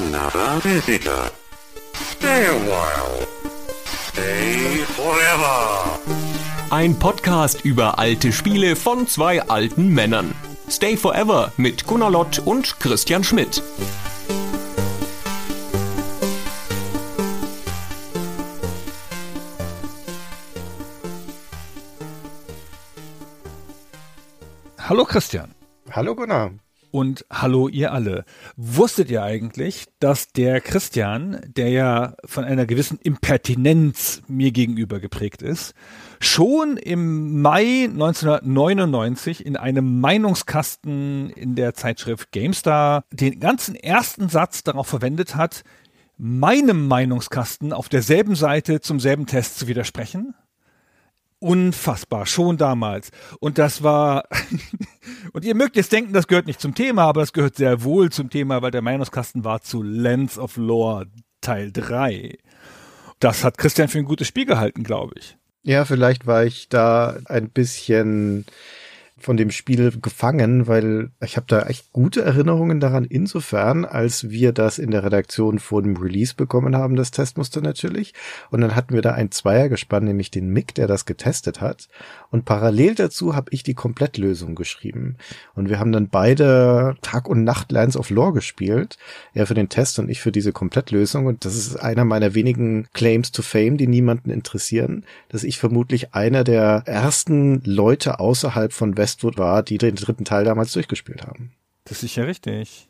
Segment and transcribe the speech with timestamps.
[0.00, 1.30] another visitor.
[1.92, 3.26] Stay a while.
[3.84, 5.98] Stay forever.
[6.70, 10.34] Ein Podcast über alte Spiele von zwei alten Männern.
[10.68, 13.62] Stay Forever mit Gunnar Lott und Christian Schmidt.
[24.78, 25.54] Hallo Christian.
[25.90, 26.52] Hallo Gunnar.
[26.90, 28.24] Und hallo ihr alle.
[28.56, 35.40] Wusstet ihr eigentlich, dass der Christian, der ja von einer gewissen Impertinenz mir gegenüber geprägt
[35.40, 35.74] ist,
[36.20, 44.64] schon im Mai 1999 in einem Meinungskasten in der Zeitschrift GameStar den ganzen ersten Satz
[44.64, 45.62] darauf verwendet hat,
[46.16, 50.34] meinem Meinungskasten auf derselben Seite zum selben Test zu widersprechen?
[51.40, 53.10] Unfassbar, schon damals.
[53.40, 54.24] Und das war,
[55.32, 58.10] und ihr mögt jetzt denken, das gehört nicht zum Thema, aber es gehört sehr wohl
[58.10, 61.06] zum Thema, weil der Meinungskasten war zu Lens of Lore
[61.40, 62.38] Teil 3.
[63.18, 65.36] Das hat Christian für ein gutes Spiel gehalten, glaube ich.
[65.62, 68.46] Ja, vielleicht war ich da ein bisschen
[69.20, 74.52] von dem Spiel gefangen, weil ich habe da echt gute Erinnerungen daran, insofern, als wir
[74.52, 78.14] das in der Redaktion vor dem Release bekommen haben, das Testmuster natürlich.
[78.50, 81.88] Und dann hatten wir da ein Zweiergespann, nämlich den Mick, der das getestet hat.
[82.30, 85.16] Und parallel dazu habe ich die Komplettlösung geschrieben.
[85.54, 88.96] Und wir haben dann beide Tag und Nacht Lines of Lore gespielt.
[89.34, 91.26] Er für den Test und ich für diese Komplettlösung.
[91.26, 96.14] Und das ist einer meiner wenigen Claims to Fame, die niemanden interessieren, dass ich vermutlich
[96.14, 101.26] einer der ersten Leute außerhalb von West Westwood war, die den dritten Teil damals durchgespielt
[101.26, 101.52] haben.
[101.84, 102.88] Das ist sicher richtig.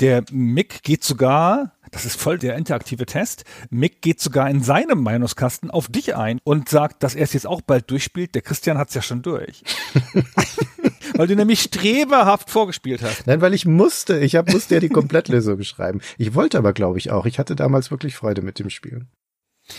[0.00, 5.02] Der Mick geht sogar, das ist voll der interaktive Test, Mick geht sogar in seinem
[5.02, 8.34] Meinungskasten auf dich ein und sagt, dass er es jetzt auch bald durchspielt.
[8.34, 9.62] Der Christian hat es ja schon durch.
[11.14, 13.26] weil du nämlich streberhaft vorgespielt hast.
[13.26, 14.18] Nein, weil ich musste.
[14.18, 16.00] Ich hab, musste ja die Komplettlösung schreiben.
[16.18, 17.24] Ich wollte aber, glaube ich, auch.
[17.24, 19.06] Ich hatte damals wirklich Freude mit dem Spiel.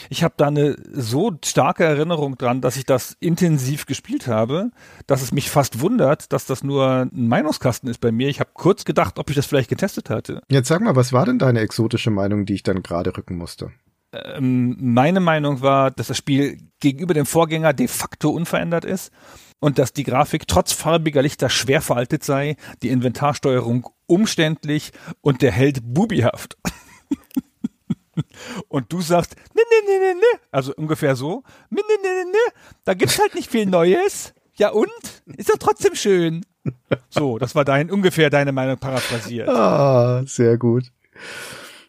[0.09, 4.71] Ich habe da eine so starke Erinnerung dran, dass ich das intensiv gespielt habe,
[5.07, 8.29] dass es mich fast wundert, dass das nur ein Meinungskasten ist bei mir.
[8.29, 10.41] Ich habe kurz gedacht, ob ich das vielleicht getestet hatte.
[10.49, 13.71] Jetzt sag mal, was war denn deine exotische Meinung, die ich dann gerade rücken musste?
[14.13, 19.11] Ähm, meine Meinung war, dass das Spiel gegenüber dem Vorgänger de facto unverändert ist
[19.59, 24.91] und dass die Grafik trotz farbiger Lichter schwer veraltet sei, die Inventarsteuerung umständlich
[25.21, 26.57] und der Held bubihaft.
[28.67, 32.53] Und du sagst, ne, ne, ne, ne, ne, also ungefähr so, ne, ne, ne, ne,
[32.83, 34.33] da gibt's halt nicht viel Neues.
[34.57, 34.89] Ja und?
[35.37, 36.45] Ist doch trotzdem schön.
[37.09, 39.49] So, das war dein, ungefähr deine Meinung paraphrasiert.
[39.49, 40.91] Ah, sehr gut.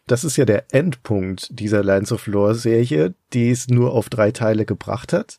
[0.05, 4.31] Das ist ja der Endpunkt dieser Lines of Lore Serie, die es nur auf drei
[4.31, 5.37] Teile gebracht hat.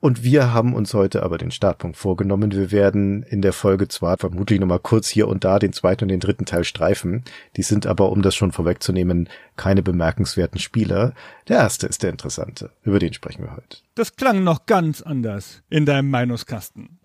[0.00, 2.52] Und wir haben uns heute aber den Startpunkt vorgenommen.
[2.52, 6.08] Wir werden in der Folge zwar vermutlich nochmal kurz hier und da den zweiten und
[6.08, 7.24] den dritten Teil streifen.
[7.56, 11.14] Die sind aber, um das schon vorwegzunehmen, keine bemerkenswerten Spieler.
[11.48, 12.70] Der erste ist der interessante.
[12.84, 13.78] Über den sprechen wir heute.
[13.96, 16.97] Das klang noch ganz anders in deinem Meinungskasten.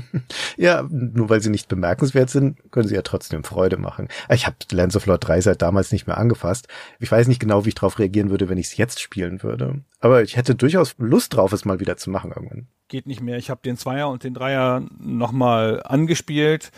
[0.56, 4.08] ja, nur weil sie nicht bemerkenswert sind, können sie ja trotzdem Freude machen.
[4.30, 6.68] Ich habe Lands of Lord 3 seit damals nicht mehr angefasst.
[6.98, 9.82] Ich weiß nicht genau, wie ich darauf reagieren würde, wenn ich es jetzt spielen würde.
[10.00, 12.68] Aber ich hätte durchaus Lust drauf, es mal wieder zu machen irgendwann.
[12.88, 13.38] Geht nicht mehr.
[13.38, 16.70] Ich habe den Zweier und den Dreier nochmal angespielt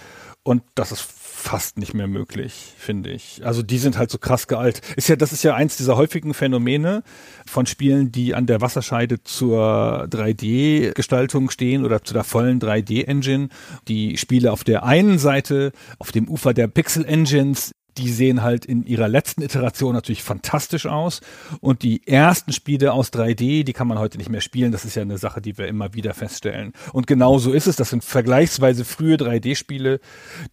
[0.42, 1.02] und das ist
[1.44, 3.42] fast nicht mehr möglich, finde ich.
[3.44, 4.80] Also die sind halt so krass gealt.
[4.96, 7.02] Ist ja, das ist ja eins dieser häufigen Phänomene
[7.46, 13.50] von Spielen, die an der Wasserscheide zur 3D-Gestaltung stehen oder zu der vollen 3D-Engine.
[13.88, 18.84] Die Spiele auf der einen Seite, auf dem Ufer der Pixel-Engines, die sehen halt in
[18.84, 21.20] ihrer letzten Iteration natürlich fantastisch aus.
[21.60, 24.72] Und die ersten Spiele aus 3D, die kann man heute nicht mehr spielen.
[24.72, 26.72] Das ist ja eine Sache, die wir immer wieder feststellen.
[26.92, 27.76] Und genau so ist es.
[27.76, 30.00] Das sind vergleichsweise frühe 3D-Spiele,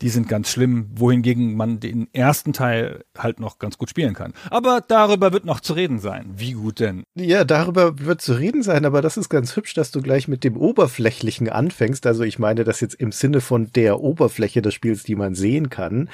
[0.01, 4.33] die sind ganz schlimm, wohingegen man den ersten Teil halt noch ganz gut spielen kann.
[4.49, 6.33] Aber darüber wird noch zu reden sein.
[6.35, 7.03] Wie gut denn?
[7.15, 10.43] Ja, darüber wird zu reden sein, aber das ist ganz hübsch, dass du gleich mit
[10.43, 12.05] dem Oberflächlichen anfängst.
[12.05, 15.69] Also ich meine das jetzt im Sinne von der Oberfläche des Spiels, die man sehen
[15.69, 16.09] kann.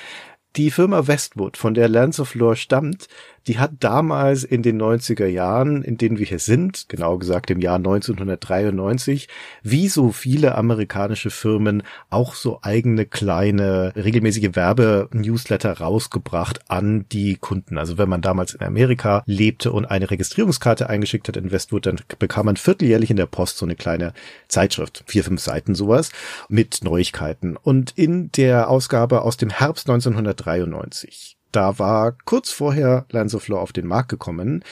[0.55, 3.07] Die Firma Westwood, von der Lance of Lore stammt,
[3.47, 7.61] die hat damals in den 90er Jahren, in denen wir hier sind, genau gesagt im
[7.61, 9.29] Jahr 1993,
[9.63, 17.77] wie so viele amerikanische Firmen auch so eigene kleine regelmäßige Werbe-Newsletter rausgebracht an die Kunden.
[17.77, 22.01] Also wenn man damals in Amerika lebte und eine Registrierungskarte eingeschickt hat in Westwood, dann
[22.19, 24.13] bekam man vierteljährlich in der Post so eine kleine
[24.49, 26.11] Zeitschrift, vier, fünf Seiten sowas,
[26.49, 27.55] mit Neuigkeiten.
[27.55, 33.59] Und in der Ausgabe aus dem Herbst 1993 da war kurz vorher Lines of Law
[33.59, 34.63] auf den Markt gekommen.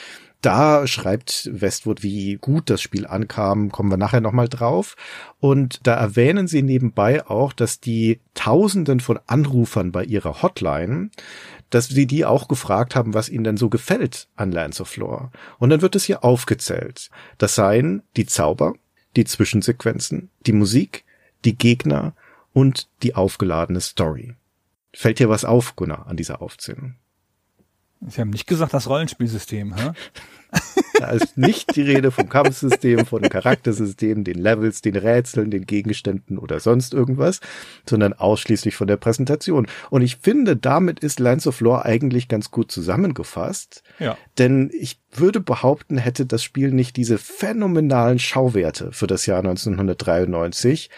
[0.42, 4.96] da schreibt Westwood, wie gut das Spiel ankam, kommen wir nachher nochmal drauf.
[5.40, 11.10] Und da erwähnen sie nebenbei auch, dass die Tausenden von Anrufern bei ihrer Hotline,
[11.72, 15.32] dass sie die auch gefragt haben, was ihnen denn so gefällt an Lands of Lore.
[15.58, 17.10] Und dann wird es hier aufgezählt.
[17.40, 18.76] Das seien die Zauber,
[19.16, 21.04] die Zwischensequenzen, die Musik,
[21.46, 22.14] die Gegner
[22.54, 24.36] und die aufgeladene Story.
[24.96, 26.96] Fällt dir was auf, Gunnar, an dieser Aufzählung?
[28.08, 29.92] Sie haben nicht gesagt das Rollenspielsystem, hä?
[31.00, 35.66] Da ist nicht die Rede vom Kampfsystem, von dem Charaktersystem, den Levels, den Rätseln, den
[35.66, 37.42] Gegenständen oder sonst irgendwas,
[37.90, 39.68] sondern ausschließlich von der Präsentation.
[39.90, 43.84] Und ich finde, damit ist Lands of Lore eigentlich ganz gut zusammengefasst.
[44.00, 44.18] Ja.
[44.38, 50.90] Denn ich würde behaupten, hätte das Spiel nicht diese phänomenalen Schauwerte für das Jahr 1993,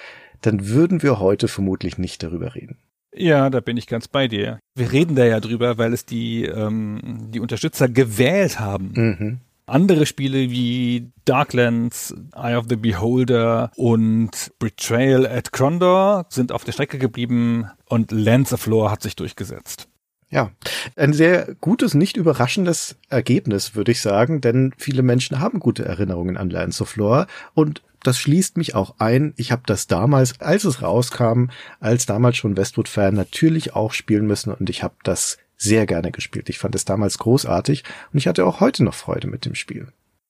[0.42, 2.78] dann würden wir heute vermutlich nicht darüber reden.
[3.18, 4.60] Ja, da bin ich ganz bei dir.
[4.76, 8.92] Wir reden da ja drüber, weil es die, ähm, die Unterstützer gewählt haben.
[8.94, 9.38] Mhm.
[9.66, 16.72] Andere Spiele wie Darklands, Eye of the Beholder und Betrayal at Crondor sind auf der
[16.72, 19.90] Strecke geblieben und Lands of Lore hat sich durchgesetzt.
[20.30, 20.52] Ja,
[20.96, 26.38] ein sehr gutes, nicht überraschendes Ergebnis, würde ich sagen, denn viele Menschen haben gute Erinnerungen
[26.38, 29.34] an Lands of Lore und das schließt mich auch ein.
[29.36, 31.48] Ich habe das damals, als es rauskam,
[31.80, 36.50] als damals schon Westwood-Fan natürlich auch spielen müssen und ich habe das sehr gerne gespielt.
[36.50, 37.84] Ich fand es damals großartig
[38.14, 39.88] und ich hatte auch heute noch Freude mit dem Spiel.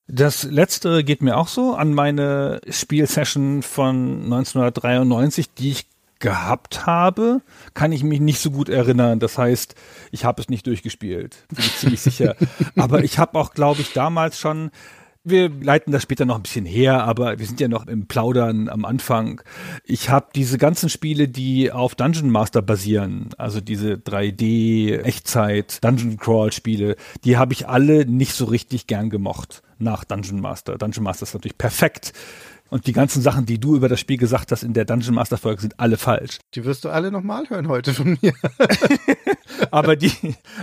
[0.07, 5.85] Das letztere geht mir auch so an meine Spielsession von 1993, die ich
[6.19, 7.41] gehabt habe,
[7.75, 9.19] kann ich mich nicht so gut erinnern.
[9.19, 9.75] Das heißt,
[10.11, 12.35] ich habe es nicht durchgespielt, bin ich ziemlich sicher.
[12.75, 14.71] Aber ich habe auch, glaube ich, damals schon
[15.29, 18.69] wir leiten das später noch ein bisschen her, aber wir sind ja noch im Plaudern
[18.69, 19.41] am Anfang.
[19.83, 26.17] Ich habe diese ganzen Spiele, die auf Dungeon Master basieren, also diese 3D Echtzeit Dungeon
[26.17, 30.77] Crawl Spiele, die habe ich alle nicht so richtig gern gemocht nach Dungeon Master.
[30.77, 32.13] Dungeon Master ist natürlich perfekt.
[32.69, 35.37] Und die ganzen Sachen, die du über das Spiel gesagt hast in der Dungeon Master
[35.37, 36.39] Folge, sind alle falsch.
[36.53, 38.33] Die wirst du alle nochmal hören heute von mir.
[39.71, 40.11] aber die,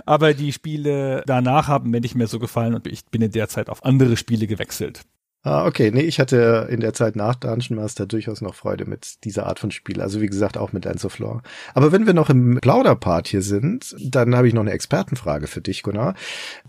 [0.06, 3.48] aber die Spiele danach haben mir nicht mehr so gefallen und ich bin in der
[3.48, 5.02] Zeit auf andere Spiele gewechselt.
[5.46, 5.90] Ah, okay.
[5.90, 9.58] Nee, ich hatte in der Zeit nach Dungeon Master durchaus noch Freude mit dieser Art
[9.58, 10.00] von Spiel.
[10.00, 11.42] Also wie gesagt, auch mit Lands of Lore.
[11.74, 15.60] Aber wenn wir noch im Plauderpart hier sind, dann habe ich noch eine Expertenfrage für
[15.60, 16.14] dich, Gunnar.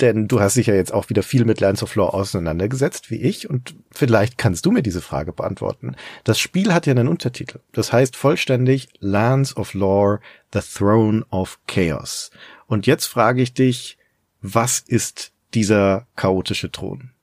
[0.01, 3.21] Denn du hast dich ja jetzt auch wieder viel mit Lands of Lore auseinandergesetzt, wie
[3.21, 3.49] ich.
[3.49, 5.95] Und vielleicht kannst du mir diese Frage beantworten.
[6.25, 7.59] Das Spiel hat ja einen Untertitel.
[7.71, 10.19] Das heißt vollständig Lands of Lore,
[10.51, 12.29] The Throne of Chaos.
[12.67, 13.97] Und jetzt frage ich dich,
[14.41, 17.14] was ist dieser chaotische Thron?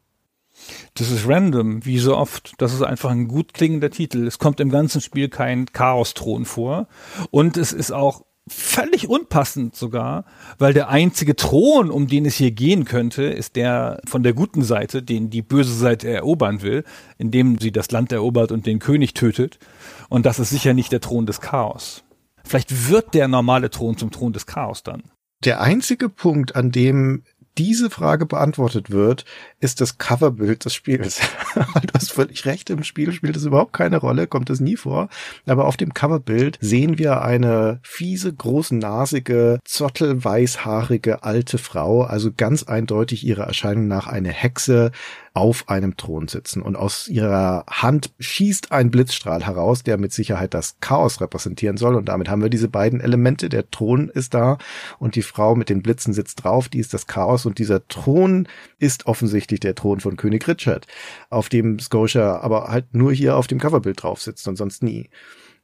[0.95, 2.55] Das ist random, wie so oft.
[2.59, 4.27] Das ist einfach ein gut klingender Titel.
[4.27, 6.89] Es kommt im ganzen Spiel kein Chaos-Thron vor.
[7.31, 10.25] Und es ist auch völlig unpassend sogar,
[10.59, 14.63] weil der einzige Thron, um den es hier gehen könnte, ist der von der guten
[14.63, 16.85] Seite, den die böse Seite erobern will,
[17.19, 19.59] indem sie das Land erobert und den König tötet.
[20.09, 22.03] Und das ist sicher nicht der Thron des Chaos.
[22.45, 25.05] Vielleicht wird der normale Thron zum Thron des Chaos dann.
[25.45, 27.23] Der einzige Punkt, an dem
[27.59, 29.25] diese Frage beantwortet wird,
[29.61, 31.21] ist das Coverbild des Spiels.
[31.55, 35.09] du hast völlig recht, im Spiel spielt es überhaupt keine Rolle, kommt es nie vor.
[35.47, 43.25] Aber auf dem Coverbild sehen wir eine fiese, großnasige, zottelweißhaarige alte Frau, also ganz eindeutig
[43.25, 44.91] ihrer Erscheinung nach eine Hexe,
[45.35, 50.53] auf einem Thron sitzen und aus ihrer Hand schießt ein Blitzstrahl heraus, der mit Sicherheit
[50.53, 53.49] das Chaos repräsentieren soll und damit haben wir diese beiden Elemente.
[53.49, 54.59] Der Thron ist da
[54.99, 58.47] und die Frau mit den Blitzen sitzt drauf, die ist das Chaos und dieser Thron
[58.79, 60.87] ist offensichtlich der Thron von König Richard,
[61.31, 65.09] auf dem Scotia aber halt nur hier auf dem Coverbild drauf sitzt und sonst nie.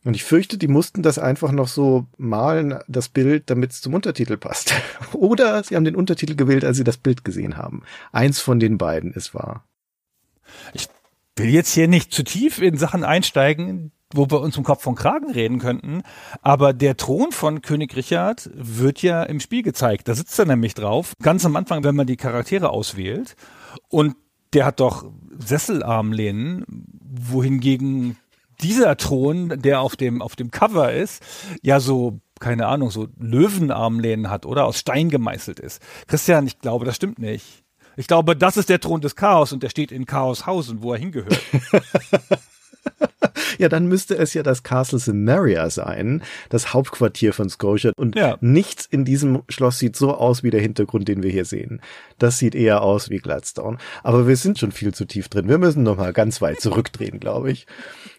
[0.04, 3.94] Und ich fürchte, die mussten das einfach noch so malen, das Bild, damit es zum
[3.94, 4.72] Untertitel passt.
[5.12, 7.82] Oder sie haben den Untertitel gewählt, als sie das Bild gesehen haben.
[8.12, 9.64] Eins von den beiden ist wahr.
[10.72, 10.88] Ich
[11.36, 14.94] will jetzt hier nicht zu tief in Sachen einsteigen, wo wir uns im Kopf von
[14.94, 16.02] Kragen reden könnten,
[16.40, 20.08] aber der Thron von König Richard wird ja im Spiel gezeigt.
[20.08, 23.36] Da sitzt er nämlich drauf, ganz am Anfang, wenn man die Charaktere auswählt.
[23.88, 24.16] Und
[24.54, 26.64] der hat doch Sesselarmlehnen,
[27.00, 28.16] wohingegen
[28.60, 31.22] dieser Thron, der auf dem, auf dem Cover ist,
[31.62, 35.82] ja so, keine Ahnung, so Löwenarmlehnen hat oder aus Stein gemeißelt ist.
[36.06, 37.64] Christian, ich glaube, das stimmt nicht.
[37.96, 41.00] Ich glaube, das ist der Thron des Chaos und der steht in Chaoshausen, wo er
[41.00, 41.38] hingehört.
[43.58, 47.92] ja, dann müsste es ja das Castle Samaria sein, das Hauptquartier von Scotia.
[47.96, 48.38] Und ja.
[48.40, 51.80] nichts in diesem Schloss sieht so aus wie der Hintergrund, den wir hier sehen.
[52.18, 53.78] Das sieht eher aus wie Gladstone.
[54.04, 55.48] Aber wir sind schon viel zu tief drin.
[55.48, 57.66] Wir müssen noch mal ganz weit zurückdrehen, glaube ich.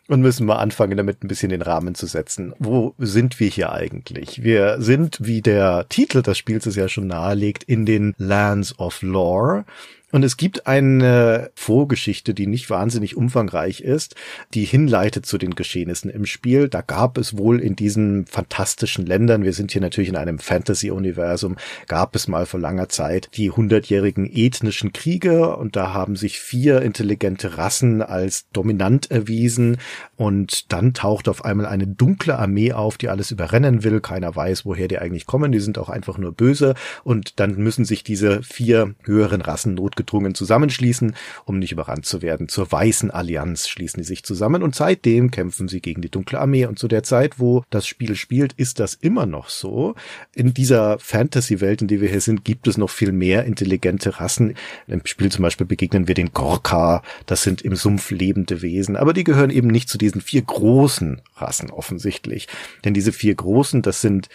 [0.10, 2.54] Und müssen mal anfangen, damit ein bisschen den Rahmen zu setzen.
[2.58, 4.42] Wo sind wir hier eigentlich?
[4.42, 9.04] Wir sind, wie der Titel des Spiels es ja schon nahelegt, in den Lands of
[9.04, 9.66] Lore.
[10.12, 14.16] Und es gibt eine Vorgeschichte, die nicht wahnsinnig umfangreich ist,
[14.54, 16.68] die hinleitet zu den Geschehnissen im Spiel.
[16.68, 21.58] Da gab es wohl in diesen fantastischen Ländern, wir sind hier natürlich in einem Fantasy-Universum,
[21.88, 26.82] gab es mal vor langer Zeit die hundertjährigen ethnischen Kriege und da haben sich vier
[26.82, 29.78] intelligente Rassen als dominant erwiesen
[30.16, 34.02] und dann taucht auf einmal eine dunkle Armee auf, die alles überrennen will.
[34.02, 35.52] Keiner weiß, woher die eigentlich kommen.
[35.52, 36.74] Die sind auch einfach nur böse
[37.04, 41.16] und dann müssen sich diese vier höheren Rassen not notgedrungen zusammenschließen,
[41.46, 42.48] um nicht überrannt zu werden.
[42.48, 46.66] Zur Weißen Allianz schließen die sich zusammen und seitdem kämpfen sie gegen die Dunkle Armee.
[46.66, 49.96] Und zu der Zeit, wo das Spiel spielt, ist das immer noch so.
[50.34, 54.56] In dieser Fantasy-Welt, in der wir hier sind, gibt es noch viel mehr intelligente Rassen.
[54.88, 57.04] Im Spiel zum Beispiel begegnen wir den Gorka.
[57.26, 58.96] Das sind im Sumpf lebende Wesen.
[58.96, 62.48] Aber die gehören eben nicht zu diesen vier großen Rassen offensichtlich.
[62.86, 64.30] Denn diese vier großen, das sind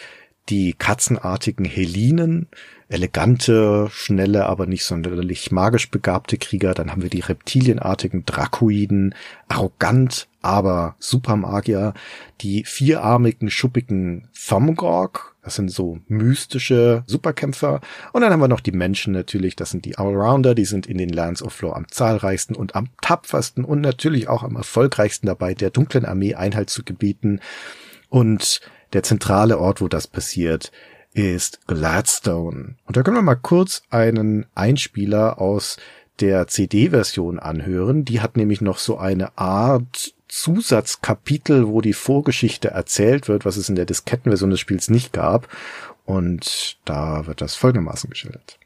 [0.50, 2.48] die katzenartigen Helinen,
[2.94, 6.74] elegante, schnelle, aber nicht sonderlich magisch begabte Krieger.
[6.74, 9.14] Dann haben wir die reptilienartigen Drakoiden,
[9.48, 11.92] arrogant, aber Supermagier,
[12.40, 17.80] die vierarmigen, schuppigen Thumgorg, das sind so mystische Superkämpfer.
[18.12, 20.96] Und dann haben wir noch die Menschen natürlich, das sind die Allrounder, die sind in
[20.96, 25.54] den Lands of Floor am zahlreichsten und am tapfersten und natürlich auch am erfolgreichsten dabei,
[25.54, 27.40] der dunklen Armee Einhalt zu gebieten.
[28.08, 28.60] Und
[28.92, 30.70] der zentrale Ort, wo das passiert,
[31.14, 32.74] ist Gladstone.
[32.84, 35.78] Und da können wir mal kurz einen Einspieler aus
[36.20, 38.04] der CD-Version anhören.
[38.04, 43.68] Die hat nämlich noch so eine Art Zusatzkapitel, wo die Vorgeschichte erzählt wird, was es
[43.68, 45.48] in der Diskettenversion des Spiels nicht gab.
[46.04, 48.58] Und da wird das folgendermaßen geschildert.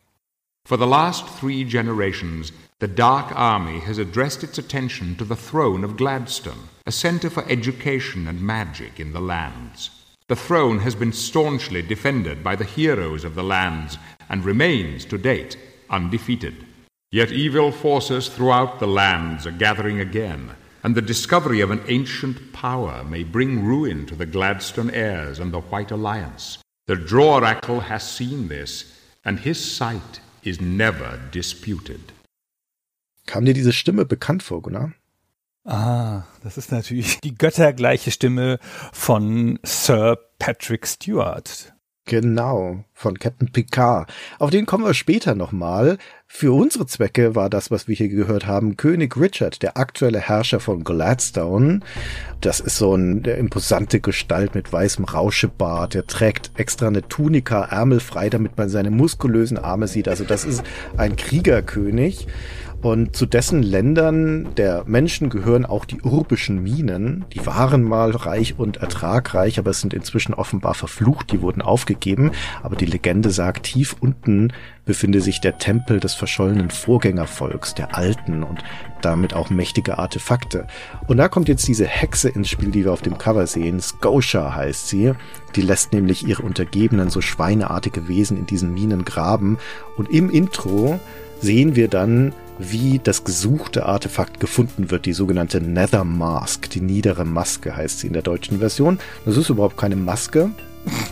[0.67, 5.85] For the last three generations, the Dark Army has addressed its attention to the throne
[5.85, 9.98] of Gladstone, a center for education and magic in the lands.
[10.29, 13.97] The throne has been staunchly defended by the heroes of the lands
[14.29, 15.57] and remains, to date,
[15.89, 16.67] undefeated.
[17.11, 20.51] Yet evil forces throughout the lands are gathering again,
[20.83, 25.51] and the discovery of an ancient power may bring ruin to the Gladstone heirs and
[25.51, 26.59] the White Alliance.
[26.87, 32.13] The Droracle has seen this, and his sight is never disputed.
[33.27, 34.95] Kam dir diese Stimme bekannt vor, Gunnar?
[35.69, 38.59] Ah, das ist natürlich die göttergleiche Stimme
[38.91, 41.75] von Sir Patrick Stewart.
[42.07, 44.11] Genau, von Captain Picard.
[44.39, 45.99] Auf den kommen wir später nochmal.
[46.27, 50.59] Für unsere Zwecke war das, was wir hier gehört haben, König Richard, der aktuelle Herrscher
[50.59, 51.81] von Gladstone.
[52.41, 55.95] Das ist so eine imposante Gestalt mit weißem Rauschebart.
[55.95, 60.09] Er trägt extra eine Tunika, ärmelfrei, damit man seine muskulösen Arme sieht.
[60.09, 60.63] Also das ist
[60.97, 62.27] ein Kriegerkönig.
[62.81, 67.25] Und zu dessen Ländern der Menschen gehören auch die urbischen Minen.
[67.33, 71.33] Die waren mal reich und ertragreich, aber sind inzwischen offenbar verflucht.
[71.33, 72.31] Die wurden aufgegeben.
[72.63, 74.53] Aber die Legende sagt, tief unten
[74.85, 78.63] befinde sich der Tempel des verschollenen Vorgängervolks, der Alten und
[79.03, 80.69] damit auch mächtige Artefakte.
[81.09, 83.81] Und da kommt jetzt diese Hexe ins Spiel, die wir auf dem Cover sehen.
[83.81, 85.15] Scotia heißt sie.
[85.57, 89.59] Die lässt nämlich ihre Untergebenen, so schweineartige Wesen in diesen Minen graben.
[89.97, 91.01] Und im Intro
[91.41, 97.25] sehen wir dann wie das gesuchte Artefakt gefunden wird, die sogenannte Nether Mask, die niedere
[97.25, 98.99] Maske heißt sie in der deutschen Version.
[99.25, 100.51] Das ist überhaupt keine Maske,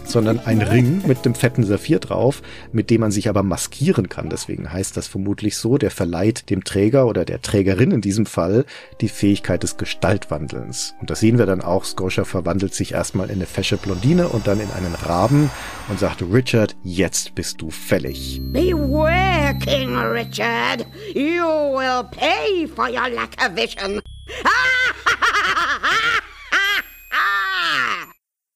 [0.05, 4.31] sondern ein Ring mit dem fetten Saphir drauf, mit dem man sich aber maskieren kann.
[4.31, 8.65] Deswegen heißt das vermutlich so, der verleiht dem Träger oder der Trägerin in diesem Fall
[9.01, 10.95] die Fähigkeit des Gestaltwandelns.
[11.01, 11.85] Und das sehen wir dann auch.
[11.85, 15.51] Scotia verwandelt sich erstmal in eine fesche Blondine und dann in einen Raben
[15.89, 18.41] und sagt, Richard, jetzt bist du fällig.
[18.53, 19.36] Beware,
[19.67, 20.87] King Richard.
[21.13, 24.01] You will pay for your lack of vision.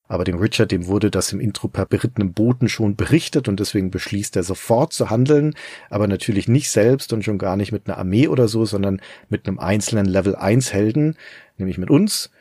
[0.07, 3.91] Aber dem Richard, dem wurde das im Intro per berittenem Boten schon berichtet und deswegen
[3.91, 5.55] beschließt er sofort zu handeln,
[5.89, 9.47] aber natürlich nicht selbst und schon gar nicht mit einer Armee oder so, sondern mit
[9.47, 11.17] einem einzelnen Level 1 Helden,
[11.59, 12.33] nämlich mit uns.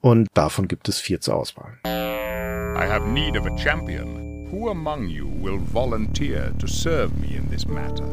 [0.00, 1.78] Und davon gibt es vier zur Auswahl.
[1.84, 4.27] I have need of a champion.
[4.50, 8.06] Who among you will volunteer to serve me in this matter?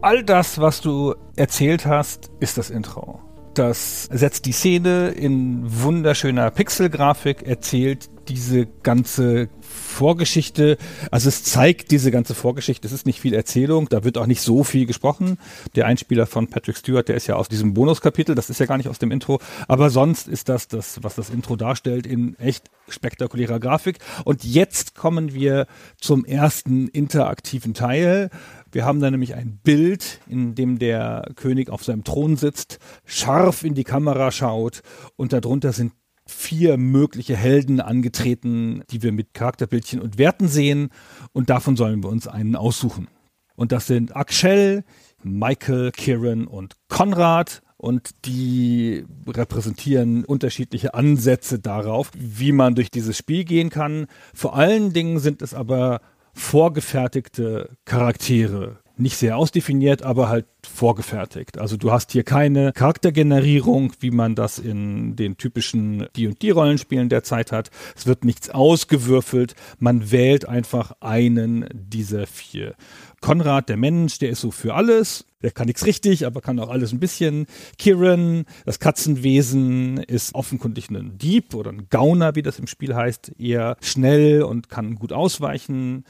[0.00, 3.20] All das, was du erzählt hast, ist das Intro.
[3.52, 9.48] Das setzt die Szene in wunderschöner Pixelgrafik, erzählt diese ganze
[9.94, 10.76] Vorgeschichte,
[11.10, 14.42] also es zeigt diese ganze Vorgeschichte, es ist nicht viel Erzählung, da wird auch nicht
[14.42, 15.38] so viel gesprochen.
[15.76, 18.76] Der Einspieler von Patrick Stewart, der ist ja aus diesem Bonuskapitel, das ist ja gar
[18.76, 22.70] nicht aus dem Intro, aber sonst ist das das, was das Intro darstellt, in echt
[22.88, 23.98] spektakulärer Grafik.
[24.24, 25.66] Und jetzt kommen wir
[25.98, 28.30] zum ersten interaktiven Teil.
[28.72, 33.62] Wir haben da nämlich ein Bild, in dem der König auf seinem Thron sitzt, scharf
[33.62, 34.82] in die Kamera schaut
[35.16, 35.92] und darunter sind
[36.26, 40.90] vier mögliche Helden angetreten, die wir mit Charakterbildchen und Werten sehen
[41.32, 43.08] und davon sollen wir uns einen aussuchen.
[43.56, 44.84] Und das sind Akshel,
[45.22, 53.44] Michael, Kieran und Konrad und die repräsentieren unterschiedliche Ansätze darauf, wie man durch dieses Spiel
[53.44, 54.06] gehen kann.
[54.32, 56.00] Vor allen Dingen sind es aber
[56.32, 58.78] vorgefertigte Charaktere.
[58.96, 61.58] Nicht sehr ausdefiniert, aber halt vorgefertigt.
[61.58, 67.50] Also du hast hier keine Charaktergenerierung, wie man das in den typischen D&D-Rollenspielen der Zeit
[67.50, 67.70] hat.
[67.96, 69.56] Es wird nichts ausgewürfelt.
[69.80, 72.76] Man wählt einfach einen dieser vier.
[73.20, 75.24] Konrad, der Mensch, der ist so für alles.
[75.42, 77.46] Der kann nichts richtig, aber kann auch alles ein bisschen.
[77.78, 83.32] Kieran, das Katzenwesen, ist offenkundig ein Dieb oder ein Gauner, wie das im Spiel heißt,
[83.38, 86.04] eher schnell und kann gut ausweichen.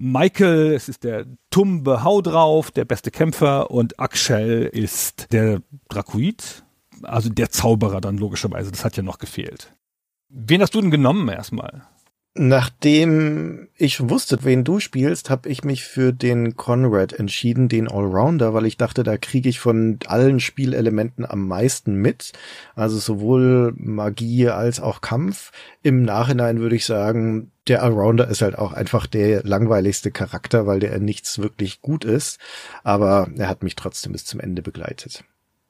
[0.00, 6.62] Michael, es ist der Tumbe Hau drauf, der beste Kämpfer und Akshel ist der Drakuid,
[7.02, 9.74] also der Zauberer dann logischerweise, das hat ja noch gefehlt.
[10.28, 11.82] Wen hast du denn genommen erstmal?
[12.34, 18.54] Nachdem ich wusste, wen du spielst, habe ich mich für den Conrad entschieden, den Allrounder,
[18.54, 22.30] weil ich dachte, da kriege ich von allen Spielelementen am meisten mit.
[22.76, 25.50] Also sowohl Magie als auch Kampf.
[25.82, 30.80] Im Nachhinein würde ich sagen, der Allrounder ist halt auch einfach der langweiligste Charakter, weil
[30.80, 32.38] der nichts wirklich gut ist.
[32.82, 35.24] Aber er hat mich trotzdem bis zum Ende begleitet.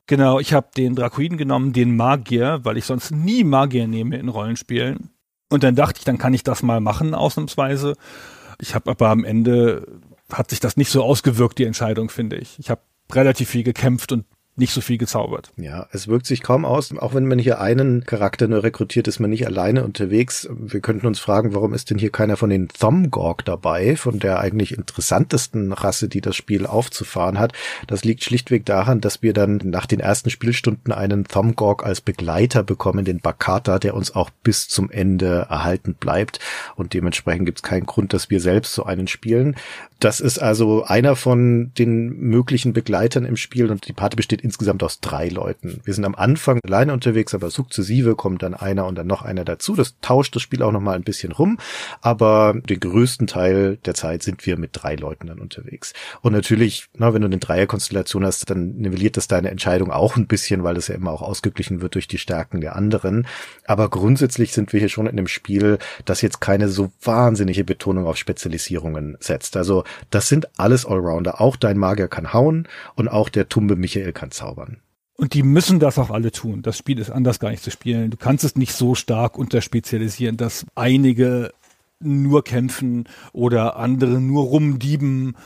[0.06, 4.28] Genau, ich habe den Drakuiden genommen, den Magier, weil ich sonst nie Magier nehme in
[4.28, 5.10] Rollenspielen.
[5.50, 7.94] Und dann dachte ich, dann kann ich das mal machen, ausnahmsweise.
[8.60, 9.86] Ich habe aber am Ende,
[10.32, 12.58] hat sich das nicht so ausgewirkt, die Entscheidung, finde ich.
[12.58, 12.80] Ich habe
[13.12, 14.24] relativ viel gekämpft und
[14.58, 15.52] nicht so viel gezaubert.
[15.56, 16.96] Ja, es wirkt sich kaum aus.
[16.96, 20.48] Auch wenn man hier einen Charakter nur rekrutiert, ist man nicht alleine unterwegs.
[20.50, 24.40] Wir könnten uns fragen, warum ist denn hier keiner von den Thumgorg dabei, von der
[24.40, 27.52] eigentlich interessantesten Rasse, die das Spiel aufzufahren hat.
[27.86, 32.62] Das liegt schlichtweg daran, dass wir dann nach den ersten Spielstunden einen Thumgorg als Begleiter
[32.62, 36.40] bekommen, den Bakata, der uns auch bis zum Ende erhalten bleibt.
[36.76, 39.56] Und dementsprechend gibt es keinen Grund, dass wir selbst so einen spielen.
[40.00, 44.84] Das ist also einer von den möglichen Begleitern im Spiel und die Party besteht insgesamt
[44.84, 45.80] aus drei Leuten.
[45.82, 49.44] Wir sind am Anfang alleine unterwegs, aber sukzessive kommt dann einer und dann noch einer
[49.44, 49.74] dazu.
[49.74, 51.58] Das tauscht das Spiel auch nochmal ein bisschen rum,
[52.00, 55.94] aber den größten Teil der Zeit sind wir mit drei Leuten dann unterwegs.
[56.22, 60.28] Und natürlich, na, wenn du eine Dreierkonstellation hast, dann nivelliert das deine Entscheidung auch ein
[60.28, 63.26] bisschen, weil das ja immer auch ausgeglichen wird durch die Stärken der anderen.
[63.64, 68.06] Aber grundsätzlich sind wir hier schon in einem Spiel, das jetzt keine so wahnsinnige Betonung
[68.06, 69.56] auf Spezialisierungen setzt.
[69.56, 71.40] Also das sind alles Allrounder.
[71.40, 74.78] Auch dein Magier kann hauen und auch der Tumbe Michael kann zaubern.
[75.16, 76.62] Und die müssen das auch alle tun.
[76.62, 78.10] Das Spiel ist anders gar nicht zu spielen.
[78.10, 81.52] Du kannst es nicht so stark unterspezialisieren, dass einige
[82.00, 85.36] nur kämpfen oder andere nur rumdieben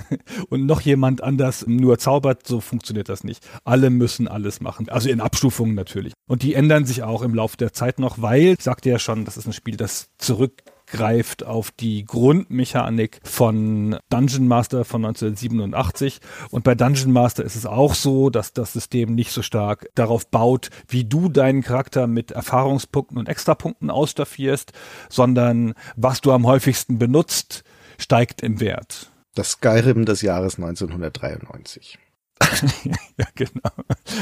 [0.50, 3.42] und noch jemand anders nur zaubert, so funktioniert das nicht.
[3.64, 6.12] Alle müssen alles machen, also in Abstufungen natürlich.
[6.28, 9.24] Und die ändern sich auch im Laufe der Zeit noch, weil, ich sagte ja schon,
[9.24, 10.62] das ist ein Spiel, das zurück
[10.92, 16.20] greift auf die Grundmechanik von Dungeon Master von 1987.
[16.50, 20.28] Und bei Dungeon Master ist es auch so, dass das System nicht so stark darauf
[20.28, 24.72] baut, wie du deinen Charakter mit Erfahrungspunkten und Extrapunkten ausstaffierst,
[25.08, 27.64] sondern was du am häufigsten benutzt,
[27.98, 29.10] steigt im Wert.
[29.34, 31.98] Das Skyrim des Jahres 1993.
[32.84, 33.70] ja, genau.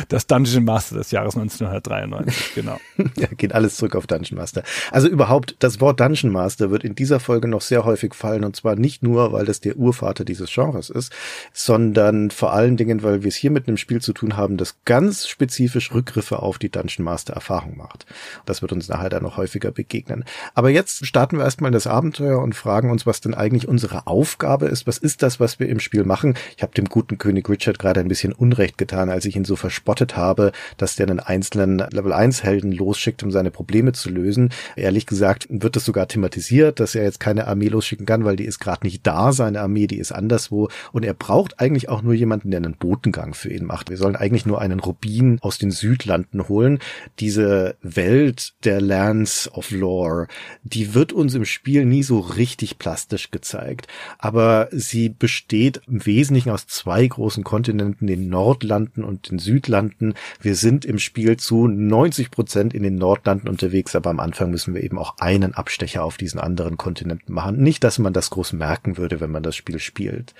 [0.08, 2.78] Das Dungeon Master des Jahres 1993, genau.
[3.16, 4.62] ja, geht alles zurück auf Dungeon Master.
[4.90, 8.56] Also überhaupt, das Wort Dungeon Master wird in dieser Folge noch sehr häufig fallen und
[8.56, 11.12] zwar nicht nur, weil das der Urvater dieses Genres ist,
[11.52, 14.76] sondern vor allen Dingen, weil wir es hier mit einem Spiel zu tun haben, das
[14.84, 18.06] ganz spezifisch Rückgriffe auf die Dungeon Master Erfahrung macht.
[18.46, 20.24] Das wird uns nachher dann noch häufiger begegnen.
[20.54, 24.66] Aber jetzt starten wir erstmal das Abenteuer und fragen uns, was denn eigentlich unsere Aufgabe
[24.66, 24.86] ist.
[24.86, 26.34] Was ist das, was wir im Spiel machen?
[26.56, 29.56] Ich habe dem guten König Richard gerade ein bisschen Unrecht getan, als ich ihn so
[29.56, 34.50] verspottet habe, dass der einen einzelnen Level 1 Helden losschickt, um seine Probleme zu lösen.
[34.76, 38.44] Ehrlich gesagt wird das sogar thematisiert, dass er jetzt keine Armee losschicken kann, weil die
[38.44, 42.14] ist gerade nicht da, seine Armee, die ist anderswo und er braucht eigentlich auch nur
[42.14, 43.90] jemanden, der einen Botengang für ihn macht.
[43.90, 46.78] Wir sollen eigentlich nur einen Rubin aus den Südlanden holen.
[47.18, 50.26] Diese Welt der Lands of Lore,
[50.62, 53.86] die wird uns im Spiel nie so richtig plastisch gezeigt,
[54.18, 60.14] aber sie besteht im Wesentlichen aus zwei großen Kontinenten in den Nordlanden und den Südlanden.
[60.40, 64.74] Wir sind im Spiel zu 90 Prozent in den Nordlanden unterwegs, aber am Anfang müssen
[64.74, 67.62] wir eben auch einen Abstecher auf diesen anderen Kontinenten machen.
[67.62, 70.34] Nicht, dass man das groß merken würde, wenn man das Spiel spielt.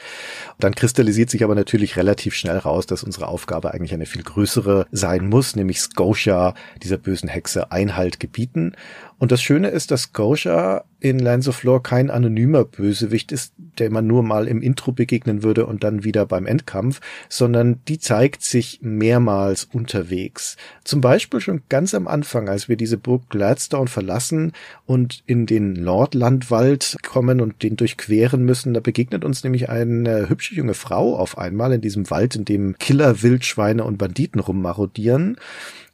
[0.58, 4.86] Dann kristallisiert sich aber natürlich relativ schnell raus, dass unsere Aufgabe eigentlich eine viel größere
[4.92, 8.72] sein muss, nämlich Scotia, dieser bösen Hexe, Einhalt gebieten.
[9.20, 13.90] Und das Schöne ist, dass Scotia in Lands of Lore kein anonymer Bösewicht ist, der
[13.90, 18.42] man nur mal im Intro begegnen würde und dann wieder beim Endkampf, sondern die zeigt
[18.42, 20.56] sich mehrmals unterwegs.
[20.84, 24.52] Zum Beispiel schon ganz am Anfang, als wir diese Burg Gladstone verlassen
[24.86, 30.54] und in den Lordlandwald kommen und den durchqueren müssen, da begegnet uns nämlich eine hübsche
[30.54, 35.36] junge Frau auf einmal in diesem Wald, in dem Killer, Wildschweine und Banditen rummarodieren.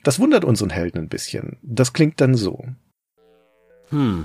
[0.05, 1.57] Das wundert unseren Helden ein bisschen.
[1.63, 2.65] Das klingt dann so.
[3.91, 4.25] Hmm,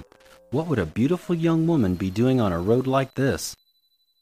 [0.49, 3.55] what would a beautiful young woman be doing on a road like this?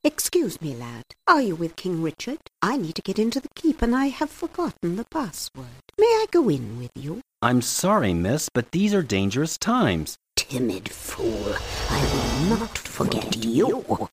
[0.04, 1.04] Excuse me, lad.
[1.28, 2.40] Are you with King Richard?
[2.62, 5.84] I need to get into the keep and I have forgotten the password.
[5.98, 7.22] May I go in with you?
[7.42, 10.18] I'm sorry, miss, but these are dangerous times.
[10.36, 11.56] Timid fool.
[11.90, 14.10] I will not forget you.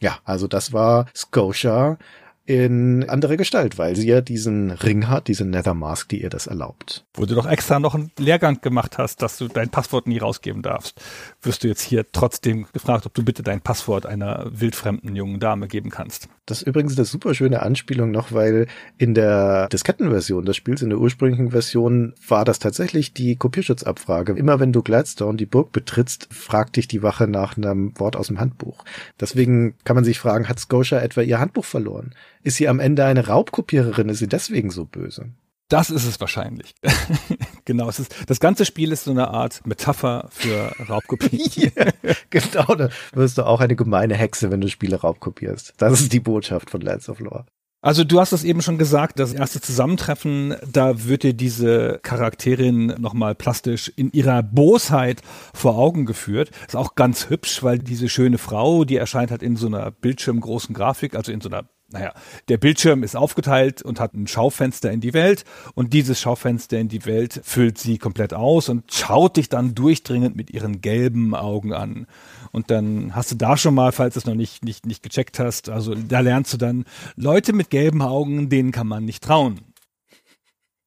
[0.00, 1.98] Ja, also das war Scotia
[2.48, 6.46] in anderer Gestalt, weil sie ja diesen Ring hat, diese Nether Mask, die ihr das
[6.46, 7.04] erlaubt.
[7.12, 10.62] Wo du doch extra noch einen Lehrgang gemacht hast, dass du dein Passwort nie rausgeben
[10.62, 10.98] darfst,
[11.42, 15.68] wirst du jetzt hier trotzdem gefragt, ob du bitte dein Passwort einer wildfremden jungen Dame
[15.68, 16.30] geben kannst.
[16.46, 20.88] Das ist übrigens eine super schöne Anspielung noch, weil in der Diskettenversion des Spiels, in
[20.88, 24.32] der ursprünglichen Version, war das tatsächlich die Kopierschutzabfrage.
[24.32, 28.28] Immer wenn du Gladstone die Burg betrittst, fragt dich die Wache nach einem Wort aus
[28.28, 28.86] dem Handbuch.
[29.20, 32.14] Deswegen kann man sich fragen, hat Scotia etwa ihr Handbuch verloren?
[32.48, 34.08] Ist sie am Ende eine Raubkopiererin?
[34.08, 35.26] Ist sie deswegen so böse?
[35.68, 36.74] Das ist es wahrscheinlich.
[37.66, 41.72] genau, es ist, das ganze Spiel ist so eine Art Metapher für Raubkopie.
[41.76, 45.74] ja, genau, da wirst du auch eine gemeine Hexe, wenn du Spiele raubkopierst.
[45.76, 47.44] Das ist die Botschaft von Lands of Lore.
[47.82, 52.86] Also du hast es eben schon gesagt, das erste Zusammentreffen, da wird dir diese Charakterin
[52.98, 55.20] nochmal plastisch in ihrer Bosheit
[55.52, 56.50] vor Augen geführt.
[56.66, 60.74] Ist auch ganz hübsch, weil diese schöne Frau, die erscheint hat in so einer bildschirmgroßen
[60.74, 62.12] Grafik, also in so einer naja,
[62.48, 66.88] der Bildschirm ist aufgeteilt und hat ein Schaufenster in die Welt und dieses Schaufenster in
[66.88, 71.72] die Welt füllt sie komplett aus und schaut dich dann durchdringend mit ihren gelben Augen
[71.72, 72.06] an.
[72.52, 75.38] Und dann hast du da schon mal, falls du es noch nicht, nicht, nicht gecheckt
[75.38, 76.84] hast, also da lernst du dann,
[77.16, 79.60] Leute mit gelben Augen, denen kann man nicht trauen.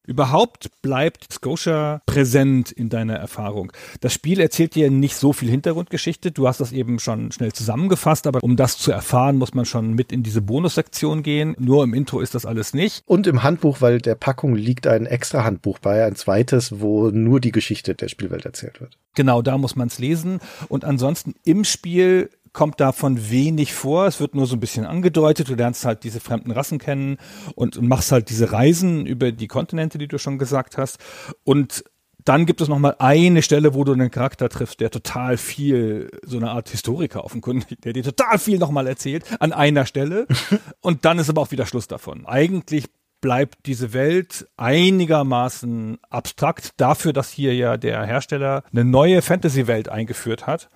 [0.07, 3.71] Überhaupt bleibt Scotia präsent in deiner Erfahrung.
[3.99, 6.31] Das Spiel erzählt dir nicht so viel Hintergrundgeschichte.
[6.31, 9.93] Du hast das eben schon schnell zusammengefasst, aber um das zu erfahren, muss man schon
[9.93, 11.55] mit in diese Bonussektion gehen.
[11.59, 13.03] Nur im Intro ist das alles nicht.
[13.05, 17.39] Und im Handbuch, weil der Packung liegt ein extra Handbuch bei, ein zweites, wo nur
[17.39, 18.97] die Geschichte der Spielwelt erzählt wird.
[19.13, 20.39] Genau, da muss man es lesen.
[20.67, 24.07] Und ansonsten im Spiel kommt davon wenig vor.
[24.07, 25.49] Es wird nur so ein bisschen angedeutet.
[25.49, 27.17] Du lernst halt diese fremden Rassen kennen
[27.55, 30.97] und, und machst halt diese Reisen über die Kontinente, die du schon gesagt hast.
[31.43, 31.83] Und
[32.23, 36.11] dann gibt es noch mal eine Stelle, wo du einen Charakter triffst, der total viel,
[36.23, 40.27] so eine Art Historiker offenkundig, der dir total viel noch mal erzählt, an einer Stelle.
[40.81, 42.25] Und dann ist aber auch wieder Schluss davon.
[42.25, 42.85] Eigentlich
[43.21, 50.47] bleibt diese Welt einigermaßen abstrakt dafür, dass hier ja der Hersteller eine neue Fantasy-Welt eingeführt
[50.47, 50.69] hat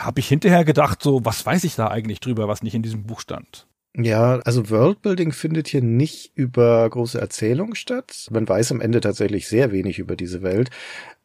[0.00, 3.04] habe ich hinterher gedacht, so, was weiß ich da eigentlich drüber, was nicht in diesem
[3.04, 3.66] Buch stand?
[3.96, 8.28] Ja, also Worldbuilding findet hier nicht über große Erzählung statt.
[8.30, 10.70] Man weiß am Ende tatsächlich sehr wenig über diese Welt.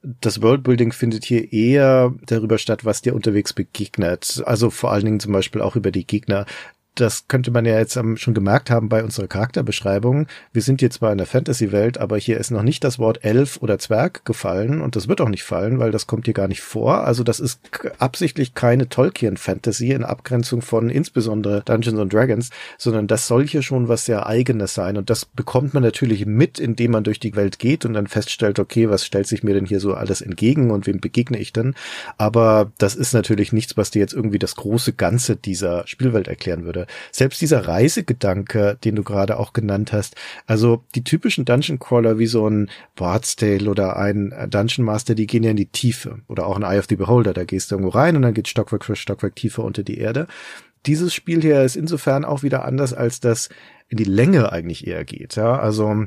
[0.02, 4.42] Das Worldbuilding findet hier eher darüber statt, was dir unterwegs begegnet.
[4.46, 6.48] Also vor allen Dingen zum Beispiel auch über die Gegner
[6.96, 10.28] das könnte man ja jetzt schon gemerkt haben bei unserer Charakterbeschreibung.
[10.54, 13.58] Wir sind jetzt zwar in der Fantasy-Welt, aber hier ist noch nicht das Wort Elf
[13.62, 16.62] oder Zwerg gefallen und das wird auch nicht fallen, weil das kommt hier gar nicht
[16.62, 17.04] vor.
[17.06, 17.60] Also das ist
[18.00, 23.90] absichtlich keine Tolkien-Fantasy in Abgrenzung von insbesondere Dungeons and Dragons, sondern das soll hier schon
[23.90, 27.60] was sehr eigenes sein und das bekommt man natürlich mit, indem man durch die Welt
[27.60, 30.88] geht und dann feststellt, okay, was stellt sich mir denn hier so alles entgegen und
[30.88, 31.76] wem begegne ich denn?
[32.18, 36.64] Aber das ist natürlich nichts, was dir jetzt irgendwie das große Ganze dieser Spielwelt erklären
[36.64, 40.16] würde selbst dieser Reisegedanke, den du gerade auch genannt hast,
[40.48, 45.28] also die typischen Dungeon Crawler wie so ein Bard's Tale oder ein Dungeon Master, die
[45.28, 47.76] gehen ja in die Tiefe oder auch ein Eye of the Beholder, da gehst du
[47.76, 50.28] irgendwo rein und dann geht Stockwerk für Stockwerk tiefer unter die Erde.
[50.86, 53.50] Dieses Spiel hier ist insofern auch wieder anders, als das
[53.88, 55.36] in die Länge eigentlich eher geht.
[55.36, 56.06] Ja, also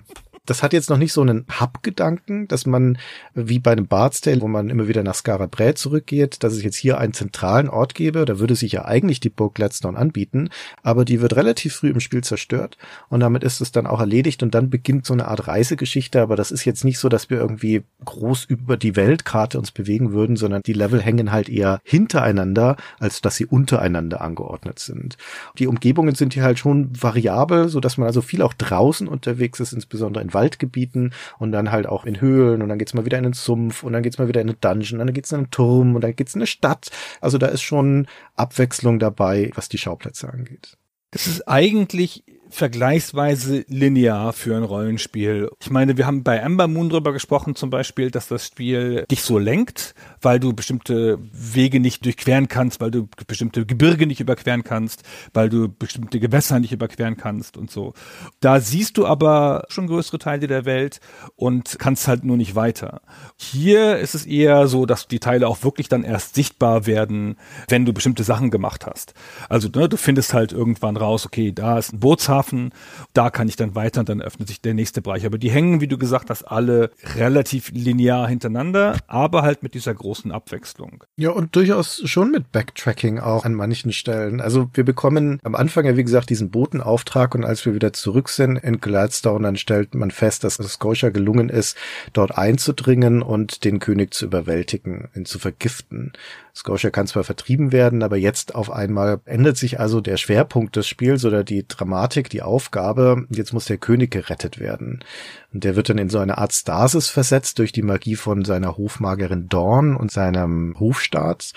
[0.48, 2.98] das hat jetzt noch nicht so einen Hub-Gedanken, dass man
[3.34, 6.98] wie bei einem Bard's wo man immer wieder nach Skarabrae zurückgeht, dass es jetzt hier
[6.98, 8.24] einen zentralen Ort gebe.
[8.24, 10.50] Da würde sich ja eigentlich die Burg Gladstone anbieten,
[10.82, 12.76] aber die wird relativ früh im Spiel zerstört
[13.08, 16.20] und damit ist es dann auch erledigt und dann beginnt so eine Art Reisegeschichte.
[16.20, 20.12] Aber das ist jetzt nicht so, dass wir irgendwie groß über die Weltkarte uns bewegen
[20.12, 25.16] würden, sondern die Level hängen halt eher hintereinander, als dass sie untereinander angeordnet sind.
[25.58, 29.60] Die Umgebungen sind hier halt schon variabel, so dass man also viel auch draußen unterwegs
[29.60, 33.18] ist, insbesondere in Waldgebieten und dann halt auch in Höhlen und dann geht's mal wieder
[33.18, 35.50] in den Sumpf und dann geht's mal wieder in eine Dungeon, dann geht's in einen
[35.50, 36.90] Turm und dann geht's in eine Stadt.
[37.20, 40.76] Also da ist schon Abwechslung dabei, was die Schauplätze angeht.
[41.10, 45.50] Das ist eigentlich vergleichsweise linear für ein Rollenspiel.
[45.60, 49.22] Ich meine, wir haben bei Amber Moon drüber gesprochen zum Beispiel, dass das Spiel dich
[49.22, 54.64] so lenkt, weil du bestimmte Wege nicht durchqueren kannst, weil du bestimmte Gebirge nicht überqueren
[54.64, 55.02] kannst,
[55.32, 57.94] weil du bestimmte Gewässer nicht überqueren kannst und so.
[58.40, 61.00] Da siehst du aber schon größere Teile der Welt
[61.36, 63.00] und kannst halt nur nicht weiter.
[63.36, 67.36] Hier ist es eher so, dass die Teile auch wirklich dann erst sichtbar werden,
[67.68, 69.14] wenn du bestimmte Sachen gemacht hast.
[69.48, 72.72] Also ne, du findest halt irgendwann raus, okay, da ist ein Bootshafen,
[73.12, 75.24] da kann ich dann weiter und dann öffnet sich der nächste Bereich.
[75.26, 79.94] Aber die hängen, wie du gesagt hast, alle relativ linear hintereinander, aber halt mit dieser
[79.94, 81.04] großen Abwechslung.
[81.16, 84.40] Ja, und durchaus schon mit Backtracking auch an manchen Stellen.
[84.40, 88.28] Also wir bekommen am Anfang ja, wie gesagt, diesen Botenauftrag und als wir wieder zurück
[88.28, 91.76] sind in Gladstone, dann stellt man fest, dass es Scotia gelungen ist,
[92.12, 96.12] dort einzudringen und den König zu überwältigen, ihn zu vergiften.
[96.54, 100.88] Scotia kann zwar vertrieben werden, aber jetzt auf einmal ändert sich also der Schwerpunkt des
[100.88, 103.26] Spiels oder die Dramatik, die Aufgabe.
[103.30, 105.04] Jetzt muss der König gerettet werden.
[105.52, 108.76] Und der wird dann in so eine Art Stasis versetzt durch die Magie von seiner
[108.76, 111.52] Hofmagerin Dawn und seinem Hofstaat.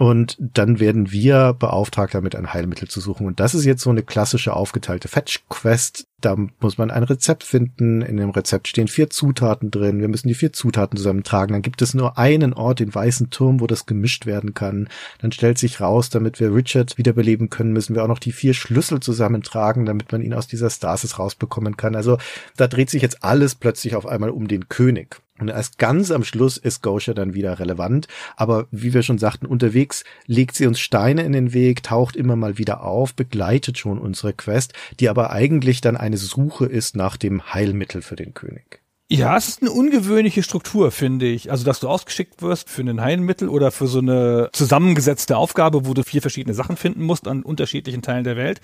[0.00, 3.26] Und dann werden wir beauftragt, damit ein Heilmittel zu suchen.
[3.26, 6.06] Und das ist jetzt so eine klassische aufgeteilte Fetch-Quest.
[6.22, 8.00] Da muss man ein Rezept finden.
[8.00, 10.00] In dem Rezept stehen vier Zutaten drin.
[10.00, 11.52] Wir müssen die vier Zutaten zusammentragen.
[11.52, 14.88] Dann gibt es nur einen Ort, den weißen Turm, wo das gemischt werden kann.
[15.20, 18.54] Dann stellt sich raus, damit wir Richard wiederbeleben können, müssen wir auch noch die vier
[18.54, 21.94] Schlüssel zusammentragen, damit man ihn aus dieser Stasis rausbekommen kann.
[21.94, 22.16] Also
[22.56, 25.20] da dreht sich jetzt alles plötzlich auf einmal um den König.
[25.40, 28.08] Und erst ganz am Schluss ist Gosha dann wieder relevant.
[28.36, 32.36] Aber wie wir schon sagten, unterwegs legt sie uns Steine in den Weg, taucht immer
[32.36, 37.16] mal wieder auf, begleitet schon unsere Quest, die aber eigentlich dann eine Suche ist nach
[37.16, 38.79] dem Heilmittel für den König.
[39.12, 41.50] Ja, es ist eine ungewöhnliche Struktur, finde ich.
[41.50, 45.94] Also, dass du ausgeschickt wirst für ein Heilmittel oder für so eine zusammengesetzte Aufgabe, wo
[45.94, 48.60] du vier verschiedene Sachen finden musst an unterschiedlichen Teilen der Welt.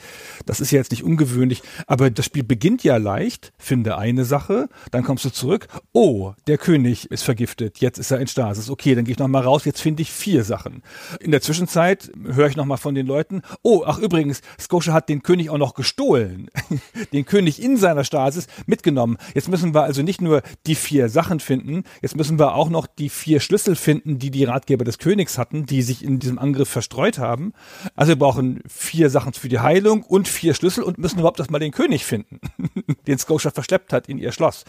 [0.47, 1.65] Das ist ja jetzt nicht ungewöhnlich.
[1.89, 3.55] Aber das Spiel beginnt ja leicht.
[3.59, 5.67] Finde eine Sache, dann kommst du zurück.
[5.93, 7.79] Oh, der König ist vergiftet.
[7.81, 8.71] Jetzt ist er in Stasis.
[8.71, 9.65] Okay, dann gehe ich nochmal raus.
[9.65, 10.85] Jetzt finde ich vier Sachen.
[11.19, 13.43] In der Zwischenzeit höre ich nochmal von den Leuten.
[13.63, 16.53] Oh, ach übrigens, Scotia hat den König auch noch gestohlen.
[17.13, 19.17] den König in seiner Stasis mitgenommen.
[19.35, 20.36] Jetzt müssen wir also nicht nur
[20.67, 21.85] die vier Sachen finden.
[22.03, 25.67] Jetzt müssen wir auch noch die vier Schlüssel finden, die die Ratgeber des Königs hatten,
[25.67, 27.53] die sich in diesem Angriff verstreut haben.
[27.95, 31.61] Also wir brauchen vier Sachen für die Heilung und vier Schlüssel und müssen überhaupt erstmal
[31.61, 32.41] den König finden,
[33.07, 34.65] den Scotia verschleppt hat in ihr Schloss.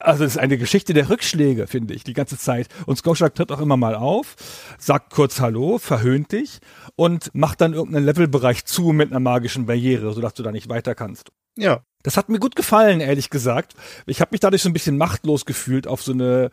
[0.00, 2.68] Also es ist eine Geschichte der Rückschläge, finde ich, die ganze Zeit.
[2.86, 4.34] Und Scotia tritt auch immer mal auf,
[4.78, 6.60] sagt kurz Hallo, verhöhnt dich
[6.96, 10.94] und macht dann irgendeinen Levelbereich zu mit einer magischen Barriere, sodass du da nicht weiter
[10.94, 11.30] kannst.
[11.56, 11.82] Ja.
[12.02, 13.74] Das hat mir gut gefallen, ehrlich gesagt.
[14.06, 16.50] Ich habe mich dadurch so ein bisschen machtlos gefühlt auf so eine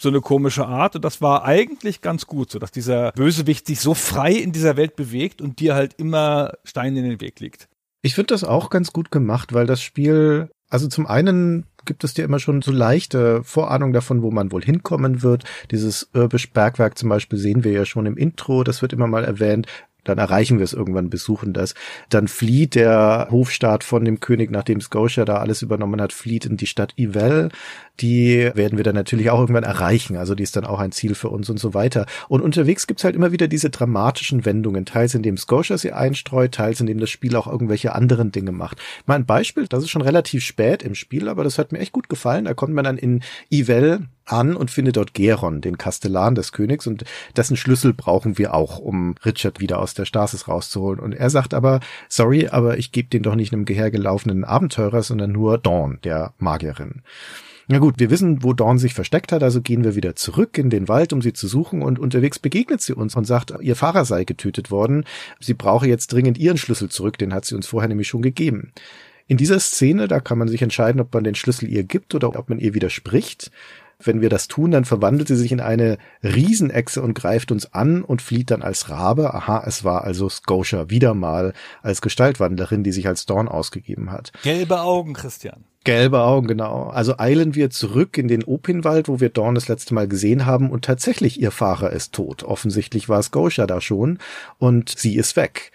[0.00, 3.80] so eine komische Art und das war eigentlich ganz gut, so dass dieser Bösewicht sich
[3.80, 7.68] so frei in dieser Welt bewegt und dir halt immer Steine in den Weg legt.
[8.00, 12.14] Ich finde das auch ganz gut gemacht, weil das Spiel, also zum einen gibt es
[12.14, 15.44] dir immer schon so leichte Vorahnung davon, wo man wohl hinkommen wird.
[15.70, 19.24] Dieses Irbisch Bergwerk zum Beispiel sehen wir ja schon im Intro, das wird immer mal
[19.24, 19.66] erwähnt
[20.08, 21.74] dann erreichen wir es irgendwann, besuchen das.
[22.08, 26.56] Dann flieht der Hofstaat von dem König, nachdem Scotia da alles übernommen hat, flieht in
[26.56, 27.50] die Stadt Ivell.
[28.00, 30.16] Die werden wir dann natürlich auch irgendwann erreichen.
[30.16, 32.06] Also die ist dann auch ein Ziel für uns und so weiter.
[32.28, 36.52] Und unterwegs gibt's halt immer wieder diese dramatischen Wendungen, teils in dem Scotia sie einstreut,
[36.52, 38.78] teils in dem das Spiel auch irgendwelche anderen Dinge macht.
[39.06, 41.92] Mal ein Beispiel, das ist schon relativ spät im Spiel, aber das hat mir echt
[41.92, 42.44] gut gefallen.
[42.44, 46.86] Da kommt man dann in Ivell an und findet dort Geron, den Kastellan des Königs,
[46.86, 47.04] und
[47.36, 51.00] dessen Schlüssel brauchen wir auch, um Richard wieder aus der Stasis rauszuholen.
[51.00, 55.32] Und er sagt aber, sorry, aber ich gebe den doch nicht einem gehergelaufenen Abenteurer, sondern
[55.32, 57.02] nur Dawn, der Magierin.
[57.68, 60.70] Na gut, wir wissen, wo Dawn sich versteckt hat, also gehen wir wieder zurück in
[60.70, 64.04] den Wald, um sie zu suchen und unterwegs begegnet sie uns und sagt, ihr Fahrer
[64.04, 65.04] sei getötet worden.
[65.40, 68.72] Sie brauche jetzt dringend ihren Schlüssel zurück, den hat sie uns vorher nämlich schon gegeben.
[69.26, 72.38] In dieser Szene, da kann man sich entscheiden, ob man den Schlüssel ihr gibt oder
[72.38, 73.50] ob man ihr widerspricht.
[74.02, 78.02] Wenn wir das tun, dann verwandelt sie sich in eine Riesenechse und greift uns an
[78.02, 79.32] und flieht dann als Rabe.
[79.32, 84.32] Aha, es war also Scotia wieder mal als Gestaltwandlerin, die sich als Dawn ausgegeben hat.
[84.42, 85.64] Gelbe Augen, Christian.
[85.84, 86.88] Gelbe Augen, genau.
[86.88, 90.68] Also eilen wir zurück in den Opinwald, wo wir Dawn das letzte Mal gesehen haben
[90.70, 92.42] und tatsächlich ihr Fahrer ist tot.
[92.42, 94.18] Offensichtlich war Scotia da schon
[94.58, 95.70] und sie ist weg.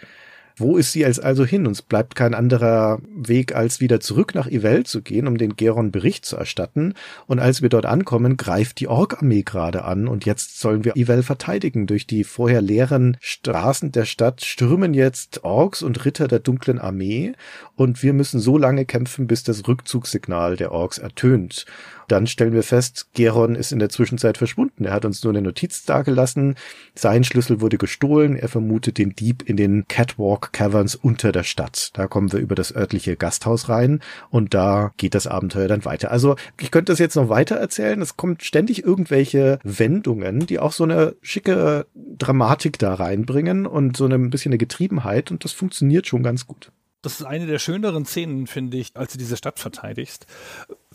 [0.57, 1.67] Wo ist sie jetzt also hin?
[1.67, 5.91] Uns bleibt kein anderer Weg, als wieder zurück nach Ivel zu gehen, um den Geron
[5.91, 6.93] Bericht zu erstatten.
[7.27, 11.23] Und als wir dort ankommen, greift die Ork-Armee gerade an und jetzt sollen wir Ivel
[11.23, 11.87] verteidigen.
[11.87, 17.33] Durch die vorher leeren Straßen der Stadt stürmen jetzt Orks und Ritter der dunklen Armee
[17.75, 21.65] und wir müssen so lange kämpfen, bis das Rückzugssignal der Orks ertönt.
[22.11, 24.83] Dann stellen wir fest, Geron ist in der Zwischenzeit verschwunden.
[24.83, 26.55] Er hat uns nur eine Notiz dagelassen.
[26.93, 28.35] Sein Schlüssel wurde gestohlen.
[28.35, 31.91] Er vermutet den Dieb in den Catwalk Caverns unter der Stadt.
[31.93, 36.11] Da kommen wir über das örtliche Gasthaus rein und da geht das Abenteuer dann weiter.
[36.11, 38.01] Also ich könnte das jetzt noch weiter erzählen.
[38.01, 44.05] Es kommt ständig irgendwelche Wendungen, die auch so eine schicke Dramatik da reinbringen und so
[44.05, 46.73] ein bisschen eine Getriebenheit und das funktioniert schon ganz gut.
[47.03, 50.27] Das ist eine der schöneren Szenen, finde ich, als du diese Stadt verteidigst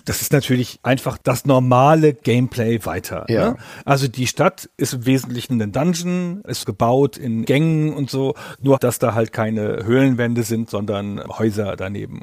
[0.07, 3.27] das ist natürlich einfach das normale Gameplay weiter.
[3.29, 3.51] Ja.
[3.51, 3.57] Ne?
[3.85, 8.79] Also die Stadt ist im Wesentlichen ein Dungeon, ist gebaut in Gängen und so, nur
[8.79, 12.23] dass da halt keine Höhlenwände sind, sondern Häuser daneben.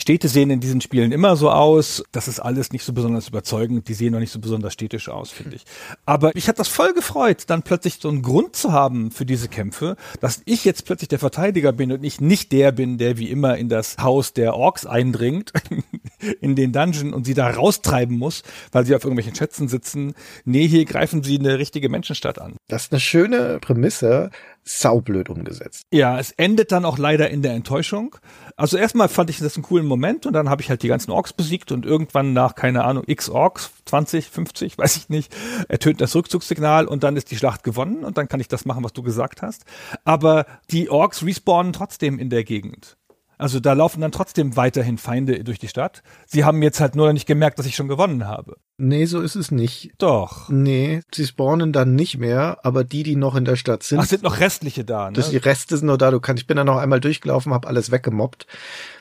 [0.00, 3.88] Städte sehen in diesen Spielen immer so aus, das ist alles nicht so besonders überzeugend,
[3.88, 5.64] die sehen noch nicht so besonders städtisch aus, finde ich.
[6.06, 9.48] Aber ich habe das voll gefreut, dann plötzlich so einen Grund zu haben für diese
[9.48, 13.28] Kämpfe, dass ich jetzt plötzlich der Verteidiger bin und ich nicht der bin, der wie
[13.28, 15.52] immer in das Haus der Orks eindringt,
[16.40, 20.14] in den Dungeon und sie da raustreiben muss, weil sie auf irgendwelchen Schätzen sitzen.
[20.44, 22.56] Nee, hier greifen sie eine richtige Menschenstadt an.
[22.68, 24.30] Das ist eine schöne Prämisse,
[24.64, 25.86] saublöd umgesetzt.
[25.92, 28.16] Ja, es endet dann auch leider in der Enttäuschung.
[28.56, 31.10] Also erstmal fand ich das einen coolen Moment und dann habe ich halt die ganzen
[31.10, 35.34] Orks besiegt und irgendwann nach, keine Ahnung, x Orks, 20, 50, weiß ich nicht,
[35.68, 38.84] ertönt das Rückzugssignal und dann ist die Schlacht gewonnen und dann kann ich das machen,
[38.84, 39.64] was du gesagt hast.
[40.04, 42.96] Aber die Orks respawnen trotzdem in der Gegend.
[43.38, 46.02] Also da laufen dann trotzdem weiterhin Feinde durch die Stadt.
[46.26, 48.56] Sie haben jetzt halt nur nicht gemerkt, dass ich schon gewonnen habe.
[48.76, 49.92] Nee, so ist es nicht.
[49.98, 50.48] Doch.
[50.48, 54.00] Nee, sie spawnen dann nicht mehr, aber die, die noch in der Stadt sind.
[54.00, 55.12] Ach, sind noch restliche da, ne?
[55.12, 56.10] Das, die Reste sind noch da.
[56.10, 58.48] Du kannst, ich bin da noch einmal durchgelaufen, habe alles weggemobbt,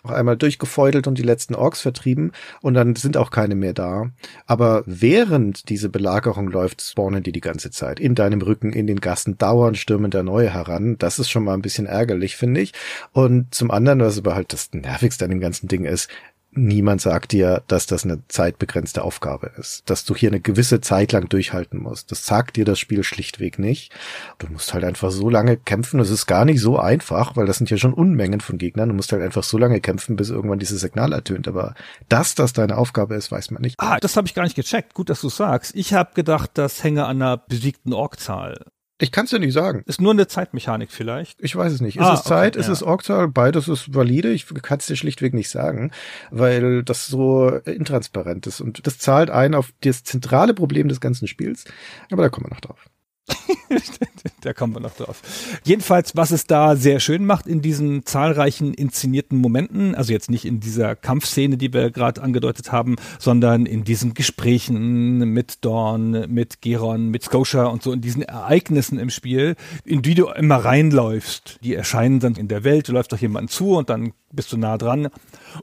[0.04, 4.12] noch einmal durchgefeudelt und die letzten Orks vertrieben und dann sind auch keine mehr da.
[4.46, 8.00] Aber während diese Belagerung läuft, spawnen die die ganze Zeit.
[8.00, 10.98] In deinem Rücken, in den Gassen, dauernd stürmen da neue heran.
[11.00, 12.74] Das ist schon mal ein bisschen ärgerlich, finde ich.
[13.12, 16.10] Und zum anderen, was aber halt das Nervigste an dem ganzen Ding ist,
[16.56, 21.12] niemand sagt dir, dass das eine zeitbegrenzte Aufgabe ist, dass du hier eine gewisse Zeit
[21.12, 22.12] lang durchhalten musst.
[22.12, 23.92] Das sagt dir das Spiel schlichtweg nicht.
[24.40, 26.00] Du musst halt einfach so lange kämpfen.
[26.00, 28.90] Es ist gar nicht so einfach, weil das sind ja schon Unmengen von Gegnern.
[28.90, 31.48] Du musst halt einfach so lange kämpfen, bis irgendwann dieses Signal ertönt.
[31.48, 31.76] Aber
[32.10, 33.76] dass das deine Aufgabe ist, weiß man nicht.
[33.80, 34.94] Ah, das habe ich gar nicht gecheckt.
[34.94, 35.76] Gut, dass du sagst.
[35.76, 38.66] Ich habe gedacht, das hänge an einer besiegten Orkzahl.
[39.04, 39.84] Ich kann es dir nicht sagen.
[39.86, 41.42] Ist nur eine Zeitmechanik vielleicht.
[41.44, 41.98] Ich weiß es nicht.
[41.98, 42.54] Ist Ah, es Zeit?
[42.54, 42.72] okay, ist ja.
[42.74, 43.28] es Orkzahl?
[43.28, 44.32] Beides ist valide.
[44.32, 45.92] Ich kann es dir schlichtweg nicht sagen,
[46.32, 48.62] weil das so intransparent ist.
[48.62, 51.66] Und das zahlt ein auf das zentrale Problem des ganzen Spiels.
[52.12, 52.86] Aber da kommen wir noch drauf.
[54.42, 55.22] da kommen wir noch drauf.
[55.64, 60.46] Jedenfalls, was es da sehr schön macht in diesen zahlreichen inszenierten Momenten, also jetzt nicht
[60.46, 66.62] in dieser Kampfszene, die wir gerade angedeutet haben, sondern in diesen Gesprächen mit Dawn, mit
[66.62, 69.56] Geron, mit Scotia und so in diesen Ereignissen im Spiel,
[69.86, 71.60] in die du immer reinläufst.
[71.64, 74.58] Die erscheinen dann in der Welt, du läufst doch jemanden zu und dann bist du
[74.58, 75.10] nah dran.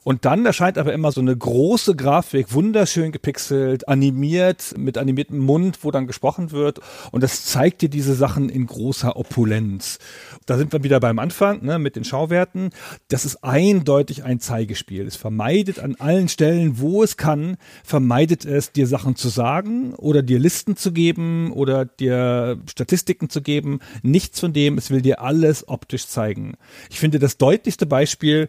[0.04, 5.78] Und dann erscheint aber immer so eine große Grafik, wunderschön gepixelt, animiert, mit animiertem Mund,
[5.82, 6.80] wo dann gesprochen wird.
[7.10, 9.98] Und das zeigt dir diese Sachen in großer Opulenz.
[10.46, 12.70] Da sind wir wieder beim Anfang, ne, mit den Schauwerten.
[13.08, 15.06] Das ist eindeutig ein Zeigespiel.
[15.06, 20.22] Es vermeidet an allen Stellen, wo es kann, vermeidet es, dir Sachen zu sagen oder
[20.22, 23.80] dir Listen zu geben oder dir Statistiken zu geben.
[24.02, 24.78] Nichts von dem.
[24.78, 26.54] Es will dir alles optisch zeigen.
[26.90, 28.48] Ich finde, das deutlichste Beispiel,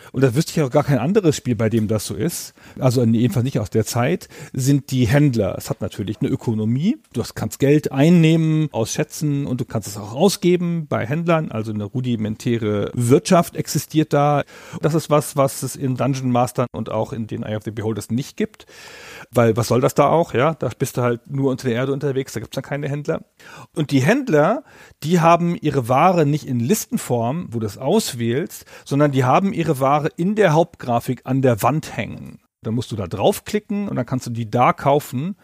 [0.11, 3.03] und da wüsste ich auch gar kein anderes Spiel, bei dem das so ist, also
[3.03, 5.55] jedenfalls nicht aus der Zeit, sind die Händler.
[5.57, 6.97] Es hat natürlich eine Ökonomie.
[7.13, 11.51] Du kannst Geld einnehmen aus Schätzen und du kannst es auch ausgeben bei Händlern.
[11.51, 14.43] Also eine rudimentäre Wirtschaft existiert da.
[14.81, 17.71] Das ist was, was es in Dungeon Mastern und auch in den Eye of the
[17.71, 18.65] Beholders nicht gibt.
[19.31, 20.33] Weil was soll das da auch?
[20.33, 23.23] Ja, da bist du halt nur unter der Erde unterwegs, da gibt's dann keine Händler.
[23.75, 24.63] Und die Händler,
[25.03, 29.79] die haben ihre Ware nicht in Listenform, wo du es auswählst, sondern die haben ihre
[29.79, 32.39] Ware in der Hauptgrafik an der Wand hängen.
[32.63, 35.35] Da musst du da draufklicken und dann kannst du die da kaufen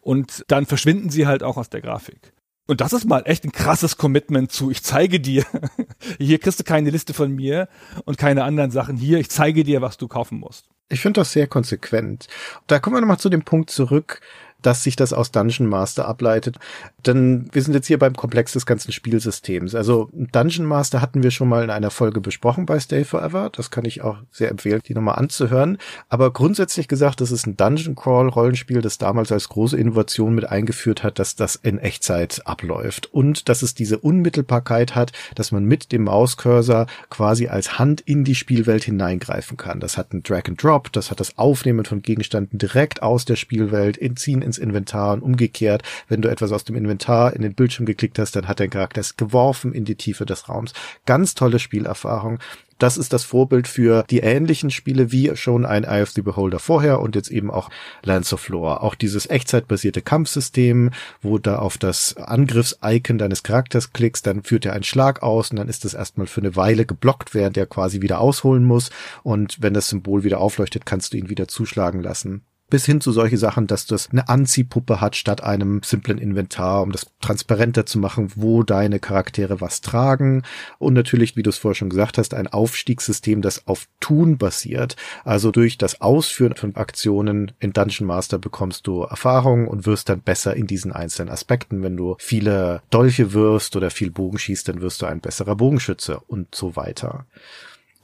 [0.00, 2.32] und dann verschwinden sie halt auch aus der Grafik.
[2.66, 5.44] Und das ist mal echt ein krasses Commitment zu, ich zeige dir,
[6.18, 7.68] hier kriegst du keine Liste von mir
[8.06, 10.70] und keine anderen Sachen, hier, ich zeige dir, was du kaufen musst.
[10.88, 12.26] Ich finde das sehr konsequent.
[12.66, 14.20] Da kommen wir nochmal zu dem Punkt zurück,
[14.66, 16.58] dass sich das aus Dungeon Master ableitet.
[17.06, 19.74] Denn wir sind jetzt hier beim Komplex des ganzen Spielsystems.
[19.74, 23.50] Also Dungeon Master hatten wir schon mal in einer Folge besprochen bei Stay Forever.
[23.52, 25.78] Das kann ich auch sehr empfehlen, die nochmal anzuhören.
[26.08, 30.48] Aber grundsätzlich gesagt, das ist ein Dungeon Crawl Rollenspiel, das damals als große Innovation mit
[30.48, 35.64] eingeführt hat, dass das in Echtzeit abläuft und dass es diese Unmittelbarkeit hat, dass man
[35.64, 39.80] mit dem Mauscursor quasi als Hand in die Spielwelt hineingreifen kann.
[39.80, 43.36] Das hat ein Drag and Drop, das hat das Aufnehmen von Gegenständen direkt aus der
[43.36, 45.82] Spielwelt, in Ziehen ins Inventar und umgekehrt.
[46.08, 49.00] Wenn du etwas aus dem Inventar in den Bildschirm geklickt hast, dann hat dein Charakter
[49.00, 50.72] es geworfen in die Tiefe des Raums.
[51.06, 52.38] Ganz tolle Spielerfahrung.
[52.78, 56.58] Das ist das Vorbild für die ähnlichen Spiele wie schon ein Eye of the Beholder
[56.58, 57.70] vorher und jetzt eben auch
[58.02, 58.82] Lands of Lore.
[58.82, 60.90] Auch dieses echtzeitbasierte Kampfsystem,
[61.22, 65.56] wo da auf das Angriffs-Icon deines Charakters klickst, dann führt er einen Schlag aus und
[65.56, 68.90] dann ist das erstmal für eine Weile geblockt, während er quasi wieder ausholen muss.
[69.22, 73.12] Und wenn das Symbol wieder aufleuchtet, kannst du ihn wieder zuschlagen lassen bis hin zu
[73.12, 77.98] solche Sachen, dass das eine Anziehpuppe hat statt einem simplen Inventar, um das transparenter zu
[77.98, 80.42] machen, wo deine Charaktere was tragen.
[80.78, 84.96] Und natürlich, wie du es vorher schon gesagt hast, ein Aufstiegssystem, das auf Tun basiert.
[85.24, 90.20] Also durch das Ausführen von Aktionen in Dungeon Master bekommst du Erfahrung und wirst dann
[90.20, 91.82] besser in diesen einzelnen Aspekten.
[91.82, 96.20] Wenn du viele Dolche wirst oder viel Bogen schießt, dann wirst du ein besserer Bogenschütze
[96.26, 97.26] und so weiter.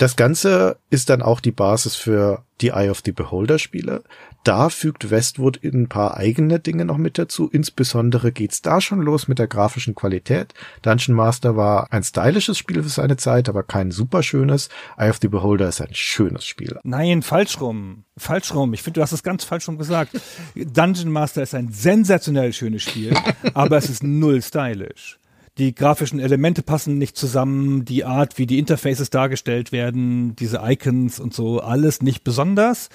[0.00, 4.02] Das Ganze ist dann auch die Basis für die Eye of the Beholder Spiele.
[4.44, 7.50] Da fügt Westwood ein paar eigene Dinge noch mit dazu.
[7.52, 10.54] Insbesondere geht's da schon los mit der grafischen Qualität.
[10.80, 14.70] Dungeon Master war ein stylisches Spiel für seine Zeit, aber kein super schönes.
[14.96, 16.78] Eye of the Beholder ist ein schönes Spiel.
[16.82, 18.04] Nein, falsch rum.
[18.16, 18.72] Falsch rum.
[18.72, 20.18] Ich finde, du hast es ganz falsch rum gesagt.
[20.54, 23.14] Dungeon Master ist ein sensationell schönes Spiel,
[23.52, 25.19] aber es ist null stylisch
[25.58, 31.20] die grafischen Elemente passen nicht zusammen, die Art, wie die Interfaces dargestellt werden, diese Icons
[31.20, 32.88] und so, alles nicht besonders.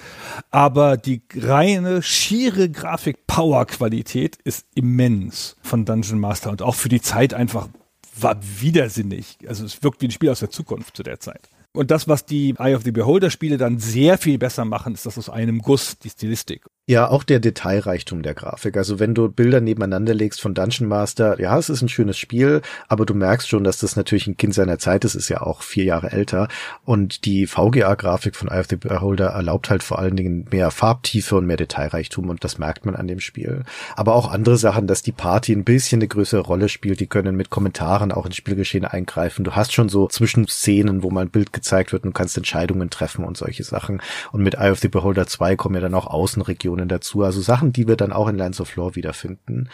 [0.50, 7.34] Aber die reine, schiere Grafik-Power-Qualität ist immens von Dungeon Master und auch für die Zeit
[7.34, 7.68] einfach
[8.18, 9.38] war widersinnig.
[9.46, 11.50] Also es wirkt wie ein Spiel aus der Zukunft zu der Zeit.
[11.72, 15.04] Und das, was die Eye of the Beholder Spiele dann sehr viel besser machen, ist
[15.04, 16.64] das aus einem Guss, die Stilistik.
[16.88, 18.76] Ja, auch der Detailreichtum der Grafik.
[18.76, 22.62] Also wenn du Bilder nebeneinander legst von Dungeon Master, ja, es ist ein schönes Spiel,
[22.86, 25.62] aber du merkst schon, dass das natürlich ein Kind seiner Zeit ist, ist ja auch
[25.62, 26.46] vier Jahre älter.
[26.84, 31.34] Und die VGA-Grafik von Eye of the Beholder erlaubt halt vor allen Dingen mehr Farbtiefe
[31.34, 33.64] und mehr Detailreichtum und das merkt man an dem Spiel.
[33.96, 37.34] Aber auch andere Sachen, dass die Party ein bisschen eine größere Rolle spielt, die können
[37.34, 39.42] mit Kommentaren auch ins Spielgeschehen eingreifen.
[39.42, 42.90] Du hast schon so Zwischenszenen, wo mal ein Bild gezeigt wird und du kannst Entscheidungen
[42.90, 44.00] treffen und solche Sachen.
[44.30, 47.40] Und mit Eye of the Beholder 2 kommen ja dann auch Außenregionen Missionen dazu, also
[47.40, 49.68] Sachen, die wir dann auch in Lands of Lore wiederfinden.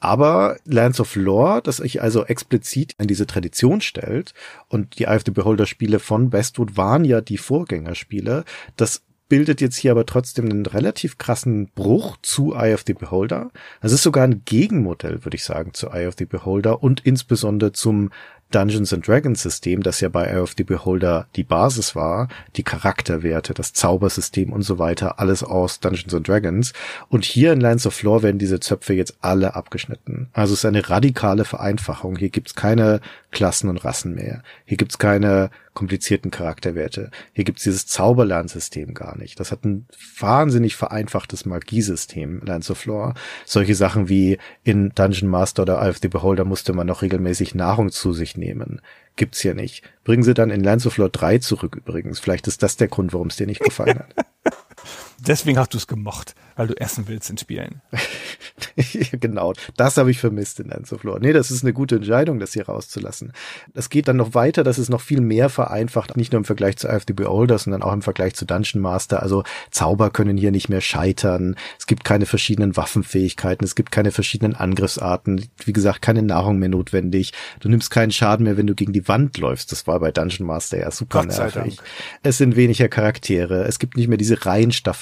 [0.00, 4.32] Aber Lands of Lore, das sich also explizit in diese Tradition stellt
[4.68, 8.44] und die Eye of the Beholder Spiele von Westwood waren ja die Vorgängerspiele,
[8.76, 13.50] das bildet jetzt hier aber trotzdem einen relativ krassen Bruch zu Eye of the Beholder.
[13.82, 17.72] Das ist sogar ein Gegenmodell, würde ich sagen, zu Eye of the Beholder und insbesondere
[17.72, 18.10] zum
[18.50, 22.62] Dungeons and Dragons System, das ja bei Eye of the Beholder die Basis war, die
[22.62, 26.72] Charakterwerte, das Zaubersystem und so weiter, alles aus Dungeons and Dragons.
[27.08, 30.28] Und hier in Lands of Lore werden diese Zöpfe jetzt alle abgeschnitten.
[30.32, 32.16] Also es ist eine radikale Vereinfachung.
[32.16, 34.42] Hier gibt's keine Klassen und Rassen mehr.
[34.64, 37.10] Hier gibt's keine komplizierten Charakterwerte.
[37.34, 39.38] Hier gibt's dieses Zauberlernsystem gar nicht.
[39.38, 39.86] Das hat ein
[40.18, 43.12] wahnsinnig vereinfachtes Magiesystem, Lands of Lore.
[43.44, 47.54] Solche Sachen wie in Dungeon Master oder Eye of the Beholder musste man noch regelmäßig
[47.54, 48.80] Nahrung zu sich nehmen.
[49.16, 49.82] Gibt's hier nicht.
[50.04, 52.18] Bringen sie dann in Lands of Lore 3 zurück übrigens.
[52.18, 54.14] Vielleicht ist das der Grund, warum es dir nicht gefallen hat.
[55.18, 57.80] Deswegen hast du es gemocht, weil du essen willst in Spielen.
[59.12, 61.20] genau, das habe ich vermisst in Lands of Lore.
[61.20, 63.32] Nee, das ist eine gute Entscheidung, das hier rauszulassen.
[63.74, 66.76] Das geht dann noch weiter, dass es noch viel mehr vereinfacht, nicht nur im Vergleich
[66.76, 69.22] zu IFDB Older, sondern auch im Vergleich zu Dungeon Master.
[69.22, 71.56] Also Zauber können hier nicht mehr scheitern.
[71.78, 75.48] Es gibt keine verschiedenen Waffenfähigkeiten, es gibt keine verschiedenen Angriffsarten.
[75.64, 77.32] Wie gesagt, keine Nahrung mehr notwendig.
[77.60, 79.72] Du nimmst keinen Schaden mehr, wenn du gegen die Wand läufst.
[79.72, 81.78] Das war bei Dungeon Master ja super nervig.
[82.22, 83.64] Es sind weniger Charaktere.
[83.64, 84.46] Es gibt nicht mehr diese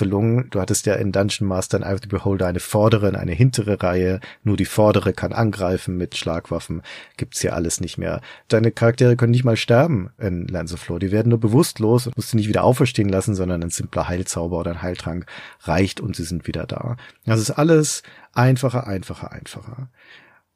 [0.05, 0.51] Reihenstaffelung.
[0.51, 4.21] Du hattest ja in Dungeon Master in IFDB Beholder eine vordere und eine hintere Reihe.
[4.43, 6.83] Nur die vordere kann angreifen mit Schlagwaffen.
[7.17, 8.21] Gibt's hier alles nicht mehr.
[8.49, 11.01] Deine Charaktere können nicht mal sterben in Lands of Lore.
[11.01, 14.59] Die werden nur bewusstlos und musst du nicht wieder auferstehen lassen, sondern ein simpler Heilzauber
[14.59, 15.27] oder ein Heiltrank
[15.63, 16.97] reicht und sie sind wieder da.
[17.25, 18.03] Das ist alles
[18.33, 19.89] einfacher, einfacher, einfacher.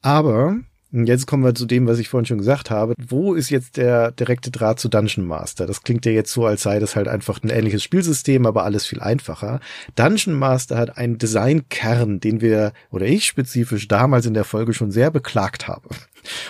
[0.00, 0.56] Aber
[0.90, 2.94] Jetzt kommen wir zu dem, was ich vorhin schon gesagt habe.
[2.96, 5.66] Wo ist jetzt der direkte Draht zu Dungeon Master?
[5.66, 8.86] Das klingt ja jetzt so, als sei das halt einfach ein ähnliches Spielsystem, aber alles
[8.86, 9.60] viel einfacher.
[9.96, 14.90] Dungeon Master hat einen Designkern, den wir, oder ich spezifisch damals in der Folge schon
[14.90, 15.90] sehr beklagt habe.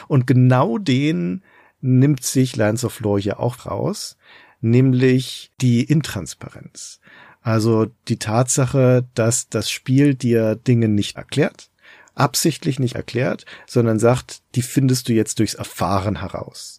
[0.06, 1.42] Und genau den
[1.80, 4.16] nimmt sich Lands of Lore hier auch raus,
[4.60, 7.00] nämlich die Intransparenz.
[7.40, 11.70] Also die Tatsache, dass das Spiel dir Dinge nicht erklärt,
[12.18, 16.77] absichtlich nicht erklärt, sondern sagt, die findest du jetzt durchs Erfahren heraus.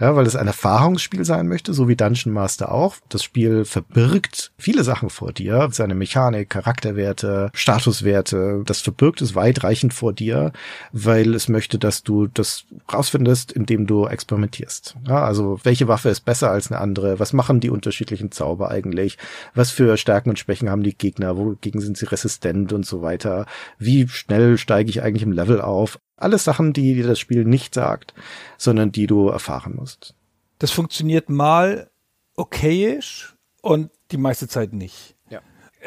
[0.00, 2.96] Ja, weil es ein Erfahrungsspiel sein möchte, so wie Dungeon Master auch.
[3.10, 5.68] Das Spiel verbirgt viele Sachen vor dir.
[5.72, 8.62] Seine Mechanik, Charakterwerte, Statuswerte.
[8.64, 10.52] Das verbirgt es weitreichend vor dir,
[10.92, 14.96] weil es möchte, dass du das rausfindest, indem du experimentierst.
[15.06, 17.18] Ja, also welche Waffe ist besser als eine andere?
[17.20, 19.18] Was machen die unterschiedlichen Zauber eigentlich?
[19.54, 21.36] Was für Stärken und Schwächen haben die Gegner?
[21.36, 23.44] Wogegen sind sie resistent und so weiter?
[23.78, 25.98] Wie schnell steige ich eigentlich im Level auf?
[26.20, 28.14] Alles Sachen, die dir das Spiel nicht sagt,
[28.58, 30.14] sondern die du erfahren musst.
[30.58, 31.90] Das funktioniert mal
[32.36, 35.16] okayisch und die meiste Zeit nicht.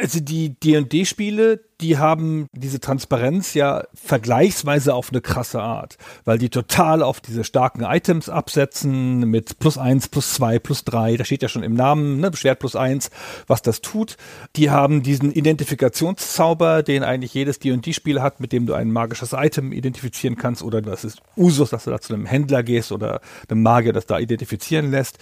[0.04, 6.50] Also die D&D-Spiele, die haben diese Transparenz ja vergleichsweise auf eine krasse Art, weil die
[6.50, 11.16] total auf diese starken Items absetzen mit plus eins, plus zwei, plus drei.
[11.16, 13.12] Da steht ja schon im Namen, ne, Schwert plus eins,
[13.48, 14.18] was das tut.
[14.58, 19.72] Die haben diesen Identifikationszauber, den eigentlich jedes D&D-Spiel hat, mit dem du ein magisches Item
[19.72, 23.64] identifizieren kannst oder das ist Usus, dass du da zu einem Händler gehst oder einem
[23.64, 25.18] Magier das da identifizieren lässt.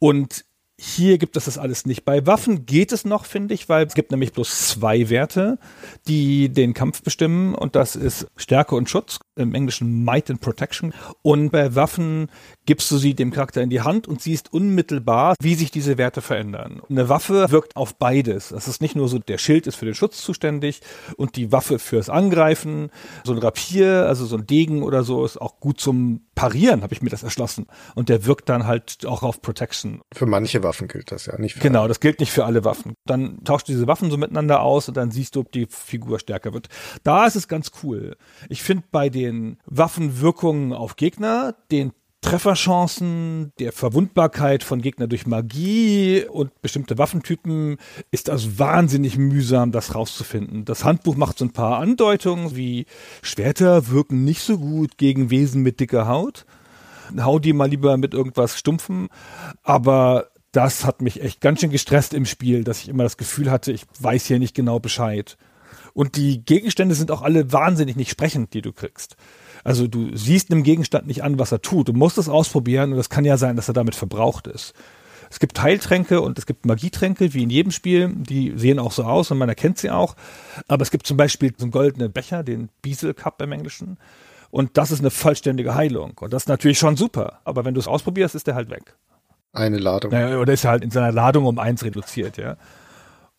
[0.00, 0.45] Und
[0.78, 2.04] hier gibt es das alles nicht.
[2.04, 5.58] Bei Waffen geht es noch, finde ich, weil es gibt nämlich bloß zwei Werte,
[6.06, 10.92] die den Kampf bestimmen und das ist Stärke und Schutz, im Englischen Might and Protection.
[11.22, 12.28] Und bei Waffen
[12.64, 16.22] gibst du sie dem Charakter in die Hand und siehst unmittelbar, wie sich diese Werte
[16.22, 16.80] verändern.
[16.88, 18.48] Eine Waffe wirkt auf beides.
[18.48, 20.80] Das ist nicht nur so, der Schild ist für den Schutz zuständig
[21.16, 22.90] und die Waffe fürs Angreifen.
[23.24, 26.92] So ein Rapier, also so ein Degen oder so, ist auch gut zum Parieren, habe
[26.92, 27.66] ich mir das erschlossen.
[27.94, 30.00] Und der wirkt dann halt auch auf Protection.
[30.12, 32.94] Für manche Waffen gilt das ja, nicht für Genau, das gilt nicht für alle Waffen.
[33.06, 36.18] Dann tauschst du diese Waffen so miteinander aus und dann siehst du, ob die Figur
[36.18, 36.68] stärker wird.
[37.04, 38.16] Da ist es ganz cool.
[38.48, 39.25] Ich finde bei den
[39.66, 41.92] Waffenwirkungen auf Gegner, den
[42.26, 47.76] Trefferchancen, der Verwundbarkeit von Gegner durch Magie und bestimmte Waffentypen
[48.10, 50.64] ist das wahnsinnig mühsam, das rauszufinden.
[50.64, 52.86] Das Handbuch macht so ein paar Andeutungen, wie
[53.22, 56.46] Schwerter wirken nicht so gut gegen Wesen mit dicker Haut.
[57.16, 59.08] Hau die mal lieber mit irgendwas Stumpfem.
[59.62, 63.52] Aber das hat mich echt ganz schön gestresst im Spiel, dass ich immer das Gefühl
[63.52, 65.36] hatte, ich weiß hier nicht genau Bescheid.
[65.92, 69.16] Und die Gegenstände sind auch alle wahnsinnig nicht sprechend, die du kriegst.
[69.64, 71.88] Also du siehst einem Gegenstand nicht an, was er tut.
[71.88, 74.74] Du musst es ausprobieren und es kann ja sein, dass er damit verbraucht ist.
[75.28, 78.10] Es gibt Heiltränke und es gibt Magietränke, wie in jedem Spiel.
[78.14, 80.14] Die sehen auch so aus und man erkennt sie auch.
[80.68, 83.98] Aber es gibt zum Beispiel so einen goldenen Becher, den Biesel Cup im Englischen.
[84.50, 86.12] Und das ist eine vollständige Heilung.
[86.20, 87.40] Und das ist natürlich schon super.
[87.44, 88.94] Aber wenn du es ausprobierst, ist der halt weg.
[89.52, 90.12] eine Ladung.
[90.12, 92.56] Naja, oder ist er halt in seiner Ladung um eins reduziert, ja.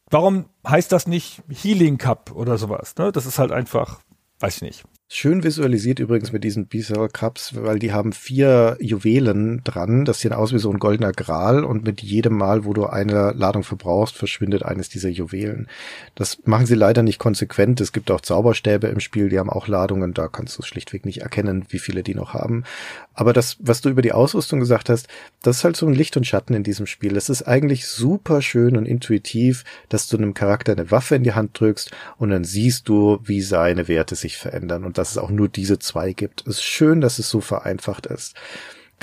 [0.10, 2.96] Warum heißt das nicht Healing Cup oder sowas?
[2.98, 3.12] Ne?
[3.12, 4.00] Das ist halt einfach,
[4.40, 4.84] weiß ich nicht.
[5.10, 10.04] Schön visualisiert übrigens mit diesen B-Cell Cups, weil die haben vier Juwelen dran.
[10.04, 13.32] Das sieht aus wie so ein goldener Gral und mit jedem Mal, wo du eine
[13.32, 15.70] Ladung verbrauchst, verschwindet eines dieser Juwelen.
[16.16, 17.80] Das machen sie leider nicht konsequent.
[17.80, 20.14] Es gibt auch Zauberstäbe im Spiel, die haben auch Ladungen.
[20.14, 22.66] Da kannst du schlichtweg nicht erkennen, wie viele die noch haben.
[23.14, 25.08] Aber das, was du über die Ausrüstung gesagt hast,
[25.42, 27.16] das ist halt so ein Licht und Schatten in diesem Spiel.
[27.16, 31.34] Es ist eigentlich super schön und intuitiv, dass du einem Charakter eine Waffe in die
[31.34, 35.30] Hand drückst und dann siehst du, wie seine Werte sich verändern und dass es auch
[35.30, 36.42] nur diese zwei gibt.
[36.42, 38.36] Es ist schön, dass es so vereinfacht ist.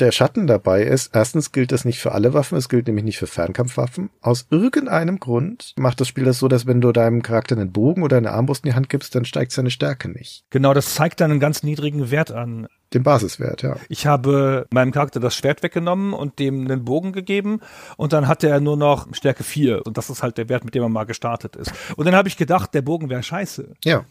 [0.01, 3.19] Der Schatten dabei ist, erstens gilt das nicht für alle Waffen, es gilt nämlich nicht
[3.19, 4.11] für Fernkampfwaffen.
[4.23, 8.03] Aus irgendeinem Grund macht das Spiel das so, dass wenn du deinem Charakter einen Bogen
[8.03, 10.47] oder eine Armbrust in die Hand gibst, dann steigt seine Stärke nicht.
[10.51, 12.67] Genau, das zeigt dann einen ganz niedrigen Wert an.
[12.93, 13.77] Den Basiswert, ja.
[13.89, 17.61] Ich habe meinem Charakter das Schwert weggenommen und dem einen Bogen gegeben
[17.97, 20.75] und dann hatte er nur noch Stärke 4 und das ist halt der Wert, mit
[20.75, 21.73] dem er mal gestartet ist.
[21.97, 23.75] Und dann habe ich gedacht, der Bogen wäre scheiße.
[23.85, 24.05] Ja.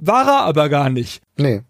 [0.00, 1.22] War er aber gar nicht.
[1.36, 1.62] Nee.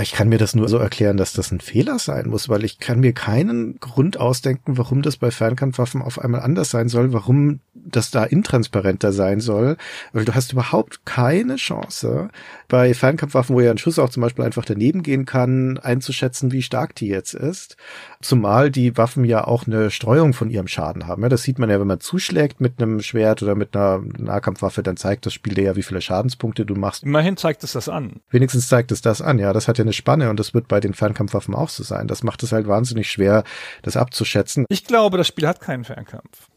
[0.00, 2.78] Ich kann mir das nur so erklären, dass das ein Fehler sein muss, weil ich
[2.78, 7.58] kann mir keinen Grund ausdenken, warum das bei Fernkampfwaffen auf einmal anders sein soll, warum
[7.74, 9.76] das da intransparenter sein soll,
[10.12, 12.28] weil du hast überhaupt keine Chance,
[12.68, 16.62] bei Fernkampfwaffen, wo ja ein Schuss auch zum Beispiel einfach daneben gehen kann, einzuschätzen, wie
[16.62, 17.76] stark die jetzt ist.
[18.22, 21.22] Zumal die Waffen ja auch eine Streuung von ihrem Schaden haben.
[21.22, 24.82] Ja, das sieht man ja, wenn man zuschlägt mit einem Schwert oder mit einer Nahkampfwaffe,
[24.82, 27.02] dann zeigt das Spiel dir ja, wie viele Schadenspunkte du machst.
[27.02, 28.20] Immerhin zeigt es das an.
[28.28, 29.54] Wenigstens zeigt es das an, ja.
[29.54, 32.08] Das hat ja eine Spanne und das wird bei den Fernkampfwaffen auch so sein.
[32.08, 33.42] Das macht es halt wahnsinnig schwer,
[33.80, 34.66] das abzuschätzen.
[34.68, 36.48] Ich glaube, das Spiel hat keinen Fernkampf.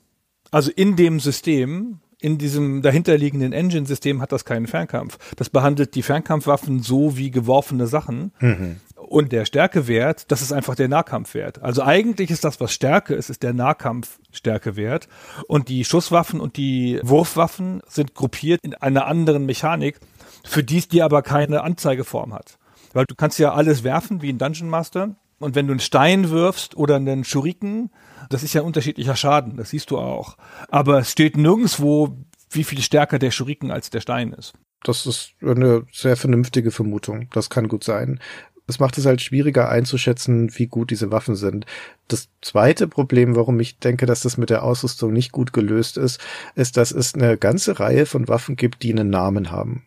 [0.52, 5.18] Also in dem System, in diesem dahinterliegenden Engine-System hat das keinen Fernkampf.
[5.36, 8.32] Das behandelt die Fernkampfwaffen so wie geworfene Sachen.
[8.40, 8.78] Mhm.
[9.14, 11.62] Und der Stärkewert, das ist einfach der Nahkampfwert.
[11.62, 15.08] Also eigentlich ist das, was Stärke ist, ist der Nahkampfstärkewert.
[15.48, 20.00] Und die Schusswaffen und die Wurfwaffen sind gruppiert in einer anderen Mechanik,
[20.44, 22.58] für die es die aber keine Anzeigeform hat.
[22.94, 25.16] Weil du kannst ja alles werfen, wie ein Dungeon Master.
[25.38, 27.92] Und wenn du einen Stein wirfst oder einen Schuriken,
[28.32, 30.38] das ist ja unterschiedlicher Schaden, das siehst du auch.
[30.70, 32.18] Aber es steht nirgendwo,
[32.50, 34.54] wie viel stärker der Schuriken als der Stein ist.
[34.84, 37.30] Das ist eine sehr vernünftige Vermutung.
[37.32, 38.20] Das kann gut sein.
[38.68, 41.66] Es macht es halt schwieriger einzuschätzen, wie gut diese Waffen sind.
[42.08, 46.22] Das zweite Problem, warum ich denke, dass das mit der Ausrüstung nicht gut gelöst ist,
[46.56, 49.84] ist, dass es eine ganze Reihe von Waffen gibt, die einen Namen haben.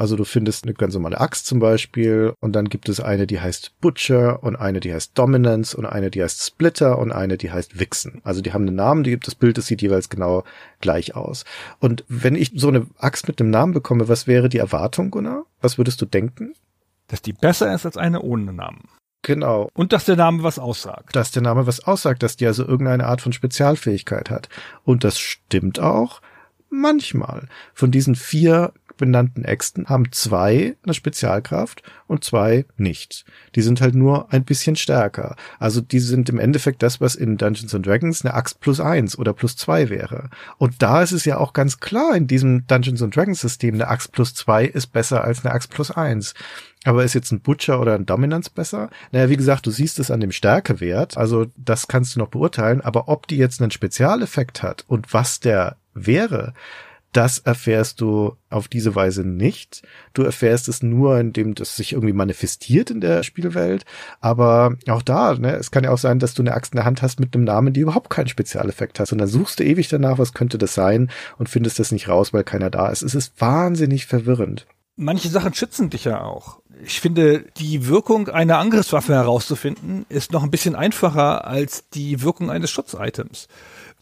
[0.00, 3.38] Also du findest eine ganz normale Axt zum Beispiel und dann gibt es eine, die
[3.38, 7.50] heißt Butcher und eine, die heißt Dominance und eine, die heißt Splitter und eine, die
[7.50, 8.22] heißt Vixen.
[8.24, 10.44] Also die haben einen Namen, die, das Bild, das sieht jeweils genau
[10.80, 11.44] gleich aus.
[11.80, 15.44] Und wenn ich so eine Axt mit einem Namen bekomme, was wäre die Erwartung, Gunnar?
[15.60, 16.54] Was würdest du denken?
[17.10, 18.88] Dass die besser ist als eine ohne Namen.
[19.22, 19.68] Genau.
[19.74, 21.14] Und dass der Name was aussagt.
[21.14, 24.48] Dass der Name was aussagt, dass die also irgendeine Art von Spezialfähigkeit hat.
[24.84, 26.22] Und das stimmt auch
[26.70, 27.48] manchmal.
[27.74, 33.24] Von diesen vier benannten Äxten haben zwei eine Spezialkraft und zwei nicht.
[33.56, 35.34] Die sind halt nur ein bisschen stärker.
[35.58, 39.18] Also die sind im Endeffekt das, was in Dungeons and Dragons eine Axt plus eins
[39.18, 40.30] oder plus zwei wäre.
[40.58, 43.88] Und da ist es ja auch ganz klar in diesem Dungeons and Dragons System, eine
[43.88, 46.34] Axt plus zwei ist besser als eine Axt plus eins.
[46.84, 48.90] Aber ist jetzt ein Butcher oder ein Dominance besser?
[49.12, 52.80] Naja, wie gesagt, du siehst es an dem Stärkewert, also das kannst du noch beurteilen,
[52.80, 56.54] aber ob die jetzt einen Spezialeffekt hat und was der wäre,
[57.12, 59.82] das erfährst du auf diese Weise nicht.
[60.14, 63.84] Du erfährst es nur, indem das sich irgendwie manifestiert in der Spielwelt.
[64.20, 66.84] Aber auch da, ne, es kann ja auch sein, dass du eine Axt in der
[66.84, 69.10] Hand hast mit einem Namen, die überhaupt keinen Spezialeffekt hat.
[69.10, 72.32] Und dann suchst du ewig danach, was könnte das sein und findest das nicht raus,
[72.32, 73.02] weil keiner da ist.
[73.02, 74.66] Es ist wahnsinnig verwirrend.
[74.94, 76.60] Manche Sachen schützen dich ja auch.
[76.84, 82.50] Ich finde, die Wirkung einer Angriffswaffe herauszufinden, ist noch ein bisschen einfacher als die Wirkung
[82.50, 83.48] eines Schutzitems.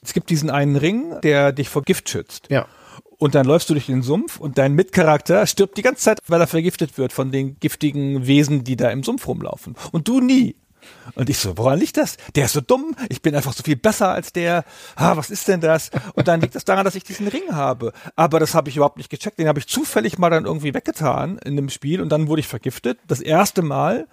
[0.03, 2.49] Es gibt diesen einen Ring, der dich vor Gift schützt.
[2.51, 2.67] Ja
[3.19, 6.41] und dann läufst du durch den Sumpf und dein Mitcharakter stirbt die ganze Zeit, weil
[6.41, 9.77] er vergiftet wird von den giftigen Wesen, die da im Sumpf rumlaufen.
[9.93, 10.57] Und du nie.
[11.15, 12.17] Und ich so, woran liegt das?
[12.35, 14.65] Der ist so dumm, ich bin einfach so viel besser als der.
[14.97, 15.91] Ah, was ist denn das?
[16.15, 17.93] Und dann liegt das daran, dass ich diesen Ring habe.
[18.17, 19.39] Aber das habe ich überhaupt nicht gecheckt.
[19.39, 22.49] Den habe ich zufällig mal dann irgendwie weggetan in dem Spiel und dann wurde ich
[22.49, 22.99] vergiftet.
[23.07, 24.07] Das erste Mal.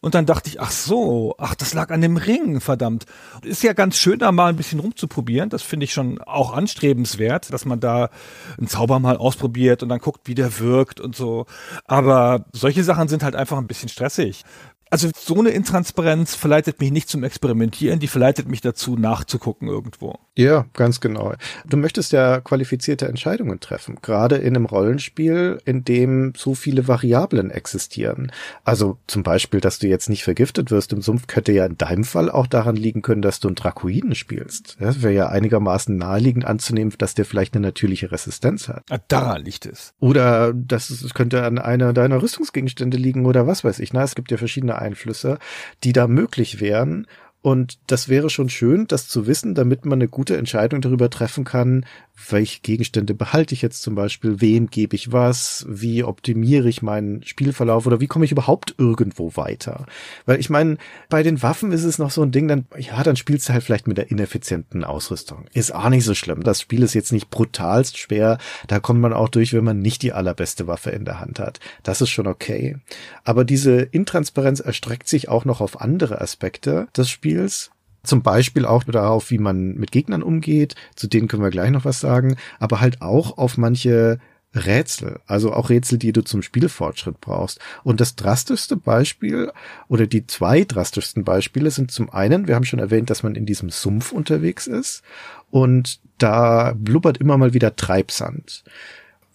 [0.00, 3.06] Und dann dachte ich, ach so, ach, das lag an dem Ring, verdammt.
[3.42, 5.48] Ist ja ganz schön, da mal ein bisschen rumzuprobieren.
[5.48, 8.10] Das finde ich schon auch anstrebenswert, dass man da
[8.58, 11.46] einen Zauber mal ausprobiert und dann guckt, wie der wirkt und so.
[11.84, 14.44] Aber solche Sachen sind halt einfach ein bisschen stressig.
[14.88, 20.18] Also so eine Intransparenz verleitet mich nicht zum Experimentieren, die verleitet mich dazu, nachzugucken irgendwo.
[20.36, 21.34] Ja, ganz genau.
[21.66, 27.50] Du möchtest ja qualifizierte Entscheidungen treffen, gerade in einem Rollenspiel, in dem so viele Variablen
[27.50, 28.30] existieren.
[28.62, 32.04] Also zum Beispiel, dass du jetzt nicht vergiftet wirst im Sumpf, könnte ja in deinem
[32.04, 34.76] Fall auch daran liegen können, dass du einen Drakoiden spielst.
[34.78, 38.84] Das wäre ja einigermaßen naheliegend anzunehmen, dass der vielleicht eine natürliche Resistenz hat.
[38.90, 39.94] Ah, daran liegt es.
[39.98, 43.92] Oder das könnte an einer deiner Rüstungsgegenstände liegen oder was weiß ich.
[43.92, 45.38] Na, es gibt ja verschiedene Einflüsse,
[45.84, 47.06] die da möglich wären.
[47.42, 51.44] Und das wäre schon schön, das zu wissen, damit man eine gute Entscheidung darüber treffen
[51.44, 51.86] kann,
[52.30, 57.22] welche Gegenstände behalte ich jetzt zum Beispiel, wem gebe ich was, wie optimiere ich meinen
[57.22, 59.86] Spielverlauf oder wie komme ich überhaupt irgendwo weiter.
[60.24, 63.16] Weil ich meine, bei den Waffen ist es noch so ein Ding, dann, ja, dann
[63.16, 65.44] spielst du halt vielleicht mit der ineffizienten Ausrüstung.
[65.52, 66.42] Ist auch nicht so schlimm.
[66.42, 68.38] Das Spiel ist jetzt nicht brutalst schwer.
[68.66, 71.60] Da kommt man auch durch, wenn man nicht die allerbeste Waffe in der Hand hat.
[71.82, 72.76] Das ist schon okay.
[73.24, 77.70] Aber diese Intransparenz erstreckt sich auch noch auf andere Aspekte des Spiels
[78.06, 81.84] zum Beispiel auch darauf, wie man mit Gegnern umgeht, zu denen können wir gleich noch
[81.84, 84.18] was sagen, aber halt auch auf manche
[84.54, 87.60] Rätsel, also auch Rätsel, die du zum Spielfortschritt brauchst.
[87.84, 89.52] Und das drastischste Beispiel
[89.88, 93.46] oder die zwei drastischsten Beispiele sind zum einen, wir haben schon erwähnt, dass man in
[93.46, 95.02] diesem Sumpf unterwegs ist
[95.50, 98.64] und da blubbert immer mal wieder Treibsand.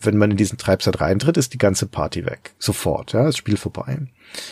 [0.01, 2.53] Wenn man in diesen Treibsand reintritt, ist die ganze Party weg.
[2.59, 3.99] Sofort, ja, das Spiel vorbei.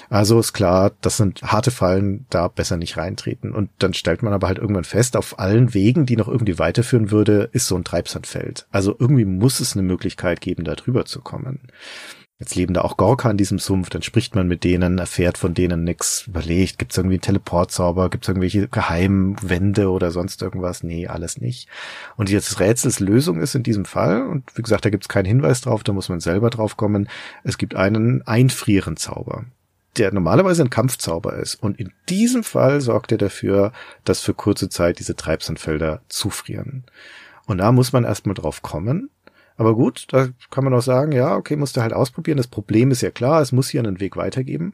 [0.09, 3.53] Also ist klar, das sind harte Fallen, da besser nicht reintreten.
[3.53, 7.11] Und dann stellt man aber halt irgendwann fest, auf allen Wegen, die noch irgendwie weiterführen
[7.11, 8.67] würde, ist so ein Treibsandfeld.
[8.71, 11.59] Also irgendwie muss es eine Möglichkeit geben, da drüber zu kommen.
[12.39, 15.53] Jetzt leben da auch Gorka in diesem Sumpf, dann spricht man mit denen, erfährt von
[15.53, 20.81] denen nix, überlegt, gibt's irgendwie einen Teleportzauber, gibt's irgendwelche geheimen Wände oder sonst irgendwas?
[20.81, 21.67] Nee, alles nicht.
[22.15, 25.59] Und jetzt Rätsels Lösung ist in diesem Fall, und wie gesagt, da gibt's keinen Hinweis
[25.59, 27.09] drauf, da muss man selber drauf kommen,
[27.43, 29.43] es gibt einen Einfrierenzauber
[29.97, 31.55] der normalerweise ein Kampfzauber ist.
[31.55, 33.73] Und in diesem Fall sorgt er dafür,
[34.05, 36.85] dass für kurze Zeit diese Treibsandfelder zufrieren.
[37.47, 39.09] Und da muss man erstmal drauf kommen.
[39.59, 42.37] Aber gut, da kann man auch sagen, ja, okay, musst du halt ausprobieren.
[42.37, 44.71] Das Problem ist ja klar, es muss hier einen Weg weitergeben.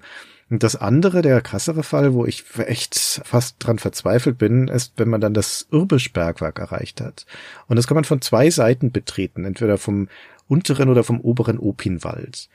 [0.51, 5.09] Und das andere, der krassere Fall, wo ich echt fast dran verzweifelt bin, ist, wenn
[5.09, 7.25] man dann das Irbisch-Bergwerk erreicht hat.
[7.65, 10.07] Und das kann man von zwei Seiten betreten, entweder vom
[10.47, 12.47] unteren oder vom oberen Opinwald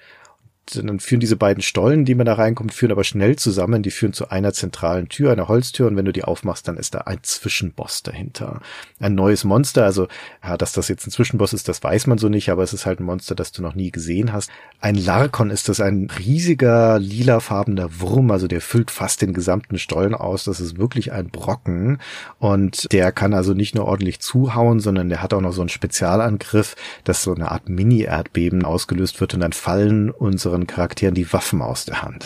[0.67, 3.83] dann führen diese beiden Stollen, die man da reinkommt, führen aber schnell zusammen.
[3.83, 5.89] Die führen zu einer zentralen Tür, einer Holztür.
[5.89, 8.61] Und wenn du die aufmachst, dann ist da ein Zwischenboss dahinter.
[9.01, 9.85] Ein neues Monster.
[9.85, 10.07] Also,
[10.43, 12.87] ja, dass das jetzt ein Zwischenboss ist, das weiß man so nicht, aber es ist
[12.87, 14.51] halt ein Monster, das du noch nie gesehen hast.
[14.81, 18.31] Ein Larkon ist das ein riesiger, lilafarbener Wurm.
[18.31, 20.45] Also der füllt fast den gesamten Stollen aus.
[20.45, 21.99] Das ist wirklich ein Brocken.
[22.39, 25.69] Und der kann also nicht nur ordentlich zuhauen, sondern der hat auch noch so einen
[25.69, 30.11] Spezialangriff, dass so eine Art Mini-Erdbeben ausgelöst wird und dann fallen
[30.51, 32.25] unseren Charakteren die Waffen aus der Hand.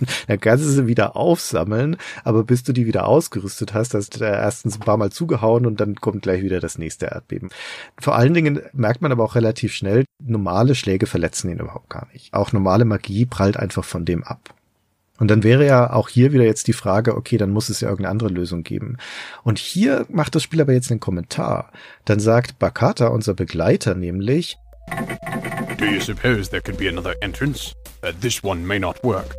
[0.28, 4.24] Dann kannst du sie wieder aufsammeln, aber bis du die wieder ausgerüstet hast, hast du
[4.24, 7.48] erstens ein paar Mal zugehauen und dann kommt gleich wieder das nächste Erdbeben.
[7.98, 12.06] Vor allen Dingen merkt man aber auch relativ schnell, normale Schläge verletzen ihn überhaupt gar
[12.12, 12.32] nicht.
[12.32, 14.54] Auch normale Magie prallt einfach von dem ab.
[15.18, 17.88] Und dann wäre ja auch hier wieder jetzt die Frage, okay, dann muss es ja
[17.88, 18.98] irgendeine andere Lösung geben.
[19.42, 21.72] Und hier macht das Spiel aber jetzt einen Kommentar.
[22.04, 24.58] Dann sagt Bakata, unser Begleiter, nämlich,
[25.78, 27.72] Do you suppose there could be another entrance?
[28.02, 29.36] Uh, this one may not work.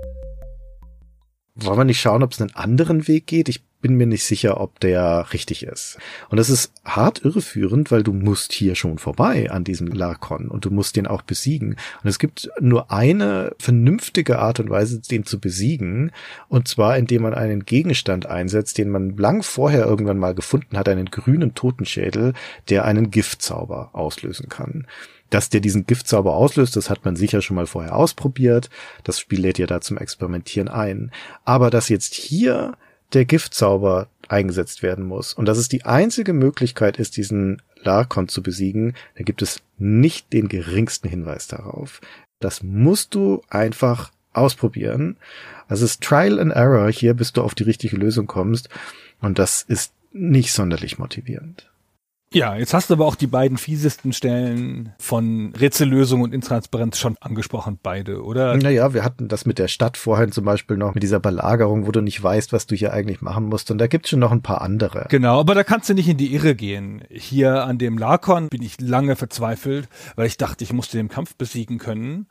[1.56, 3.50] wollen wir nicht schauen, ob es einen anderen Weg geht?
[3.50, 5.98] Ich bin mir nicht sicher, ob der richtig ist.
[6.30, 10.66] Und das ist hart irreführend, weil du musst hier schon vorbei an diesem Larkon und
[10.66, 11.78] du musst den auch besiegen.
[12.04, 16.12] Und es gibt nur eine vernünftige Art und Weise, den zu besiegen.
[16.50, 20.90] Und zwar, indem man einen Gegenstand einsetzt, den man lang vorher irgendwann mal gefunden hat,
[20.90, 22.34] einen grünen Totenschädel,
[22.68, 24.88] der einen Giftzauber auslösen kann.
[25.30, 28.70] Dass der diesen Giftzauber auslöst, das hat man sicher schon mal vorher ausprobiert.
[29.04, 31.12] Das Spiel lädt ja da zum Experimentieren ein.
[31.46, 32.76] Aber dass jetzt hier
[33.14, 38.44] der Giftzauber eingesetzt werden muss und dass es die einzige Möglichkeit ist, diesen Larkon zu
[38.44, 42.02] besiegen, da gibt es nicht den geringsten Hinweis darauf.
[42.40, 45.18] Das musst du einfach ausprobieren.
[45.68, 48.70] Also es ist Trial and Error hier, bis du auf die richtige Lösung kommst.
[49.22, 51.69] Und das ist nicht sonderlich motivierend.
[52.32, 57.18] Ja, jetzt hast du aber auch die beiden fiesesten Stellen von Rätsellösung und Intransparenz schon
[57.20, 58.56] angesprochen, beide, oder?
[58.56, 61.92] Naja, wir hatten das mit der Stadt vorhin zum Beispiel noch, mit dieser Belagerung, wo
[61.92, 63.72] du nicht weißt, was du hier eigentlich machen musst.
[63.72, 65.08] Und da gibt's schon noch ein paar andere.
[65.10, 67.04] Genau, aber da kannst du nicht in die Irre gehen.
[67.10, 71.36] Hier an dem Lakon bin ich lange verzweifelt, weil ich dachte, ich musste den Kampf
[71.36, 72.28] besiegen können.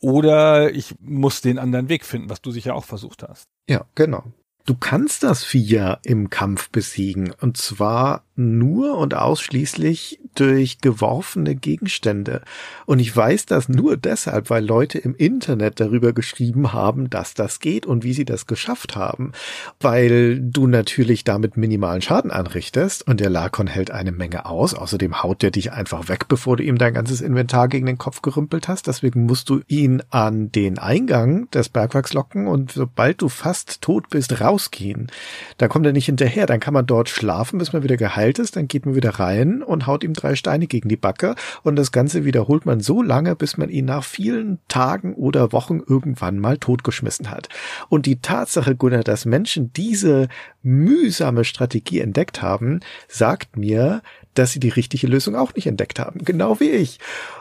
[0.00, 3.48] Oder ich muss den anderen Weg finden, was du sicher auch versucht hast.
[3.68, 4.24] Ja, genau.
[4.64, 7.32] Du kannst das Vier im Kampf besiegen.
[7.40, 12.42] Und zwar nur und ausschließlich durch geworfene Gegenstände.
[12.86, 17.60] Und ich weiß das nur deshalb, weil Leute im Internet darüber geschrieben haben, dass das
[17.60, 19.32] geht und wie sie das geschafft haben.
[19.80, 24.74] Weil du natürlich damit minimalen Schaden anrichtest und der Lakon hält eine Menge aus.
[24.74, 28.22] Außerdem haut der dich einfach weg, bevor du ihm dein ganzes Inventar gegen den Kopf
[28.22, 28.86] gerümpelt hast.
[28.86, 34.08] Deswegen musst du ihn an den Eingang des Bergwerks locken und sobald du fast tot
[34.08, 35.08] bist, rausgehen.
[35.56, 36.46] Da kommt er nicht hinterher.
[36.46, 38.56] Dann kann man dort schlafen, bis man wieder geheilt ist.
[38.56, 41.34] Dann geht man wieder rein und haut ihm drei Steine gegen die Backe.
[41.62, 45.80] Und das Ganze wiederholt man so lange, bis man ihn nach vielen Tagen oder Wochen
[45.86, 47.48] irgendwann mal totgeschmissen hat.
[47.88, 50.28] Und die Tatsache, Gunnar, dass Menschen diese
[50.62, 54.02] mühsame Strategie entdeckt haben, sagt mir,
[54.34, 56.24] dass sie die richtige Lösung auch nicht entdeckt haben.
[56.24, 56.98] Genau wie ich.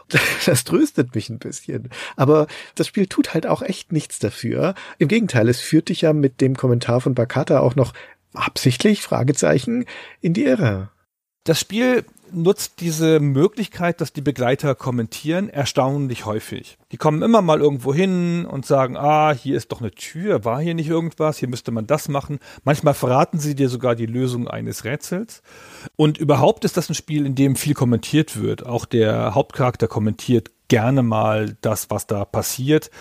[0.45, 1.89] Das tröstet mich ein bisschen.
[2.17, 4.75] Aber das Spiel tut halt auch echt nichts dafür.
[4.97, 7.93] Im Gegenteil, es führt dich ja mit dem Kommentar von Bakata auch noch
[8.33, 9.85] absichtlich, Fragezeichen,
[10.19, 10.89] in die Irre.
[11.45, 16.77] Das Spiel nutzt diese Möglichkeit, dass die Begleiter kommentieren, erstaunlich häufig.
[16.91, 20.61] Die kommen immer mal irgendwo hin und sagen, ah, hier ist doch eine Tür, war
[20.61, 22.39] hier nicht irgendwas, hier müsste man das machen.
[22.63, 25.41] Manchmal verraten sie dir sogar die Lösung eines Rätsels.
[25.95, 28.65] Und überhaupt ist das ein Spiel, in dem viel kommentiert wird.
[28.65, 32.91] Auch der Hauptcharakter kommentiert gerne mal das, was da passiert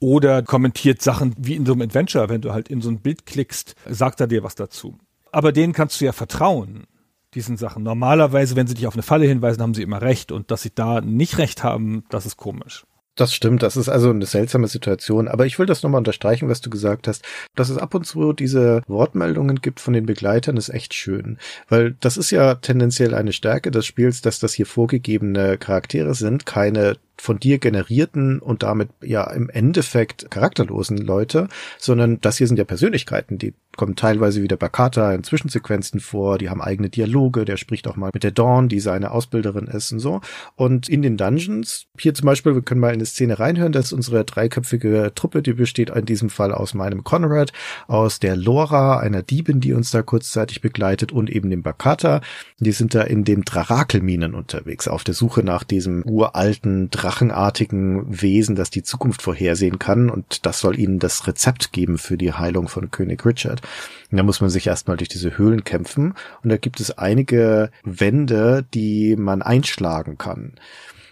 [0.00, 3.24] oder kommentiert Sachen wie in so einem Adventure, wenn du halt in so ein Bild
[3.24, 4.98] klickst, sagt er dir was dazu.
[5.30, 6.88] Aber denen kannst du ja vertrauen
[7.34, 7.82] diesen Sachen.
[7.82, 10.32] Normalerweise, wenn sie dich auf eine Falle hinweisen, haben sie immer recht.
[10.32, 12.84] Und dass sie da nicht recht haben, das ist komisch.
[13.16, 15.28] Das stimmt, das ist also eine seltsame Situation.
[15.28, 17.22] Aber ich will das nochmal unterstreichen, was du gesagt hast.
[17.54, 21.38] Dass es ab und zu diese Wortmeldungen gibt von den Begleitern, ist echt schön.
[21.68, 26.46] Weil das ist ja tendenziell eine Stärke des Spiels, dass das hier vorgegebene Charaktere sind,
[26.46, 31.48] keine von dir generierten und damit ja im Endeffekt charakterlosen Leute,
[31.78, 36.50] sondern das hier sind ja Persönlichkeiten, die kommen teilweise wieder Bakata in Zwischensequenzen vor, die
[36.50, 40.00] haben eigene Dialoge, der spricht auch mal mit der Dawn, die seine Ausbilderin ist und
[40.00, 40.20] so.
[40.56, 43.86] Und in den Dungeons, hier zum Beispiel, wir können mal in eine Szene reinhören, das
[43.86, 47.52] ist unsere dreiköpfige Truppe, die besteht in diesem Fall aus meinem Conrad,
[47.86, 52.22] aus der Lora, einer Diebin, die uns da kurzzeitig begleitet und eben dem Bakata.
[52.58, 58.22] Die sind da in den Drarakelminen unterwegs, auf der Suche nach diesem uralten Dra drachenartigen
[58.22, 62.32] Wesen, das die Zukunft vorhersehen kann und das soll ihnen das Rezept geben für die
[62.32, 63.62] Heilung von König Richard.
[64.10, 67.70] Und da muss man sich erstmal durch diese Höhlen kämpfen und da gibt es einige
[67.82, 70.52] Wände, die man einschlagen kann.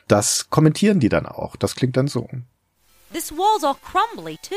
[0.06, 1.56] Das kommentieren die dann auch.
[1.56, 2.28] Das klingt dann so.
[3.12, 4.54] This wall's all crumbly, too.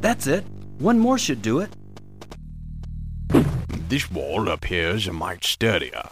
[0.00, 0.44] That's it.
[0.78, 1.70] One more should do it.
[3.88, 6.08] This wall appears a mite sturdier.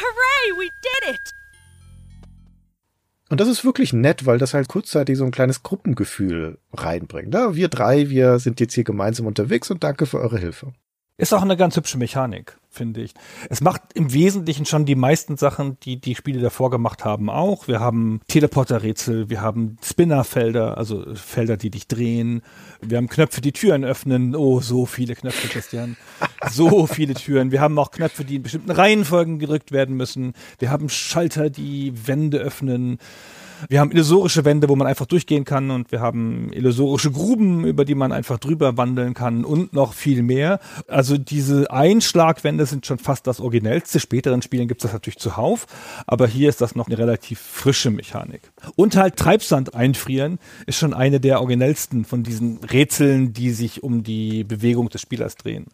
[0.00, 1.34] Hooray, we did it!
[3.30, 7.32] Und das ist wirklich nett, weil das halt kurzzeitig so ein kleines Gruppengefühl reinbringt.
[7.34, 10.72] Ja, wir drei, wir sind jetzt hier gemeinsam unterwegs und danke für eure Hilfe.
[11.16, 13.14] Ist auch eine ganz hübsche Mechanik, finde ich.
[13.48, 17.68] Es macht im Wesentlichen schon die meisten Sachen, die die Spiele davor gemacht haben, auch.
[17.68, 22.42] Wir haben Teleporterrätsel, wir haben Spinnerfelder, also Felder, die dich drehen.
[22.80, 24.34] Wir haben Knöpfe, die Türen öffnen.
[24.34, 25.96] Oh, so viele Knöpfe, Christian.
[26.50, 27.52] So viele Türen.
[27.52, 30.32] Wir haben auch Knöpfe, die in bestimmten Reihenfolgen gedrückt werden müssen.
[30.58, 32.98] Wir haben Schalter, die Wände öffnen.
[33.68, 37.84] Wir haben illusorische Wände, wo man einfach durchgehen kann und wir haben illusorische Gruben, über
[37.84, 40.60] die man einfach drüber wandeln kann und noch viel mehr.
[40.88, 44.00] Also diese Einschlagwände sind schon fast das Originellste.
[44.00, 45.66] Späteren Spielen gibt es das natürlich zuhauf,
[46.06, 48.52] aber hier ist das noch eine relativ frische Mechanik.
[48.76, 54.02] Und halt Treibsand einfrieren ist schon eine der originellsten von diesen Rätseln, die sich um
[54.02, 55.66] die Bewegung des Spielers drehen.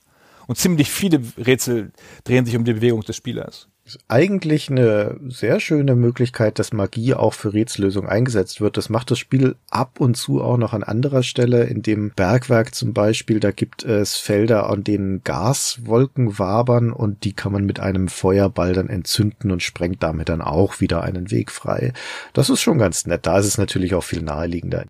[0.46, 1.92] Und ziemlich viele Rätsel
[2.24, 3.69] drehen sich um die Bewegung des Spielers
[4.08, 8.76] eigentlich eine sehr schöne Möglichkeit, dass Magie auch für Rätsellösungen eingesetzt wird.
[8.76, 11.64] Das macht das Spiel ab und zu auch noch an anderer Stelle.
[11.64, 17.32] In dem Bergwerk zum Beispiel, da gibt es Felder, an denen Gaswolken wabern und die
[17.32, 21.50] kann man mit einem Feuerball dann entzünden und sprengt damit dann auch wieder einen Weg
[21.50, 21.92] frei.
[22.32, 23.26] Das ist schon ganz nett.
[23.26, 24.84] Da ist es natürlich auch viel naheliegender.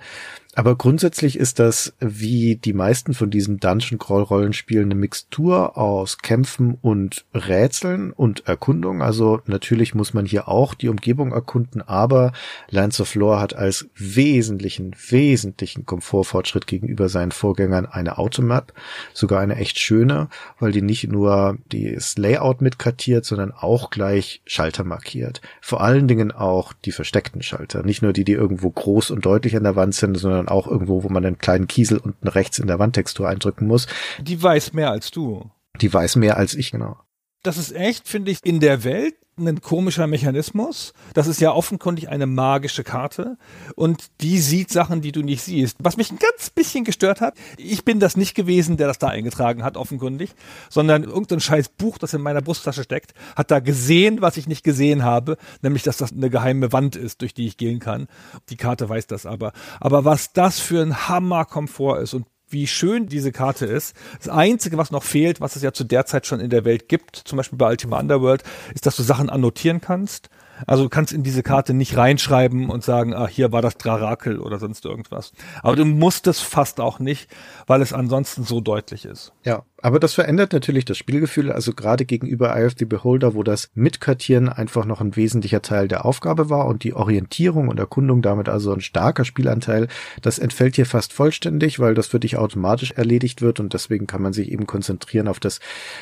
[0.56, 6.18] Aber grundsätzlich ist das, wie die meisten von diesen Dungeon Crawl Rollenspielen, eine Mixtur aus
[6.18, 9.00] Kämpfen und Rätseln und Erkundung.
[9.00, 12.32] Also natürlich muss man hier auch die Umgebung erkunden, aber
[12.68, 18.72] Lands of Lore hat als wesentlichen, wesentlichen Komfortfortschritt gegenüber seinen Vorgängern eine Automap,
[19.14, 20.28] sogar eine echt schöne,
[20.58, 25.40] weil die nicht nur das Layout mitkartiert, sondern auch gleich Schalter markiert.
[25.60, 27.84] Vor allen Dingen auch die versteckten Schalter.
[27.84, 30.66] Nicht nur die, die irgendwo groß und deutlich an der Wand sind, sondern sondern auch
[30.66, 33.86] irgendwo, wo man einen kleinen Kiesel unten rechts in der Wandtextur eindrücken muss.
[34.20, 35.50] Die weiß mehr als du.
[35.80, 36.96] Die weiß mehr als ich, genau.
[37.42, 40.92] Das ist echt, finde ich, in der Welt ein komischer Mechanismus.
[41.14, 43.38] Das ist ja offenkundig eine magische Karte
[43.74, 45.76] und die sieht Sachen, die du nicht siehst.
[45.80, 49.08] Was mich ein ganz bisschen gestört hat, ich bin das nicht gewesen, der das da
[49.08, 50.34] eingetragen hat, offenkundig,
[50.68, 54.62] sondern irgendein scheiß Buch, das in meiner Brusttasche steckt, hat da gesehen, was ich nicht
[54.62, 58.08] gesehen habe, nämlich, dass das eine geheime Wand ist, durch die ich gehen kann.
[58.50, 59.52] Die Karte weiß das aber.
[59.80, 63.94] Aber was das für ein Hammerkomfort ist und wie schön diese Karte ist.
[64.18, 66.88] Das Einzige, was noch fehlt, was es ja zu der Zeit schon in der Welt
[66.88, 68.42] gibt, zum Beispiel bei Ultima Underworld,
[68.74, 70.30] ist, dass du Sachen annotieren kannst.
[70.66, 74.38] Also du kannst in diese Karte nicht reinschreiben und sagen, ah, hier war das Drarakel
[74.38, 75.32] oder sonst irgendwas.
[75.62, 77.30] Aber du musst es fast auch nicht,
[77.66, 79.32] weil es ansonsten so deutlich ist.
[79.44, 83.42] Ja, aber das verändert natürlich das Spielgefühl, also gerade gegenüber Eye of the Beholder, wo
[83.42, 88.22] das Mitkartieren einfach noch ein wesentlicher Teil der Aufgabe war und die Orientierung und Erkundung
[88.22, 89.88] damit also ein starker Spielanteil,
[90.22, 94.22] das entfällt hier fast vollständig, weil das für dich automatisch erledigt wird und deswegen kann
[94.22, 95.60] man sich eben konzentrieren auf das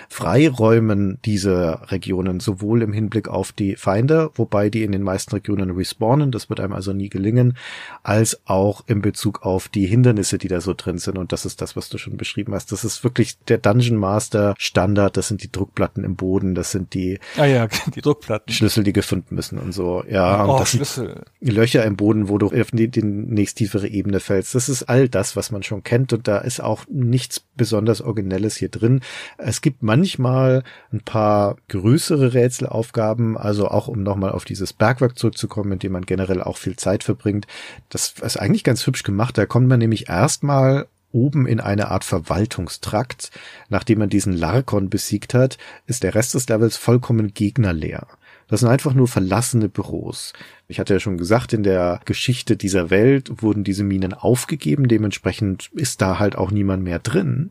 [0.08, 5.70] Freiräumen dieser Regionen, sowohl im Hinblick auf die Feinde, wobei die in den meisten Regionen
[5.70, 7.56] respawnen, das wird einem also nie gelingen,
[8.02, 11.60] als auch in Bezug auf die Hindernisse, die da so drin sind und das ist
[11.60, 12.72] das, was du schon beschrieben hast.
[12.72, 16.94] Das ist wirklich der Dungeon Master Standard, das sind die Druckplatten im Boden, das sind
[16.94, 18.52] die, ah ja, die Druckplatten.
[18.52, 20.02] Schlüssel, die gefunden müssen und so.
[20.08, 21.24] Ja, oh, das Schlüssel.
[21.40, 24.54] Löcher im Boden, wo du auf die, die nächst tiefere Ebene fällst.
[24.54, 28.56] Das ist all das, was man schon kennt und da ist auch nichts besonders Originelles
[28.56, 29.00] hier drin.
[29.36, 35.72] Es gibt manchmal ein paar größere Rätselaufgaben, also auch um nochmal auf dieses Bergwerk zurückzukommen,
[35.72, 37.46] in dem man generell auch viel Zeit verbringt.
[37.90, 39.36] Das ist eigentlich ganz hübsch gemacht.
[39.36, 43.30] Da kommt man nämlich erstmal oben in eine Art Verwaltungstrakt.
[43.68, 48.06] Nachdem man diesen Larkon besiegt hat, ist der Rest des Levels vollkommen gegnerleer.
[48.48, 50.32] Das sind einfach nur verlassene Büros.
[50.68, 55.70] Ich hatte ja schon gesagt, in der Geschichte dieser Welt wurden diese Minen aufgegeben, dementsprechend
[55.74, 57.50] ist da halt auch niemand mehr drin.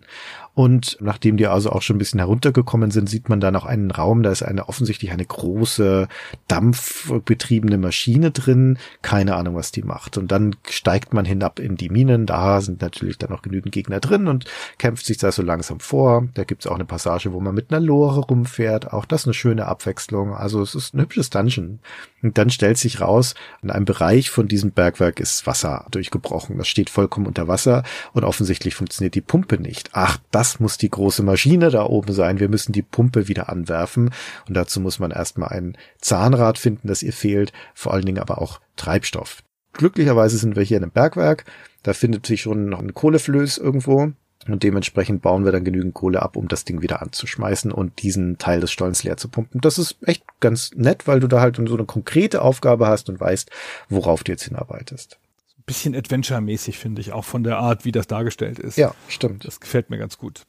[0.57, 3.91] Und nachdem die also auch schon ein bisschen heruntergekommen sind, sieht man da noch einen
[3.91, 6.07] Raum, da ist eine offensichtlich eine große
[6.47, 8.79] dampfbetriebene Maschine drin.
[9.03, 10.17] Keine Ahnung, was die macht.
[10.17, 12.25] Und dann steigt man hinab in die Minen.
[12.25, 14.45] Da sind natürlich dann noch genügend Gegner drin und
[14.79, 16.27] kämpft sich da so langsam vor.
[16.33, 18.91] Da gibt's auch eine Passage, wo man mit einer Lore rumfährt.
[18.91, 20.33] Auch das eine schöne Abwechslung.
[20.33, 21.77] Also es ist ein hübsches Dungeon.
[22.23, 26.57] Und dann stellt sich raus, in einem Bereich von diesem Bergwerk ist Wasser durchgebrochen.
[26.57, 29.91] Das steht vollkommen unter Wasser und offensichtlich funktioniert die Pumpe nicht.
[29.93, 32.39] Ach, das muss die große Maschine da oben sein.
[32.39, 34.11] Wir müssen die Pumpe wieder anwerfen.
[34.47, 37.53] Und dazu muss man erstmal ein Zahnrad finden, das ihr fehlt.
[37.75, 39.43] Vor allen Dingen aber auch Treibstoff.
[39.73, 41.45] Glücklicherweise sind wir hier in einem Bergwerk.
[41.83, 44.11] Da findet sich schon noch ein Kohleflöß irgendwo.
[44.47, 48.37] Und dementsprechend bauen wir dann genügend Kohle ab, um das Ding wieder anzuschmeißen und diesen
[48.37, 49.61] Teil des Stollens leer zu pumpen.
[49.61, 53.19] Das ist echt ganz nett, weil du da halt so eine konkrete Aufgabe hast und
[53.19, 53.49] weißt,
[53.89, 55.17] worauf du jetzt hinarbeitest.
[55.65, 58.77] Bisschen Adventure-mäßig, finde ich, auch von der Art, wie das dargestellt ist.
[58.77, 59.43] Ja, stimmt.
[59.43, 60.43] Das gefällt mir ganz gut.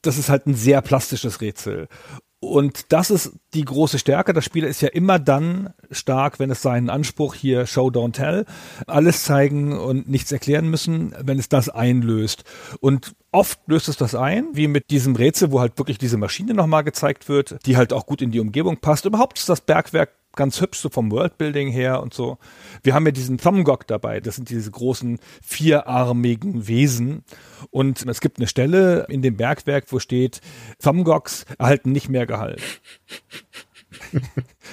[0.00, 1.88] Das ist halt ein sehr plastisches Rätsel.
[2.42, 4.32] Und das ist die große Stärke.
[4.32, 8.46] Das Spiel ist ja immer dann stark, wenn es seinen Anspruch hier Show, Don't Tell,
[8.86, 12.44] alles zeigen und nichts erklären müssen, wenn es das einlöst.
[12.80, 16.54] Und oft löst es das ein, wie mit diesem Rätsel, wo halt wirklich diese Maschine
[16.54, 19.04] nochmal gezeigt wird, die halt auch gut in die Umgebung passt.
[19.04, 22.38] Überhaupt ist das Bergwerk ganz hübsch, so vom Worldbuilding her und so.
[22.82, 27.24] Wir haben ja diesen Thumbgok dabei, das sind diese großen vierarmigen Wesen.
[27.70, 30.40] Und es gibt eine Stelle in dem Bergwerk, wo steht,
[30.82, 32.62] Thumbgoks erhalten nicht mehr Gehalt.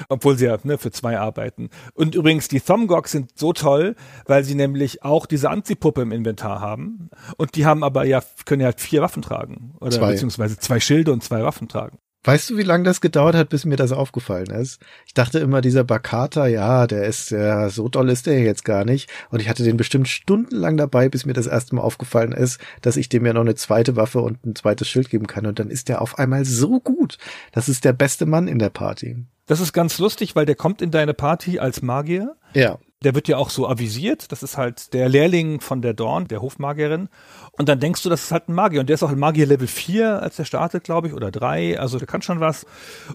[0.09, 1.69] Obwohl sie ja ne, für zwei arbeiten.
[1.93, 3.95] Und übrigens, die Thumbgoks sind so toll,
[4.25, 7.09] weil sie nämlich auch diese Anziehpuppe im Inventar haben.
[7.37, 9.73] Und die haben aber ja, können ja halt vier Waffen tragen.
[9.79, 10.11] Oder Zwei.
[10.11, 11.97] beziehungsweise zwei Schilde und zwei Waffen tragen.
[12.27, 14.81] Weißt du, wie lange das gedauert hat, bis mir das aufgefallen ist?
[15.05, 18.83] Ich dachte immer, dieser Bakata, ja, der ist ja, so doll ist der jetzt gar
[18.83, 19.09] nicht.
[19.29, 22.97] Und ich hatte den bestimmt stundenlang dabei, bis mir das erste Mal aufgefallen ist, dass
[22.97, 25.45] ich dem ja noch eine zweite Waffe und ein zweites Schild geben kann.
[25.45, 27.17] Und dann ist der auf einmal so gut.
[27.53, 29.15] Das ist der beste Mann in der Party.
[29.45, 32.35] Das ist ganz lustig, weil der kommt in deine Party als Magier.
[32.53, 32.77] Ja.
[33.03, 34.31] Der wird ja auch so avisiert.
[34.31, 37.09] Das ist halt der Lehrling von der Dorn, der Hofmagierin.
[37.51, 38.79] Und dann denkst du, das ist halt ein Magier.
[38.79, 41.79] Und der ist auch ein Magier Level 4, als der startet, glaube ich, oder 3.
[41.79, 42.65] Also der kann schon was.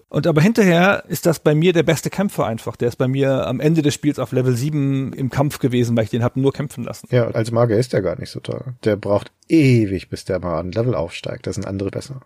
[0.09, 2.75] Und aber hinterher ist das bei mir der beste Kämpfer einfach.
[2.75, 6.05] Der ist bei mir am Ende des Spiels auf Level 7 im Kampf gewesen, weil
[6.05, 7.07] ich den habe nur kämpfen lassen.
[7.11, 8.75] Ja, als Magier ist der gar nicht so toll.
[8.83, 11.47] Der braucht ewig, bis der mal an Level aufsteigt.
[11.47, 12.21] Das sind andere besser.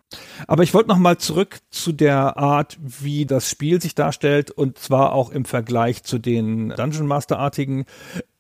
[0.48, 4.78] Aber ich wollte noch mal zurück zu der Art, wie das Spiel sich darstellt und
[4.78, 7.86] zwar auch im Vergleich zu den Dungeon Master artigen.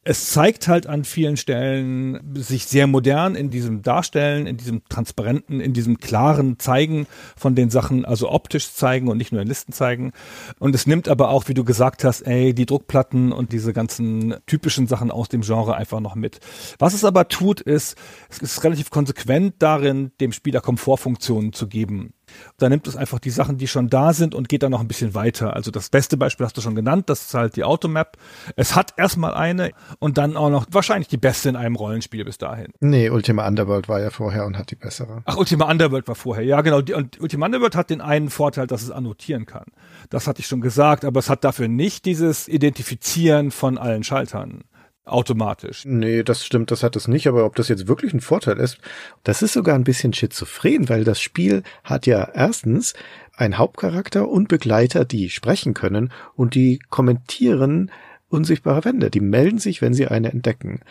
[0.10, 5.60] Es zeigt halt an vielen Stellen sich sehr modern in diesem Darstellen, in diesem transparenten,
[5.60, 9.74] in diesem klaren Zeigen von den Sachen, also optisch zeigen und nicht nur in Listen
[9.74, 10.14] zeigen.
[10.60, 14.36] Und es nimmt aber auch, wie du gesagt hast, ey, die Druckplatten und diese ganzen
[14.46, 16.40] typischen Sachen aus dem Genre einfach noch mit.
[16.80, 17.98] Was es aber tut, ist,
[18.30, 22.14] es ist relativ konsequent darin, dem Spieler Komfortfunktionen zu geben.
[22.58, 24.88] Da nimmt es einfach die Sachen, die schon da sind und geht dann noch ein
[24.88, 25.56] bisschen weiter.
[25.56, 28.18] Also das beste Beispiel hast du schon genannt, das ist halt die Automap.
[28.56, 32.38] Es hat erstmal eine und dann auch noch wahrscheinlich die beste in einem Rollenspiel bis
[32.38, 32.68] dahin.
[32.80, 35.22] Nee, Ultima Underworld war ja vorher und hat die bessere.
[35.26, 36.44] Ach, Ultima Underworld war vorher.
[36.44, 36.78] Ja, genau.
[36.78, 39.66] Und Ultima Underworld hat den einen Vorteil, dass es annotieren kann.
[40.10, 44.64] Das hatte ich schon gesagt, aber es hat dafür nicht dieses Identifizieren von allen Schaltern
[45.08, 45.86] automatisch.
[45.86, 48.78] Nee, das stimmt, das hat es nicht, aber ob das jetzt wirklich ein Vorteil ist,
[49.24, 52.94] das ist sogar ein bisschen schizophren, weil das Spiel hat ja erstens
[53.36, 57.92] einen Hauptcharakter und Begleiter, die sprechen können und die kommentieren
[58.30, 60.82] unsichtbare Wände, die melden sich, wenn sie eine entdecken.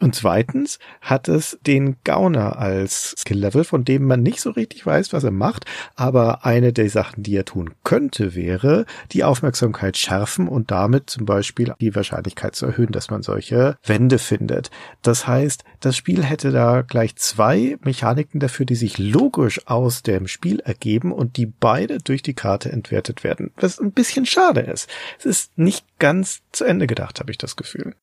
[0.00, 5.12] Und zweitens hat es den Gauner als Skill-Level, von dem man nicht so richtig weiß,
[5.12, 10.48] was er macht, aber eine der Sachen, die er tun könnte, wäre, die Aufmerksamkeit schärfen
[10.48, 14.70] und damit zum Beispiel die Wahrscheinlichkeit zu erhöhen, dass man solche Wände findet.
[15.02, 20.26] Das heißt, das Spiel hätte da gleich zwei Mechaniken dafür, die sich logisch aus dem
[20.26, 24.88] Spiel ergeben und die beide durch die Karte entwertet werden, was ein bisschen schade ist.
[25.18, 27.94] Es ist nicht ganz zu Ende gedacht, habe ich das Gefühl.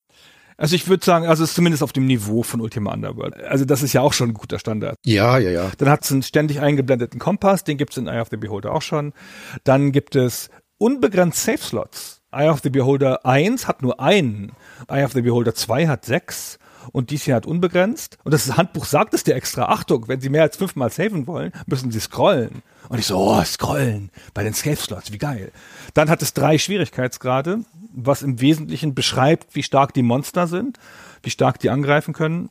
[0.62, 3.36] Also ich würde sagen, also es ist zumindest auf dem Niveau von Ultima Underworld.
[3.36, 4.95] Also das ist ja auch schon ein guter Standard.
[5.03, 5.72] Ja, ja, ja.
[5.80, 8.72] Dann hat es einen ständig eingeblendeten Kompass, den gibt es in Eye of the Beholder
[8.72, 9.14] auch schon.
[9.64, 12.22] Dann gibt es unbegrenzt Safe Slots.
[12.32, 14.51] Eye of the Beholder 1 hat nur einen.
[14.88, 16.59] Eye of the Beholder 2 hat sechs.
[16.91, 18.17] Und dies hier hat unbegrenzt.
[18.23, 19.65] Und das Handbuch sagt es dir extra.
[19.65, 22.63] Achtung, wenn Sie mehr als fünfmal saven wollen, müssen Sie scrollen.
[22.89, 25.51] Und ich so, oh, scrollen bei den Safe Slots, wie geil.
[25.93, 27.63] Dann hat es drei Schwierigkeitsgrade,
[27.93, 30.77] was im Wesentlichen beschreibt, wie stark die Monster sind,
[31.23, 32.49] wie stark die angreifen können.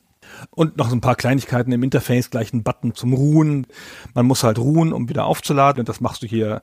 [0.51, 3.67] Und noch so ein paar Kleinigkeiten im Interface, gleich ein Button zum Ruhen.
[4.15, 5.81] Man muss halt ruhen, um wieder aufzuladen.
[5.81, 6.63] Und das machst du hier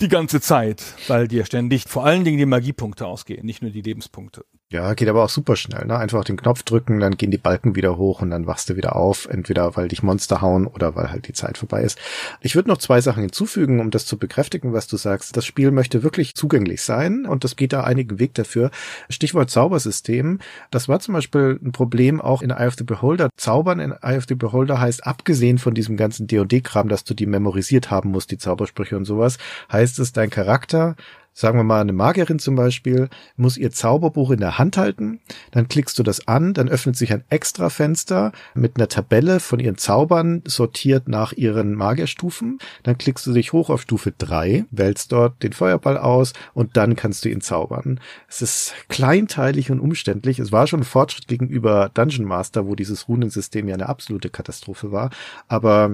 [0.00, 3.82] die ganze Zeit, weil dir ständig vor allen Dingen die Magiepunkte ausgehen, nicht nur die
[3.82, 4.44] Lebenspunkte.
[4.70, 5.96] Ja, geht aber auch super schnell, ne?
[5.96, 8.96] Einfach den Knopf drücken, dann gehen die Balken wieder hoch und dann wachst du wieder
[8.96, 11.98] auf, entweder weil dich Monster hauen oder weil halt die Zeit vorbei ist.
[12.42, 15.34] Ich würde noch zwei Sachen hinzufügen, um das zu bekräftigen, was du sagst.
[15.38, 18.70] Das Spiel möchte wirklich zugänglich sein und das geht da einigen Weg dafür.
[19.08, 20.38] Stichwort Zaubersystem.
[20.70, 23.30] Das war zum Beispiel ein Problem auch in Eye of the Beholder.
[23.38, 27.24] Zaubern in Eye of the Beholder heißt, abgesehen von diesem ganzen D&D-Kram, dass du die
[27.24, 29.38] memorisiert haben musst, die Zaubersprüche und sowas,
[29.72, 30.94] heißt es, dein Charakter
[31.38, 35.20] sagen wir mal, eine Magierin zum Beispiel, muss ihr Zauberbuch in der Hand halten,
[35.52, 39.60] dann klickst du das an, dann öffnet sich ein extra Fenster mit einer Tabelle von
[39.60, 45.12] ihren Zaubern, sortiert nach ihren Magierstufen, dann klickst du dich hoch auf Stufe 3, wählst
[45.12, 48.00] dort den Feuerball aus und dann kannst du ihn zaubern.
[48.26, 50.40] Es ist kleinteilig und umständlich.
[50.40, 54.90] Es war schon ein Fortschritt gegenüber Dungeon Master, wo dieses Runensystem ja eine absolute Katastrophe
[54.90, 55.10] war,
[55.46, 55.92] aber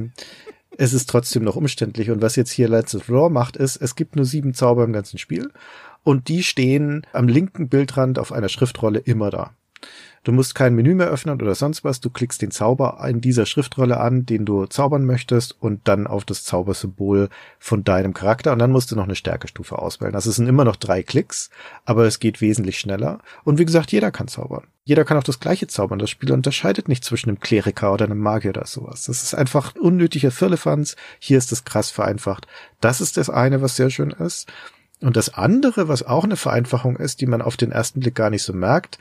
[0.79, 2.11] es ist trotzdem noch umständlich.
[2.11, 4.93] Und was jetzt hier Let's of Raw macht, ist, es gibt nur sieben Zauber im
[4.93, 5.51] ganzen Spiel
[6.03, 9.53] und die stehen am linken Bildrand auf einer Schriftrolle immer da.
[10.25, 12.01] Du musst kein Menü mehr öffnen oder sonst was.
[12.01, 16.25] Du klickst den Zauber in dieser Schriftrolle an, den du zaubern möchtest und dann auf
[16.25, 20.15] das Zaubersymbol von deinem Charakter und dann musst du noch eine Stärkestufe auswählen.
[20.15, 21.51] Das sind immer noch drei Klicks,
[21.85, 23.19] aber es geht wesentlich schneller.
[23.45, 24.65] Und wie gesagt, jeder kann zaubern.
[24.85, 25.99] Jeder kann auch das gleiche zaubern.
[25.99, 29.05] Das Spiel unterscheidet nicht zwischen einem Kleriker oder einem Magier oder sowas.
[29.05, 30.97] Das ist einfach unnötiger Firlefanz.
[31.19, 32.47] Hier ist es krass vereinfacht.
[32.81, 34.51] Das ist das eine, was sehr schön ist.
[35.03, 38.31] Und das andere, was auch eine Vereinfachung ist, die man auf den ersten Blick gar
[38.31, 38.99] nicht so merkt,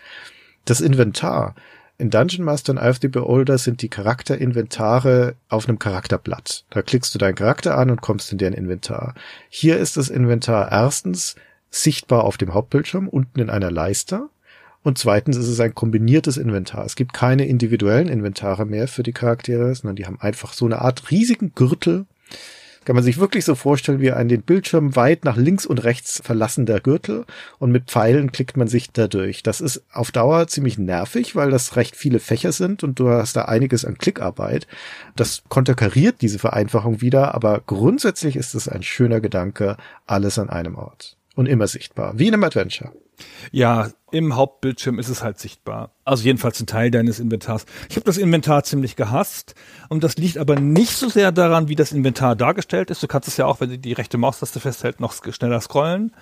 [0.65, 1.55] das Inventar.
[1.97, 6.65] In Dungeon Master und Eye of the Beholder sind die Charakterinventare auf einem Charakterblatt.
[6.71, 9.13] Da klickst du deinen Charakter an und kommst in deren Inventar.
[9.49, 11.35] Hier ist das Inventar erstens
[11.69, 14.29] sichtbar auf dem Hauptbildschirm unten in einer Leiste.
[14.83, 16.85] Und zweitens ist es ein kombiniertes Inventar.
[16.85, 20.81] Es gibt keine individuellen Inventare mehr für die Charaktere, sondern die haben einfach so eine
[20.81, 22.05] Art riesigen Gürtel,
[22.85, 26.21] kann man sich wirklich so vorstellen wie ein den Bildschirm weit nach links und rechts
[26.23, 27.25] verlassender Gürtel
[27.59, 29.43] und mit Pfeilen klickt man sich dadurch.
[29.43, 33.35] Das ist auf Dauer ziemlich nervig, weil das recht viele Fächer sind und du hast
[33.35, 34.67] da einiges an Klickarbeit.
[35.15, 40.75] Das konterkariert diese Vereinfachung wieder, aber grundsätzlich ist es ein schöner Gedanke, alles an einem
[40.75, 42.91] Ort und immer sichtbar, wie in einem Adventure.
[43.51, 45.91] Ja, im Hauptbildschirm ist es halt sichtbar.
[46.05, 47.65] Also jedenfalls ein Teil deines Inventars.
[47.89, 49.55] Ich habe das Inventar ziemlich gehasst
[49.89, 53.01] und das liegt aber nicht so sehr daran, wie das Inventar dargestellt ist.
[53.01, 56.13] Du kannst es ja auch, wenn du die rechte Maustaste festhält, noch schneller scrollen.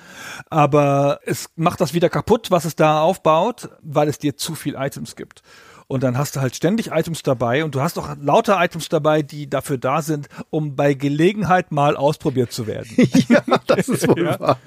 [0.49, 4.75] Aber es macht das wieder kaputt, was es da aufbaut, weil es dir zu viel
[4.75, 5.43] Items gibt.
[5.91, 9.23] Und dann hast du halt ständig Items dabei und du hast auch lauter Items dabei,
[9.23, 12.87] die dafür da sind, um bei Gelegenheit mal ausprobiert zu werden.
[13.27, 14.39] ja, das ist wohl ja.
[14.39, 14.57] wahr.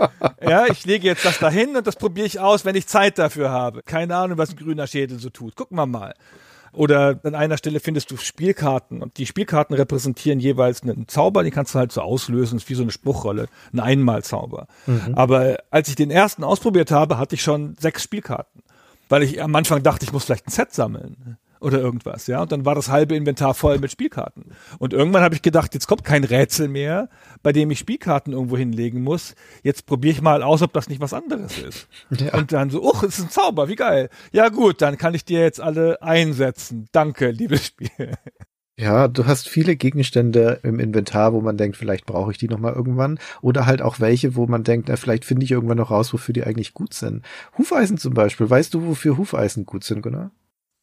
[0.46, 3.48] ja, ich lege jetzt das dahin und das probiere ich aus, wenn ich Zeit dafür
[3.48, 3.82] habe.
[3.84, 5.56] Keine Ahnung, was ein grüner Schädel so tut.
[5.56, 6.12] Gucken wir mal.
[6.74, 11.52] Oder an einer Stelle findest du Spielkarten und die Spielkarten repräsentieren jeweils einen Zauber, den
[11.52, 14.66] kannst du halt so auslösen, ist wie so eine Spruchrolle, ein Einmalzauber.
[14.84, 15.14] Mhm.
[15.14, 18.62] Aber als ich den ersten ausprobiert habe, hatte ich schon sechs Spielkarten
[19.14, 22.42] weil ich am Anfang dachte, ich muss vielleicht ein Set sammeln oder irgendwas, ja.
[22.42, 24.46] Und dann war das halbe Inventar voll mit Spielkarten.
[24.80, 27.08] Und irgendwann habe ich gedacht, jetzt kommt kein Rätsel mehr,
[27.44, 29.36] bei dem ich Spielkarten irgendwo hinlegen muss.
[29.62, 31.88] Jetzt probiere ich mal aus, ob das nicht was anderes ist.
[32.10, 32.34] Ja.
[32.34, 34.10] Und dann so, uch, es ist ein Zauber, wie geil.
[34.32, 36.88] Ja gut, dann kann ich dir jetzt alle einsetzen.
[36.90, 38.14] Danke, liebes Spiel.
[38.76, 42.58] Ja, du hast viele Gegenstände im Inventar, wo man denkt, vielleicht brauche ich die noch
[42.58, 43.20] mal irgendwann.
[43.40, 46.32] Oder halt auch welche, wo man denkt, na, vielleicht finde ich irgendwann noch raus, wofür
[46.32, 47.24] die eigentlich gut sind.
[47.56, 48.50] Hufeisen zum Beispiel.
[48.50, 50.32] Weißt du, wofür Hufeisen gut sind, Gunnar?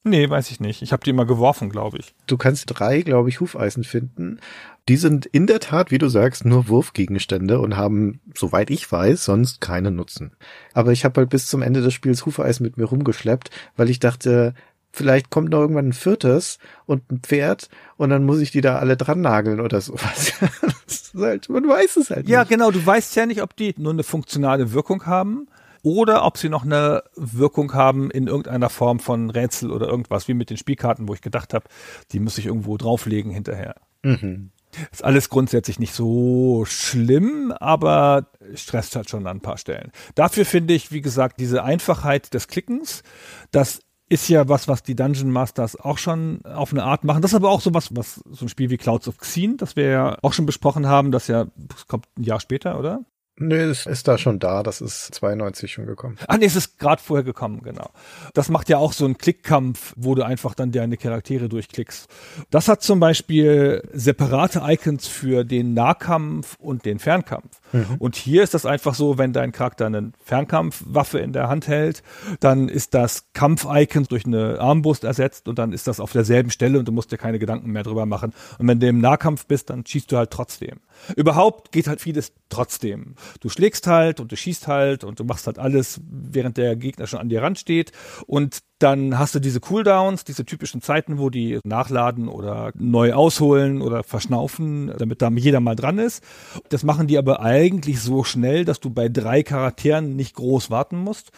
[0.03, 0.81] Nee, weiß ich nicht.
[0.81, 2.15] Ich habe die immer geworfen, glaube ich.
[2.25, 4.39] Du kannst drei, glaube ich, Hufeisen finden.
[4.89, 9.23] Die sind in der Tat, wie du sagst, nur Wurfgegenstände und haben, soweit ich weiß,
[9.23, 10.31] sonst keinen Nutzen.
[10.73, 13.99] Aber ich habe halt bis zum Ende des Spiels Hufeisen mit mir rumgeschleppt, weil ich
[13.99, 14.55] dachte,
[14.93, 18.77] vielleicht kommt noch irgendwann ein viertes und ein Pferd und dann muss ich die da
[18.79, 20.33] alle dran nageln oder sowas.
[21.15, 22.49] halt, man weiß es halt Ja, nicht.
[22.49, 22.71] genau.
[22.71, 25.47] Du weißt ja nicht, ob die nur eine funktionale Wirkung haben
[25.83, 30.33] oder ob sie noch eine Wirkung haben in irgendeiner Form von Rätsel oder irgendwas, wie
[30.33, 31.65] mit den Spielkarten, wo ich gedacht habe,
[32.11, 33.75] die muss ich irgendwo drauflegen hinterher.
[34.03, 34.51] Mhm.
[34.91, 39.91] Ist alles grundsätzlich nicht so schlimm, aber stresst halt schon an ein paar Stellen.
[40.15, 43.03] Dafür finde ich, wie gesagt, diese Einfachheit des Klickens,
[43.51, 43.81] das
[44.11, 47.21] ist ja was, was die Dungeon Masters auch schon auf eine Art machen.
[47.21, 49.77] Das ist aber auch so was, was so ein Spiel wie Clouds of Xen, das
[49.77, 53.05] wir ja auch schon besprochen haben, das ja, das kommt ein Jahr später, oder?
[53.37, 54.61] Nö, es ist da schon da.
[54.61, 56.17] Das ist 92 schon gekommen.
[56.27, 57.89] Ah, nee, es ist gerade vorher gekommen, genau.
[58.33, 62.07] Das macht ja auch so einen Klickkampf, wo du einfach dann deine Charaktere durchklickst.
[62.51, 67.61] Das hat zum Beispiel separate Icons für den Nahkampf und den Fernkampf.
[67.71, 67.95] Mhm.
[67.99, 72.03] Und hier ist das einfach so, wenn dein Charakter eine Fernkampfwaffe in der Hand hält,
[72.41, 76.77] dann ist das Kampf-Icon durch eine Armbrust ersetzt und dann ist das auf derselben Stelle
[76.77, 78.33] und du musst dir keine Gedanken mehr drüber machen.
[78.59, 80.79] Und wenn du im Nahkampf bist, dann schießt du halt trotzdem.
[81.15, 83.15] Überhaupt geht halt vieles trotzdem.
[83.39, 87.07] Du schlägst halt und du schießt halt und du machst halt alles, während der Gegner
[87.07, 87.91] schon an dir ran steht.
[88.27, 93.81] Und dann hast du diese Cooldowns, diese typischen Zeiten, wo die nachladen oder neu ausholen
[93.81, 96.23] oder verschnaufen, damit da jeder mal dran ist.
[96.69, 100.97] Das machen die aber eigentlich so schnell, dass du bei drei Charakteren nicht groß warten
[100.97, 101.31] musst.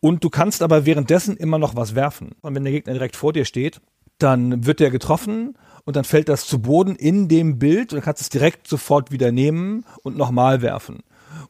[0.00, 2.32] Und du kannst aber währenddessen immer noch was werfen.
[2.40, 3.80] Und wenn der Gegner direkt vor dir steht,
[4.18, 8.04] dann wird der getroffen und dann fällt das zu Boden in dem Bild und dann
[8.04, 11.00] kannst du es direkt sofort wieder nehmen und nochmal werfen.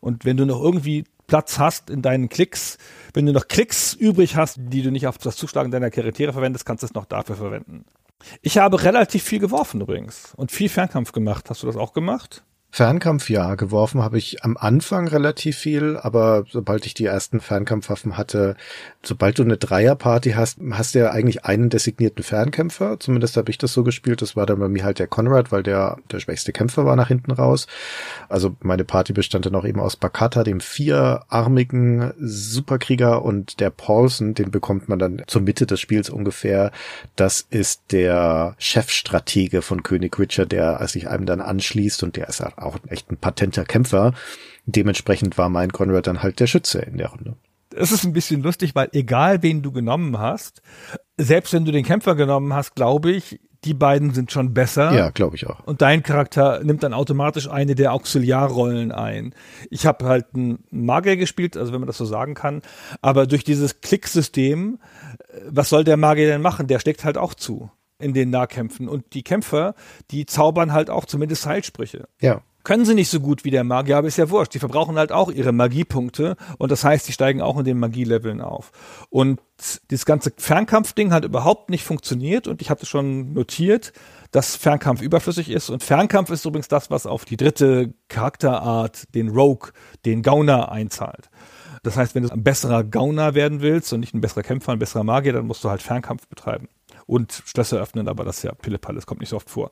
[0.00, 2.78] Und wenn du noch irgendwie Platz hast in deinen Klicks.
[3.12, 6.64] Wenn du noch Klicks übrig hast, die du nicht auf das Zuschlagen deiner Charaktere verwendest,
[6.66, 7.84] kannst du es noch dafür verwenden.
[8.42, 11.50] Ich habe relativ viel geworfen übrigens und viel Fernkampf gemacht.
[11.50, 12.44] Hast du das auch gemacht?
[12.70, 18.18] Fernkampf ja, geworfen habe ich am Anfang relativ viel, aber sobald ich die ersten Fernkampfwaffen
[18.18, 18.54] hatte,
[19.02, 23.00] sobald du eine Dreierparty hast, hast du ja eigentlich einen designierten Fernkämpfer.
[23.00, 24.20] Zumindest habe ich das so gespielt.
[24.20, 27.08] Das war dann bei mir halt der Conrad, weil der der schwächste Kämpfer war nach
[27.08, 27.66] hinten raus.
[28.28, 34.34] Also meine Party bestand dann auch eben aus Bakata, dem vierarmigen Superkrieger und der Paulson,
[34.34, 36.72] den bekommt man dann zur Mitte des Spiels ungefähr.
[37.14, 42.42] Das ist der Chefstratege von König Richard, der sich einem dann anschließt und der ist
[42.56, 44.12] auch echt ein patenter Kämpfer.
[44.66, 47.36] Dementsprechend war mein Conrad dann halt der Schütze in der Runde.
[47.74, 50.62] Es ist ein bisschen lustig, weil egal wen du genommen hast,
[51.16, 54.92] selbst wenn du den Kämpfer genommen hast, glaube ich, die beiden sind schon besser.
[54.92, 55.60] Ja, glaube ich auch.
[55.64, 59.34] Und dein Charakter nimmt dann automatisch eine der Auxiliarrollen ein.
[59.70, 62.62] Ich habe halt einen Magier gespielt, also wenn man das so sagen kann,
[63.02, 64.78] aber durch dieses Klicksystem,
[65.28, 66.68] äh, was soll der Magier denn machen?
[66.68, 68.88] Der steckt halt auch zu in den Nahkämpfen.
[68.88, 69.74] Und die Kämpfer,
[70.10, 72.08] die zaubern halt auch zumindest Heilsprüche.
[72.20, 72.42] Ja.
[72.66, 74.52] Können sie nicht so gut wie der Magier, aber ist ja wurscht.
[74.52, 78.40] Die verbrauchen halt auch ihre Magiepunkte und das heißt, die steigen auch in den Magieleveln
[78.40, 78.72] auf.
[79.08, 79.40] Und
[79.86, 83.92] das ganze Fernkampfding hat überhaupt nicht funktioniert und ich hatte schon notiert,
[84.32, 85.70] dass Fernkampf überflüssig ist.
[85.70, 89.70] Und Fernkampf ist übrigens das, was auf die dritte Charakterart, den Rogue,
[90.04, 91.30] den Gauner einzahlt.
[91.84, 94.80] Das heißt, wenn du ein besserer Gauner werden willst und nicht ein besserer Kämpfer, ein
[94.80, 96.66] besserer Magier, dann musst du halt Fernkampf betreiben
[97.06, 99.70] und Schlösser öffnen, aber das ist ja Pillepalle, das kommt nicht so oft vor.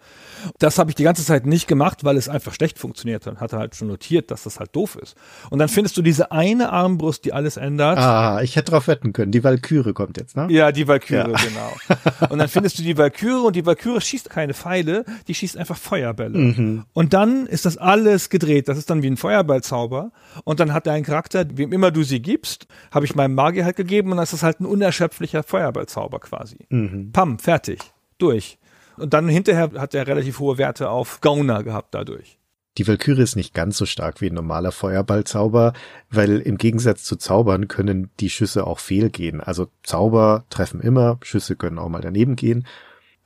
[0.58, 3.58] Das habe ich die ganze Zeit nicht gemacht, weil es einfach schlecht funktioniert und hatte
[3.58, 5.16] halt schon notiert, dass das halt doof ist.
[5.50, 7.98] Und dann findest du diese eine Armbrust, die alles ändert.
[7.98, 9.32] Ah, ich hätte drauf wetten können.
[9.32, 10.46] Die Valkyrie kommt jetzt, ne?
[10.50, 11.38] Ja, die Valkyrie, ja.
[11.38, 12.30] genau.
[12.30, 15.76] Und dann findest du die Valkyrie und die Valkyrie schießt keine Pfeile, die schießt einfach
[15.76, 16.38] Feuerbälle.
[16.38, 16.84] Mhm.
[16.92, 18.68] Und dann ist das alles gedreht.
[18.68, 20.12] Das ist dann wie ein Feuerballzauber.
[20.44, 23.76] Und dann hat dein Charakter, wem immer du sie gibst, habe ich meinem Magier halt
[23.76, 26.58] gegeben und das ist halt ein unerschöpflicher Feuerballzauber quasi.
[26.68, 27.10] Mhm.
[27.24, 27.80] Pam, fertig,
[28.18, 28.58] durch.
[28.98, 32.38] Und dann hinterher hat er relativ hohe Werte auf Gauner gehabt dadurch.
[32.76, 35.72] Die Valkyrie ist nicht ganz so stark wie ein normaler Feuerballzauber,
[36.10, 39.40] weil im Gegensatz zu Zaubern können die Schüsse auch fehlgehen.
[39.40, 42.66] Also Zauber treffen immer, Schüsse können auch mal daneben gehen.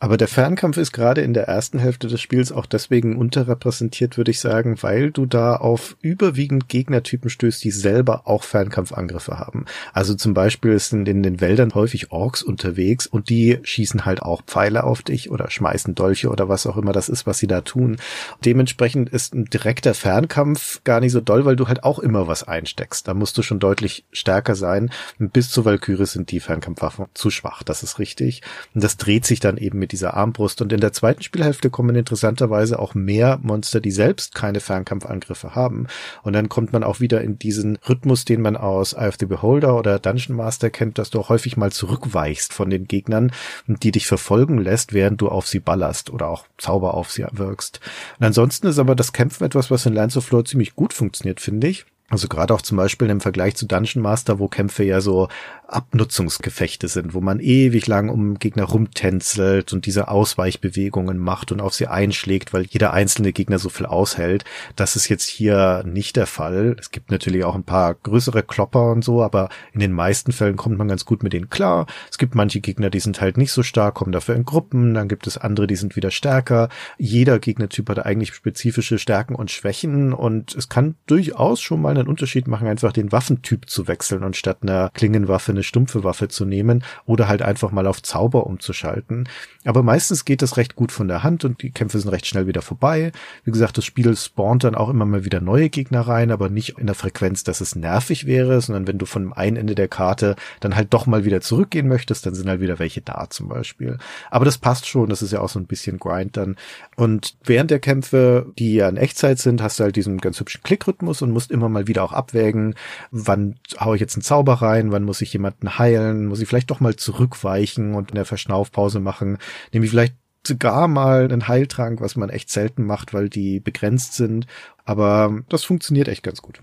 [0.00, 4.30] Aber der Fernkampf ist gerade in der ersten Hälfte des Spiels auch deswegen unterrepräsentiert, würde
[4.30, 9.64] ich sagen, weil du da auf überwiegend Gegnertypen stößt, die selber auch Fernkampfangriffe haben.
[9.92, 14.42] Also zum Beispiel sind in den Wäldern häufig Orks unterwegs und die schießen halt auch
[14.42, 17.62] Pfeile auf dich oder schmeißen Dolche oder was auch immer das ist, was sie da
[17.62, 17.96] tun.
[18.44, 22.46] Dementsprechend ist ein direkter Fernkampf gar nicht so doll, weil du halt auch immer was
[22.46, 23.08] einsteckst.
[23.08, 24.90] Da musst du schon deutlich stärker sein.
[25.18, 28.42] Bis zu Valkyrie sind die Fernkampfwaffen zu schwach, das ist richtig.
[28.74, 30.60] Und das dreht sich dann eben mit mit dieser Armbrust.
[30.60, 35.86] Und in der zweiten Spielhälfte kommen interessanterweise auch mehr Monster, die selbst keine Fernkampfangriffe haben.
[36.22, 39.24] Und dann kommt man auch wieder in diesen Rhythmus, den man aus Eye of the
[39.24, 43.32] Beholder oder Dungeon Master kennt, dass du häufig mal zurückweichst von den Gegnern,
[43.66, 47.80] die dich verfolgen lässt, während du auf sie ballerst oder auch Zauber auf sie wirkst.
[48.18, 51.40] Und ansonsten ist aber das Kämpfen etwas, was in Lines of Lore ziemlich gut funktioniert,
[51.40, 51.86] finde ich.
[52.10, 55.28] Also gerade auch zum Beispiel im Vergleich zu Dungeon Master, wo Kämpfe ja so
[55.66, 61.74] Abnutzungsgefechte sind, wo man ewig lang um Gegner rumtänzelt und diese Ausweichbewegungen macht und auf
[61.74, 64.46] sie einschlägt, weil jeder einzelne Gegner so viel aushält.
[64.74, 66.76] Das ist jetzt hier nicht der Fall.
[66.80, 70.56] Es gibt natürlich auch ein paar größere Klopper und so, aber in den meisten Fällen
[70.56, 71.86] kommt man ganz gut mit denen klar.
[72.10, 74.94] Es gibt manche Gegner, die sind halt nicht so stark, kommen dafür in Gruppen.
[74.94, 76.70] Dann gibt es andere, die sind wieder stärker.
[76.96, 82.08] Jeder Gegnertyp hat eigentlich spezifische Stärken und Schwächen und es kann durchaus schon mal einen
[82.08, 86.44] Unterschied machen, einfach den Waffentyp zu wechseln und statt einer Klingenwaffe eine stumpfe Waffe zu
[86.44, 89.28] nehmen oder halt einfach mal auf Zauber umzuschalten.
[89.64, 92.46] Aber meistens geht das recht gut von der Hand und die Kämpfe sind recht schnell
[92.46, 93.12] wieder vorbei.
[93.44, 96.78] Wie gesagt, das Spiel spawnt dann auch immer mal wieder neue Gegner rein, aber nicht
[96.78, 100.36] in der Frequenz, dass es nervig wäre, sondern wenn du von einem Ende der Karte
[100.60, 103.98] dann halt doch mal wieder zurückgehen möchtest, dann sind halt wieder welche da zum Beispiel.
[104.30, 106.56] Aber das passt schon, das ist ja auch so ein bisschen Grind dann.
[106.96, 110.62] Und während der Kämpfe, die ja in Echtzeit sind, hast du halt diesen ganz hübschen
[110.62, 112.74] Klickrhythmus und musst immer mal wieder auch abwägen,
[113.10, 116.70] wann hau ich jetzt einen Zauber rein, wann muss ich jemanden heilen, muss ich vielleicht
[116.70, 119.38] doch mal zurückweichen und in der Verschnaufpause machen,
[119.72, 120.14] nämlich vielleicht
[120.46, 124.46] sogar mal einen Heiltrank, was man echt selten macht, weil die begrenzt sind.
[124.84, 126.62] Aber das funktioniert echt ganz gut.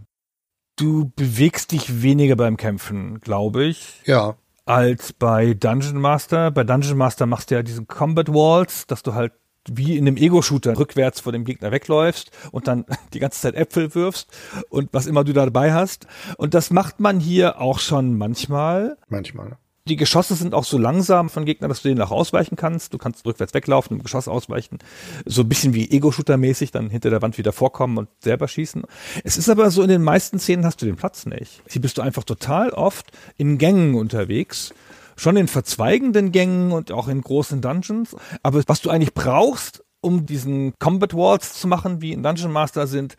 [0.75, 4.01] Du bewegst dich weniger beim Kämpfen, glaube ich.
[4.05, 4.35] Ja.
[4.65, 6.51] Als bei Dungeon Master.
[6.51, 9.31] Bei Dungeon Master machst du ja diesen Combat Walls, dass du halt
[9.69, 13.95] wie in einem Ego-Shooter rückwärts vor dem Gegner wegläufst und dann die ganze Zeit Äpfel
[13.95, 14.29] wirfst
[14.69, 16.07] und was immer du da dabei hast.
[16.37, 18.97] Und das macht man hier auch schon manchmal.
[19.07, 19.57] Manchmal.
[19.87, 22.91] Die Geschosse sind auch so langsam von Gegnern, dass du denen auch ausweichen kannst.
[22.91, 24.79] Du kannst rückwärts weglaufen, im Geschoss ausweichen.
[25.25, 28.81] So ein bisschen wie Ego-Shooter-mäßig, dann hinter der Wand wieder vorkommen und selber schießen.
[29.23, 31.61] Es ist aber so, in den meisten Szenen hast du den Platz nicht.
[31.69, 34.73] Hier bist du einfach total oft in Gängen unterwegs.
[35.15, 38.15] Schon in verzweigenden Gängen und auch in großen Dungeons.
[38.43, 42.87] Aber was du eigentlich brauchst, um diesen Combat Walls zu machen, wie in Dungeon Master,
[42.87, 43.15] sind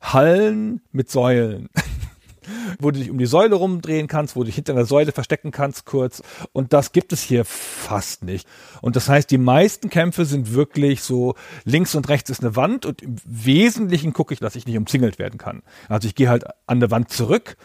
[0.00, 1.68] Hallen mit Säulen.
[2.78, 5.50] wo du dich um die Säule rumdrehen kannst, wo du dich hinter einer Säule verstecken
[5.50, 6.22] kannst kurz.
[6.52, 8.46] Und das gibt es hier fast nicht.
[8.80, 11.34] Und das heißt, die meisten Kämpfe sind wirklich so,
[11.64, 15.18] links und rechts ist eine Wand und im Wesentlichen gucke ich, dass ich nicht umzingelt
[15.18, 15.62] werden kann.
[15.88, 17.56] Also ich gehe halt an der Wand zurück,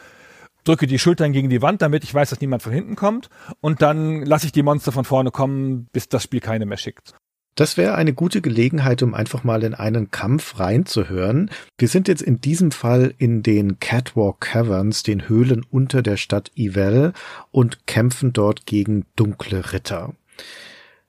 [0.63, 3.29] drücke die Schultern gegen die Wand, damit ich weiß, dass niemand von hinten kommt.
[3.61, 7.15] Und dann lasse ich die Monster von vorne kommen, bis das Spiel keine mehr schickt.
[7.55, 11.51] Das wäre eine gute Gelegenheit, um einfach mal in einen Kampf reinzuhören.
[11.77, 16.51] Wir sind jetzt in diesem Fall in den Catwalk Caverns, den Höhlen unter der Stadt
[16.55, 17.11] Ivell
[17.51, 20.13] und kämpfen dort gegen dunkle Ritter.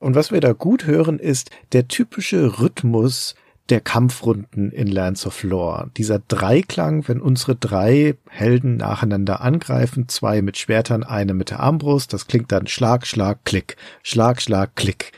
[0.00, 3.36] Und was wir da gut hören, ist der typische Rhythmus
[3.68, 5.90] der Kampfrunden in Lands of Lore.
[5.96, 12.12] Dieser Dreiklang, wenn unsere drei Helden nacheinander angreifen, zwei mit Schwertern, eine mit der Armbrust,
[12.12, 15.12] das klingt dann Schlag, Schlag, Klick, Schlag, Schlag, Klick.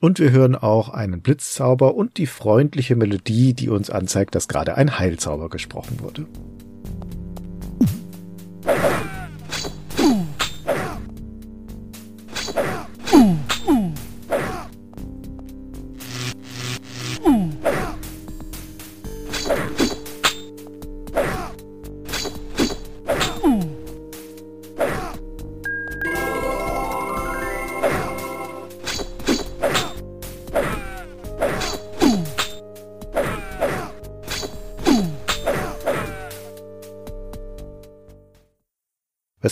[0.00, 4.76] Und wir hören auch einen Blitzzauber und die freundliche Melodie, die uns anzeigt, dass gerade
[4.76, 6.26] ein Heilzauber gesprochen wurde.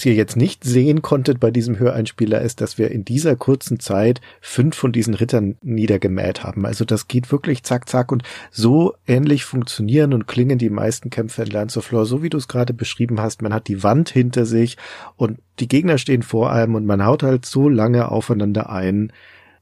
[0.01, 3.81] Was ihr jetzt nicht sehen konntet bei diesem Höreinspieler ist, dass wir in dieser kurzen
[3.81, 6.65] Zeit fünf von diesen Rittern niedergemäht haben.
[6.65, 11.43] Also das geht wirklich zack, zack und so ähnlich funktionieren und klingen die meisten Kämpfe
[11.43, 13.43] in Lands of Lore, so wie du es gerade beschrieben hast.
[13.43, 14.79] Man hat die Wand hinter sich
[15.17, 19.13] und die Gegner stehen vor einem und man haut halt so lange aufeinander ein,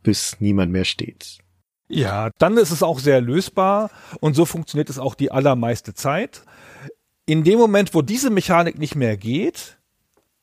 [0.05, 1.39] bis niemand mehr steht.
[1.89, 3.91] Ja, dann ist es auch sehr lösbar
[4.21, 6.43] und so funktioniert es auch die allermeiste Zeit.
[7.27, 9.78] In dem Moment, wo diese Mechanik nicht mehr geht,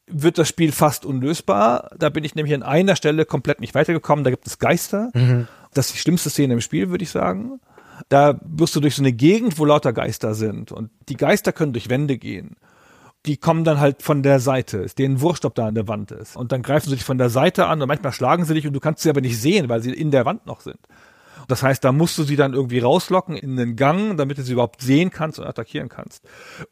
[0.08, 1.90] wird das Spiel fast unlösbar.
[1.98, 4.24] Da bin ich nämlich an einer Stelle komplett nicht weitergekommen.
[4.24, 5.10] Da gibt es Geister.
[5.14, 5.48] Mhm.
[5.74, 7.60] Das ist die schlimmste Szene im Spiel, würde ich sagen.
[8.10, 10.72] Da wirst du durch so eine Gegend, wo lauter Geister sind.
[10.72, 12.58] Und die Geister können durch Wände gehen.
[13.26, 14.78] Die kommen dann halt von der Seite.
[14.78, 16.36] Ist denen wurscht, ob da an der Wand ist.
[16.36, 18.74] Und dann greifen sie dich von der Seite an und manchmal schlagen sie dich und
[18.74, 20.80] du kannst sie aber nicht sehen, weil sie in der Wand noch sind.
[21.48, 24.54] Das heißt, da musst du sie dann irgendwie rauslocken in den Gang, damit du sie
[24.54, 26.24] überhaupt sehen kannst und attackieren kannst.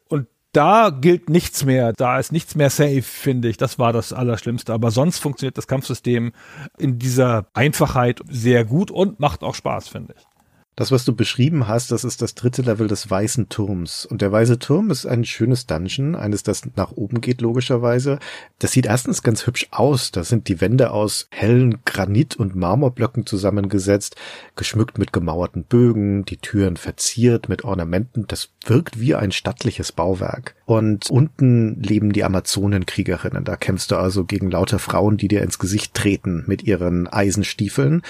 [0.08, 3.56] Und da gilt nichts mehr, da ist nichts mehr safe, finde ich.
[3.56, 4.72] Das war das Allerschlimmste.
[4.72, 6.32] Aber sonst funktioniert das Kampfsystem
[6.78, 10.33] in dieser Einfachheit sehr gut und macht auch Spaß, finde ich.
[10.76, 14.04] Das, was du beschrieben hast, das ist das dritte Level des Weißen Turms.
[14.06, 18.18] Und der Weiße Turm ist ein schönes Dungeon, eines, das nach oben geht, logischerweise.
[18.58, 20.10] Das sieht erstens ganz hübsch aus.
[20.10, 24.16] Da sind die Wände aus hellen Granit- und Marmorblöcken zusammengesetzt,
[24.56, 28.26] geschmückt mit gemauerten Bögen, die Türen verziert mit Ornamenten.
[28.26, 30.56] Das wirkt wie ein stattliches Bauwerk.
[30.66, 33.44] Und unten leben die Amazonenkriegerinnen.
[33.44, 38.02] Da kämpfst du also gegen lauter Frauen, die dir ins Gesicht treten mit ihren Eisenstiefeln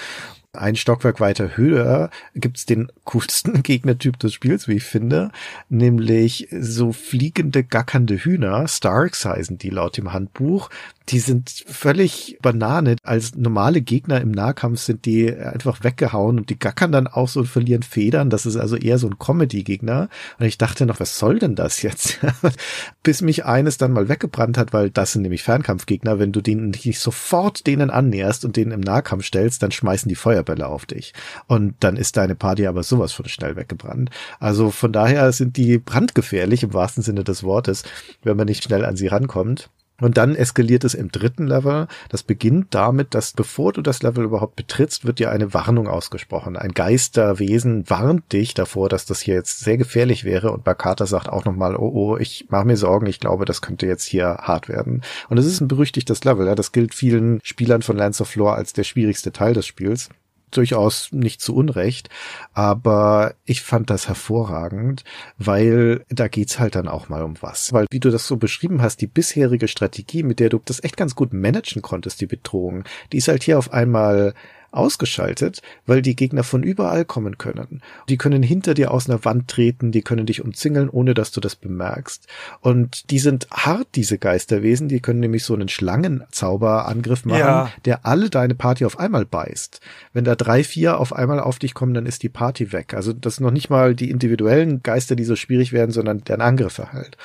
[0.55, 5.31] ein Stockwerk weiter höher gibt's den coolsten Gegnertyp des Spiels, wie ich finde,
[5.69, 8.67] nämlich so fliegende, gackernde Hühner.
[8.67, 10.69] Starks heißen die laut dem Handbuch
[11.09, 12.95] die sind völlig Banane.
[13.03, 17.41] Als normale Gegner im Nahkampf sind die einfach weggehauen und die gackern dann auch so
[17.41, 18.29] und verlieren Federn.
[18.29, 20.09] Das ist also eher so ein Comedy-Gegner.
[20.39, 22.19] Und ich dachte noch, was soll denn das jetzt?
[23.03, 26.17] Bis mich eines dann mal weggebrannt hat, weil das sind nämlich Fernkampfgegner.
[26.17, 30.15] Wenn du denen nicht sofort denen annäherst und denen im Nahkampf stellst, dann schmeißen die
[30.15, 31.13] Feuerbälle auf dich.
[31.47, 34.09] Und dann ist deine Party aber sowas von schnell weggebrannt.
[34.39, 37.83] Also von daher sind die brandgefährlich im wahrsten Sinne des Wortes,
[38.23, 39.69] wenn man nicht schnell an sie rankommt.
[40.01, 41.87] Und dann eskaliert es im dritten Level.
[42.09, 46.57] Das beginnt damit, dass bevor du das Level überhaupt betrittst, wird dir eine Warnung ausgesprochen.
[46.57, 50.51] Ein Geisterwesen warnt dich davor, dass das hier jetzt sehr gefährlich wäre.
[50.51, 53.87] Und Bakata sagt auch nochmal, oh oh, ich mache mir Sorgen, ich glaube, das könnte
[53.87, 55.01] jetzt hier hart werden.
[55.29, 56.45] Und es ist ein berüchtigtes Level.
[56.45, 56.55] Ja?
[56.55, 60.09] Das gilt vielen Spielern von Lands of Lore als der schwierigste Teil des Spiels
[60.57, 62.09] durchaus nicht zu Unrecht,
[62.53, 65.03] aber ich fand das hervorragend,
[65.37, 67.73] weil da geht's halt dann auch mal um was.
[67.73, 70.97] Weil, wie du das so beschrieben hast, die bisherige Strategie, mit der du das echt
[70.97, 74.33] ganz gut managen konntest, die Bedrohung, die ist halt hier auf einmal
[74.75, 77.81] ausgeschaltet, weil die Gegner von überall kommen können.
[78.09, 81.41] Die können hinter dir aus einer Wand treten, die können dich umzingeln, ohne dass du
[81.41, 82.27] das bemerkst.
[82.61, 87.71] Und die sind hart, diese Geisterwesen, die können nämlich so einen Schlangenzauberangriff machen, Ja.
[87.85, 89.79] der alle deine Party auf einmal beißt.
[90.13, 92.93] Wenn da drei, vier auf einmal auf dich kommen, dann ist die Party weg.
[92.93, 96.41] Also das sind noch nicht mal die individuellen Geister, die so schwierig werden, sondern deren
[96.41, 97.17] Angriffe halt.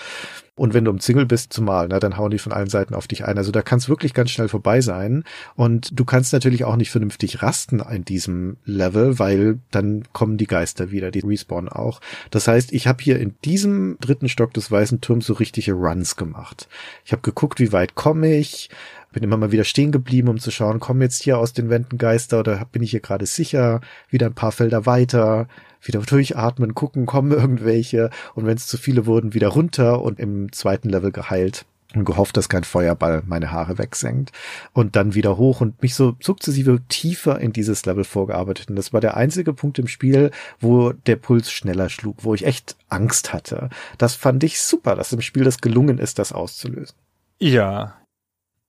[0.61, 3.25] Und wenn du umzingelt bist, zumal, ne, dann hauen die von allen Seiten auf dich
[3.25, 3.39] ein.
[3.39, 5.25] Also da kann es wirklich ganz schnell vorbei sein.
[5.57, 10.47] Und du kannst natürlich auch nicht vernünftig rasten in diesem Level, weil dann kommen die
[10.47, 12.03] Geister wieder, die respawnen auch.
[12.31, 16.17] Das heißt, ich habe hier in diesem dritten Stock des Weißen Turms so richtige Runs
[16.17, 16.69] gemacht.
[17.07, 18.69] Ich habe geguckt, wie weit komme ich,
[19.13, 21.97] bin immer mal wieder stehen geblieben, um zu schauen, kommen jetzt hier aus den Wänden
[21.97, 23.81] Geister oder bin ich hier gerade sicher,
[24.11, 25.49] wieder ein paar Felder weiter,
[25.83, 30.53] wieder durchatmen, gucken, kommen irgendwelche und wenn es zu viele wurden, wieder runter und im
[30.53, 34.33] zweiten Level geheilt und gehofft, dass kein Feuerball meine Haare wegsenkt
[34.73, 38.71] und dann wieder hoch und mich so sukzessive tiefer in dieses Level vorgearbeitet.
[38.71, 40.31] Und das war der einzige Punkt im Spiel,
[40.61, 43.71] wo der Puls schneller schlug, wo ich echt Angst hatte.
[43.99, 46.97] Das fand ich super, dass im Spiel das gelungen ist, das auszulösen.
[47.39, 47.97] Ja.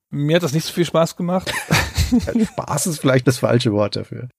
[0.10, 1.54] Mir hat das nicht so viel Spaß gemacht.
[2.54, 4.30] Spaß ist vielleicht das falsche Wort dafür.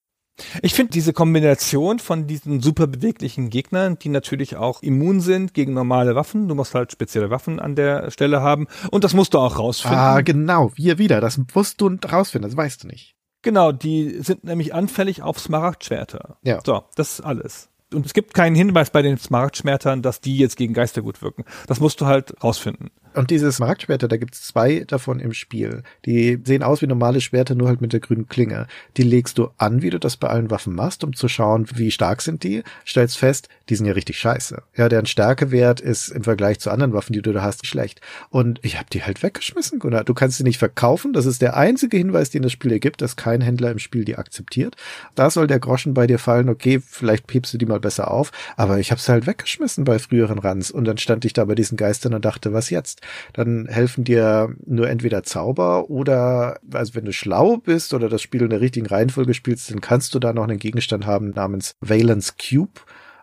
[0.62, 5.74] Ich finde diese Kombination von diesen super beweglichen Gegnern, die natürlich auch immun sind gegen
[5.74, 6.48] normale Waffen.
[6.48, 8.66] Du musst halt spezielle Waffen an der Stelle haben.
[8.90, 9.98] Und das musst du auch rausfinden.
[9.98, 11.20] Ah, genau, wir wieder.
[11.20, 13.14] Das musst du rausfinden, das weißt du nicht.
[13.42, 16.38] Genau, die sind nämlich anfällig auf Smaragdschwerter.
[16.42, 16.60] Ja.
[16.64, 17.68] So, das ist alles.
[17.92, 21.44] Und es gibt keinen Hinweis bei den Smaragdschwertern, dass die jetzt gegen Geister gut wirken.
[21.66, 22.90] Das musst du halt rausfinden.
[23.14, 25.82] Und diese Smaragdschwerter, da gibt's zwei davon im Spiel.
[26.06, 28.66] Die sehen aus wie normale Schwerter, nur halt mit der grünen Klinge.
[28.97, 31.90] Die legst du an, wie du das bei allen Waffen machst, um zu schauen, wie
[31.90, 32.62] stark sind die.
[32.86, 34.62] Stellst fest, die sind ja richtig scheiße.
[34.76, 38.01] Ja, deren Stärkewert ist im Vergleich zu anderen Waffen, die du da hast, schlecht.
[38.30, 40.05] Und ich habe die halt weggeschmissen, Gunnar.
[40.05, 41.12] Du kannst sie nicht verkaufen.
[41.12, 44.05] Das ist der einzige Hinweis, den das Spiel dir gibt, dass kein Händler im Spiel
[44.05, 44.76] die akzeptiert.
[45.14, 46.48] Da soll der Groschen bei dir fallen.
[46.48, 48.32] Okay, vielleicht piepst du die mal besser auf.
[48.56, 50.70] Aber ich habe sie halt weggeschmissen bei früheren Runs.
[50.70, 53.02] Und dann stand ich da bei diesen Geistern und dachte, was jetzt?
[53.33, 58.43] Dann helfen dir nur entweder Zauber oder, also wenn du schlau bist oder das Spiel
[58.43, 62.37] in der richtigen Reihenfolge spielst, dann kannst du da noch einen Gegenstand haben namens Valence
[62.37, 62.81] Cube.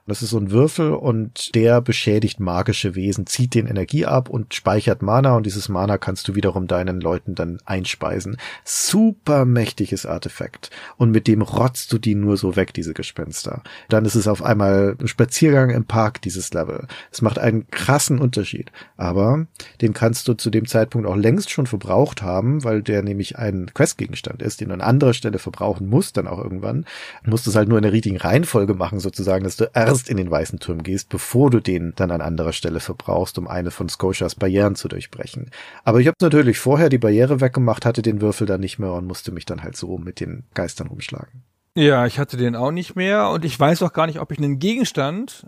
[0.10, 4.54] Das ist so ein Würfel und der beschädigt magische Wesen, zieht den Energie ab und
[4.54, 8.38] speichert Mana und dieses Mana kannst du wiederum deinen Leuten dann einspeisen.
[8.64, 10.72] Super mächtiges Artefakt.
[10.98, 13.62] Und mit dem rotzt du die nur so weg, diese Gespenster.
[13.88, 16.88] Dann ist es auf einmal ein Spaziergang im Park, dieses Level.
[17.12, 18.72] Es macht einen krassen Unterschied.
[18.98, 19.46] Aber
[19.82, 23.72] den kannst du zu dem Zeitpunkt auch längst schon verbraucht haben, weil der nämlich ein
[23.74, 26.86] Questgegenstand ist, den du an anderer Stelle verbrauchen musst, dann auch irgendwann.
[27.24, 29.74] Du musst es halt nur in der richtigen Reihenfolge machen, sozusagen, dass du
[30.08, 33.72] in den weißen Turm gehst, bevor du den dann an anderer Stelle verbrauchst, um eine
[33.72, 35.52] von Scotias Barrieren zu durchbrechen.
[35.84, 39.08] Aber ich habe natürlich vorher die Barriere weggemacht, hatte den Würfel dann nicht mehr und
[39.08, 41.44] musste mich dann halt so mit den Geistern umschlagen.
[41.76, 44.38] Ja, ich hatte den auch nicht mehr und ich weiß auch gar nicht, ob ich
[44.38, 45.48] einen Gegenstand,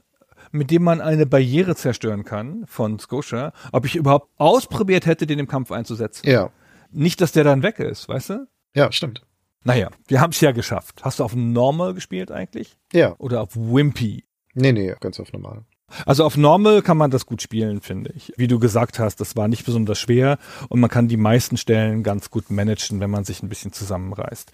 [0.52, 5.40] mit dem man eine Barriere zerstören kann von Scotia, ob ich überhaupt ausprobiert hätte, den
[5.40, 6.28] im Kampf einzusetzen.
[6.28, 6.52] Ja.
[6.92, 8.48] Nicht, dass der dann weg ist, weißt du?
[8.76, 9.24] Ja, stimmt.
[9.64, 11.04] Naja, wir haben es ja geschafft.
[11.04, 12.78] Hast du auf Normal gespielt eigentlich?
[12.92, 13.16] Ja.
[13.20, 14.26] Oder auf Wimpy?
[14.54, 15.64] Nee, nee, ganz auf normal.
[16.06, 18.32] Also auf Normal kann man das gut spielen, finde ich.
[18.38, 20.38] Wie du gesagt hast, das war nicht besonders schwer
[20.70, 24.52] und man kann die meisten Stellen ganz gut managen, wenn man sich ein bisschen zusammenreißt.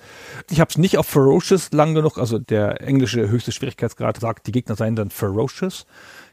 [0.50, 4.52] Ich habe es nicht auf Ferocious lang genug, also der englische höchste Schwierigkeitsgrad sagt, die
[4.52, 5.86] Gegner seien dann Ferocious.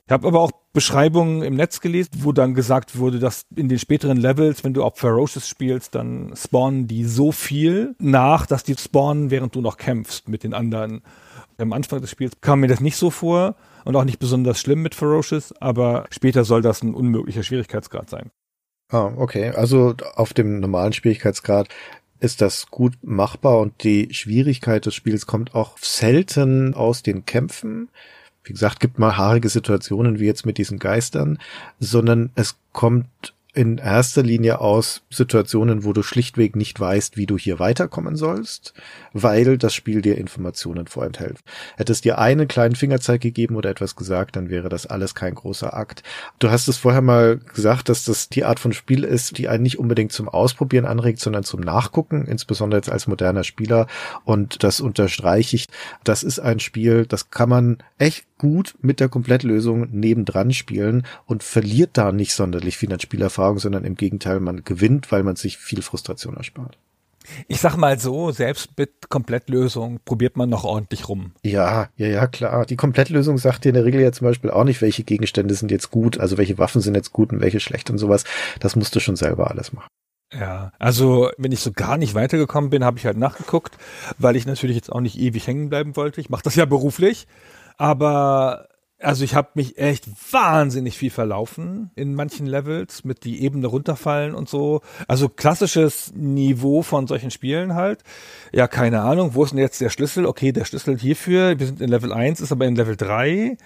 [0.07, 3.79] Ich habe aber auch Beschreibungen im Netz gelesen, wo dann gesagt wurde, dass in den
[3.79, 8.75] späteren Levels, wenn du auf Ferocious spielst, dann spawnen die so viel nach, dass die
[8.77, 11.03] spawnen, während du noch kämpfst mit den anderen.
[11.59, 13.55] Am Anfang des Spiels kam mir das nicht so vor
[13.85, 18.31] und auch nicht besonders schlimm mit Ferocious, aber später soll das ein unmöglicher Schwierigkeitsgrad sein.
[18.91, 19.51] Ah, okay.
[19.51, 21.69] Also auf dem normalen Schwierigkeitsgrad
[22.21, 27.89] ist das gut machbar und die Schwierigkeit des Spiels kommt auch selten aus den Kämpfen.
[28.45, 31.39] Wie gesagt, gibt mal haarige Situationen wie jetzt mit diesen Geistern,
[31.81, 37.39] sondern es kommt in erster Linie aus Situationen, wo du schlichtweg nicht weißt, wie du
[37.39, 38.75] hier weiterkommen sollst,
[39.13, 41.39] weil das Spiel dir Informationen vorenthält.
[41.77, 45.37] Hätte es dir einen kleinen Fingerzeig gegeben oder etwas gesagt, dann wäre das alles kein
[45.37, 46.03] großer Akt.
[46.41, 49.63] Du hast es vorher mal gesagt, dass das die Art von Spiel ist, die einen
[49.63, 53.87] nicht unbedingt zum Ausprobieren anregt, sondern zum Nachgucken, insbesondere jetzt als moderner Spieler.
[54.25, 55.69] Und das unterstreiche ich.
[56.03, 61.43] Das ist ein Spiel, das kann man echt gut mit der Komplettlösung nebendran spielen und
[61.43, 65.59] verliert da nicht sonderlich viel an Spielerfahrung, sondern im Gegenteil, man gewinnt, weil man sich
[65.59, 66.79] viel Frustration erspart.
[67.49, 71.33] Ich sag mal so, selbst mit Komplettlösung probiert man noch ordentlich rum.
[71.43, 72.67] Ja, ja, ja, klar.
[72.67, 75.71] Die Komplettlösung sagt dir in der Regel ja zum Beispiel auch nicht, welche Gegenstände sind
[75.71, 78.25] jetzt gut, also welche Waffen sind jetzt gut und welche schlecht und sowas.
[78.61, 79.89] Das musst du schon selber alles machen.
[80.33, 83.77] Ja, also wenn ich so gar nicht weitergekommen bin, habe ich halt nachgeguckt,
[84.19, 86.21] weil ich natürlich jetzt auch nicht ewig hängen bleiben wollte.
[86.21, 87.27] Ich mache das ja beruflich,
[87.77, 88.69] aber
[89.01, 94.35] also ich habe mich echt wahnsinnig viel verlaufen in manchen Levels mit die Ebene runterfallen
[94.35, 94.81] und so.
[95.09, 98.03] Also klassisches Niveau von solchen Spielen halt.
[98.53, 100.27] Ja, keine Ahnung, wo ist denn jetzt der Schlüssel?
[100.27, 103.59] Okay, der Schlüssel hierfür, wir sind in Level 1, ist aber in Level 3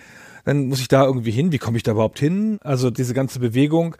[0.48, 1.52] dann muss ich da irgendwie hin.
[1.52, 2.58] Wie komme ich da überhaupt hin?
[2.62, 3.96] Also diese ganze Bewegung.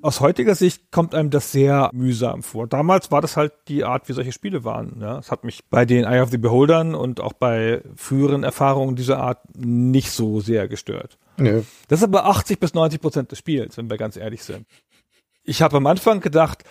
[0.00, 2.66] Aus heutiger Sicht kommt einem das sehr mühsam vor.
[2.66, 4.96] Damals war das halt die Art, wie solche Spiele waren.
[5.00, 8.96] Ja, es hat mich bei den Eye of the Beholdern und auch bei früheren Erfahrungen
[8.96, 11.18] dieser Art nicht so sehr gestört.
[11.36, 11.62] Nö.
[11.86, 14.66] Das ist aber 80 bis 90 Prozent des Spiels, wenn wir ganz ehrlich sind.
[15.44, 16.64] Ich habe am Anfang gedacht,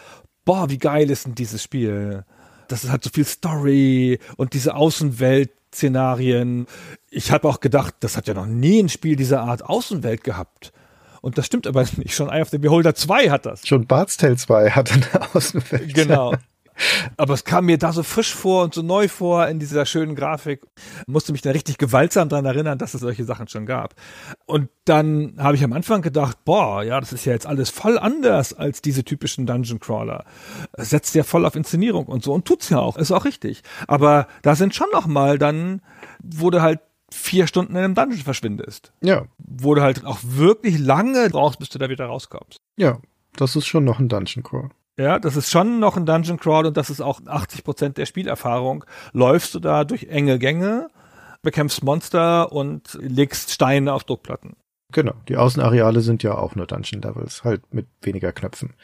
[0.44, 2.26] boah, wie geil ist denn dieses Spiel?
[2.68, 6.68] Das ist halt so viel Story und diese Außenwelt, Szenarien.
[7.10, 10.72] Ich habe auch gedacht, das hat ja noch nie ein Spiel dieser Art Außenwelt gehabt.
[11.22, 12.14] Und das stimmt aber nicht.
[12.14, 13.66] Schon Eye of the Beholder 2 hat das.
[13.66, 15.94] Schon Bart's Tale 2 hat eine Außenwelt.
[15.94, 16.34] Genau.
[17.18, 20.16] Aber es kam mir da so frisch vor und so neu vor in dieser schönen
[20.16, 20.62] Grafik.
[21.08, 23.96] Musste mich da richtig gewaltsam dran erinnern, dass es solche Sachen schon gab.
[24.46, 27.98] Und dann habe ich am Anfang gedacht, boah, ja, das ist ja jetzt alles voll
[27.98, 30.26] anders als diese typischen Dungeon Crawler.
[30.74, 33.62] Es setzt ja voll auf Inszenierung und so und tut's ja auch, ist auch richtig.
[33.88, 35.82] Aber da sind schon noch mal dann,
[36.22, 36.80] wurde halt
[37.12, 38.94] vier Stunden in einem Dungeon verschwindest.
[39.02, 39.26] Ja.
[39.38, 42.58] Wo du halt auch wirklich lange brauchst, bis du da wieder rauskommst.
[42.78, 43.00] Ja,
[43.36, 44.70] das ist schon noch ein Dungeon Crawl.
[45.02, 48.06] Ja, das ist schon noch ein Dungeon Crawl und das ist auch 80 Prozent der
[48.06, 48.86] Spielerfahrung.
[49.14, 50.90] Läufst du da durch enge Gänge,
[51.42, 54.56] bekämpfst Monster und legst Steine auf Druckplatten.
[54.92, 55.14] Genau.
[55.28, 58.76] Die Außenareale sind ja auch nur Dungeon Levels, halt mit weniger Knöpfen.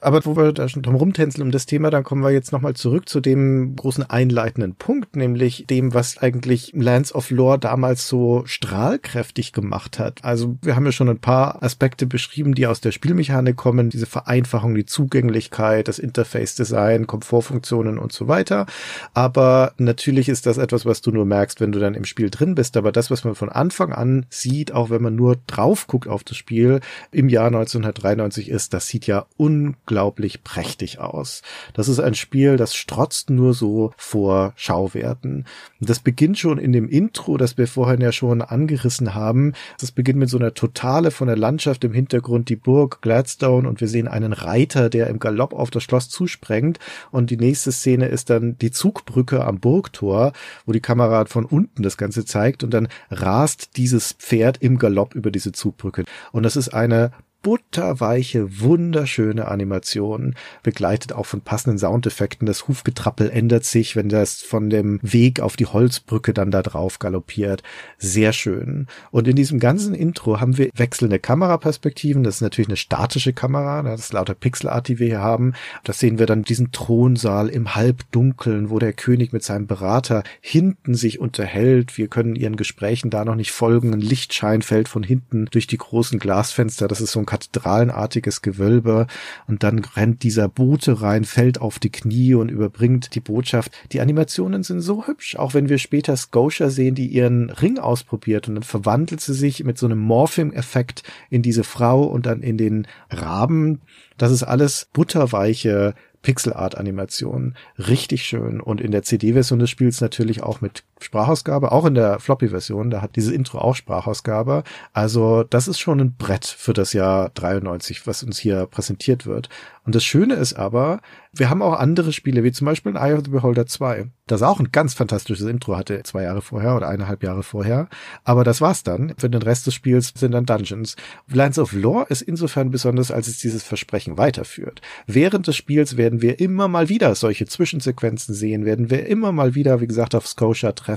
[0.00, 2.74] Aber wo wir da schon drum rumtänzeln um das Thema, dann kommen wir jetzt nochmal
[2.74, 8.42] zurück zu dem großen einleitenden Punkt, nämlich dem, was eigentlich Lands of Lore damals so
[8.44, 10.22] strahlkräftig gemacht hat.
[10.22, 14.04] Also wir haben ja schon ein paar Aspekte beschrieben, die aus der Spielmechanik kommen, diese
[14.04, 18.66] Vereinfachung, die Zugänglichkeit, das Interface-Design, Komfortfunktionen und so weiter.
[19.14, 22.54] Aber natürlich ist das etwas, was du nur merkst, wenn du dann im Spiel drin
[22.54, 22.76] bist.
[22.76, 26.24] Aber das, was man von Anfang an sieht, auch wenn man nur drauf guckt auf
[26.24, 26.80] das Spiel
[27.10, 31.42] im Jahr 1993 ist, das sieht ja unglaublich unglaublich prächtig aus.
[31.74, 35.44] Das ist ein Spiel, das strotzt nur so vor Schauwerten.
[35.80, 39.52] Das beginnt schon in dem Intro, das wir vorhin ja schon angerissen haben.
[39.78, 43.80] Das beginnt mit so einer Totale von der Landschaft im Hintergrund, die Burg Gladstone und
[43.80, 46.78] wir sehen einen Reiter, der im Galopp auf das Schloss zusprengt
[47.10, 50.32] und die nächste Szene ist dann die Zugbrücke am Burgtor,
[50.64, 55.14] wo die Kamera von unten das Ganze zeigt und dann rast dieses Pferd im Galopp
[55.14, 56.04] über diese Zugbrücke.
[56.32, 57.12] Und das ist eine
[57.44, 62.46] butterweiche, wunderschöne Animation, begleitet auch von passenden Soundeffekten.
[62.46, 66.98] Das Hufgetrappel ändert sich, wenn das von dem Weg auf die Holzbrücke dann da drauf
[66.98, 67.62] galoppiert.
[67.98, 68.86] Sehr schön.
[69.10, 72.24] Und in diesem ganzen Intro haben wir wechselnde Kameraperspektiven.
[72.24, 75.52] Das ist natürlich eine statische Kamera, das ist lauter Pixelart, die wir hier haben.
[75.84, 80.94] Das sehen wir dann diesen Thronsaal im Halbdunkeln, wo der König mit seinem Berater hinten
[80.94, 81.98] sich unterhält.
[81.98, 83.92] Wir können ihren Gesprächen da noch nicht folgen.
[83.92, 86.88] Ein Lichtschein fällt von hinten durch die großen Glasfenster.
[86.88, 89.06] Das ist so ein kathedralenartiges Gewölbe
[89.48, 93.72] und dann rennt dieser Bote rein, fällt auf die Knie und überbringt die Botschaft.
[93.92, 98.48] Die Animationen sind so hübsch, auch wenn wir später Scotia sehen, die ihren Ring ausprobiert
[98.48, 102.56] und dann verwandelt sie sich mit so einem Morphing-Effekt in diese Frau und dann in
[102.56, 103.80] den Raben.
[104.16, 107.56] Das ist alles butterweiche Pixelart-Animationen.
[107.78, 108.60] Richtig schön.
[108.60, 113.02] Und in der CD-Version des Spiels natürlich auch mit Sprachausgabe, auch in der Floppy-Version, da
[113.02, 114.64] hat dieses Intro auch Sprachausgabe.
[114.92, 119.48] Also das ist schon ein Brett für das Jahr 93, was uns hier präsentiert wird.
[119.84, 121.00] Und das Schöne ist aber,
[121.32, 124.58] wir haben auch andere Spiele, wie zum Beispiel Eye of the Beholder 2, das auch
[124.58, 127.88] ein ganz fantastisches Intro hatte, zwei Jahre vorher oder eineinhalb Jahre vorher.
[128.24, 129.12] Aber das war's dann.
[129.18, 130.96] Für den Rest des Spiels sind dann Dungeons.
[131.30, 134.80] Lands of Lore ist insofern besonders, als es dieses Versprechen weiterführt.
[135.06, 139.54] Während des Spiels werden wir immer mal wieder solche Zwischensequenzen sehen, werden wir immer mal
[139.54, 140.93] wieder, wie gesagt, auf Scotia treffen.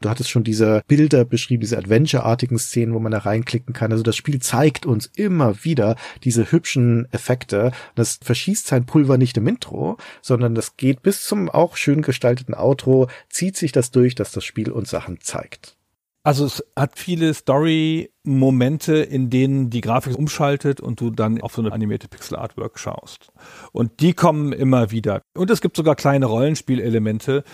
[0.00, 3.92] Du hattest schon diese Bilder beschrieben, diese Adventure-artigen Szenen, wo man da reinklicken kann.
[3.92, 7.72] Also das Spiel zeigt uns immer wieder diese hübschen Effekte.
[7.94, 12.54] Das verschießt sein Pulver nicht im Intro, sondern das geht bis zum auch schön gestalteten
[12.54, 15.77] Outro, zieht sich das durch, dass das Spiel uns Sachen zeigt.
[16.24, 21.62] Also es hat viele Story-Momente, in denen die Grafik umschaltet und du dann auf so
[21.62, 23.32] eine animierte Pixel-Artwork schaust.
[23.72, 25.22] Und die kommen immer wieder.
[25.34, 27.44] Und es gibt sogar kleine Rollenspielelemente,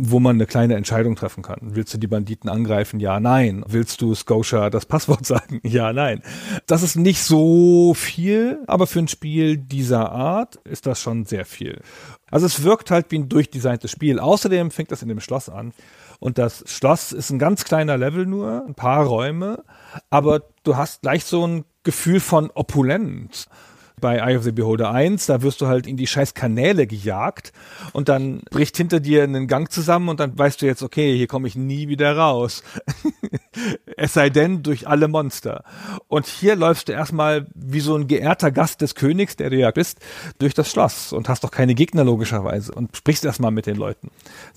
[0.00, 1.58] wo man eine kleine Entscheidung treffen kann.
[1.60, 2.98] Willst du die Banditen angreifen?
[2.98, 3.62] Ja, nein.
[3.68, 5.60] Willst du Scotia das Passwort sagen?
[5.62, 6.22] Ja, nein.
[6.66, 11.44] Das ist nicht so viel, aber für ein Spiel dieser Art ist das schon sehr
[11.44, 11.82] viel.
[12.30, 14.18] Also es wirkt halt wie ein durchdesigntes Spiel.
[14.18, 15.72] Außerdem fängt das in dem Schloss an
[16.20, 19.64] und das Schloss ist ein ganz kleiner Level nur, ein paar Räume,
[20.10, 23.46] aber du hast gleich so ein Gefühl von Opulenz.
[24.00, 27.52] Bei Eye of the Beholder 1, da wirst du halt in die scheiß Kanäle gejagt
[27.92, 31.26] und dann bricht hinter dir einen Gang zusammen und dann weißt du jetzt, okay, hier
[31.26, 32.62] komme ich nie wieder raus.
[33.96, 35.64] es sei denn durch alle Monster.
[36.08, 39.70] Und hier läufst du erstmal wie so ein geehrter Gast des Königs, der du ja
[39.70, 39.98] bist,
[40.38, 44.10] durch das Schloss und hast doch keine Gegner logischerweise und sprichst erstmal mit den Leuten.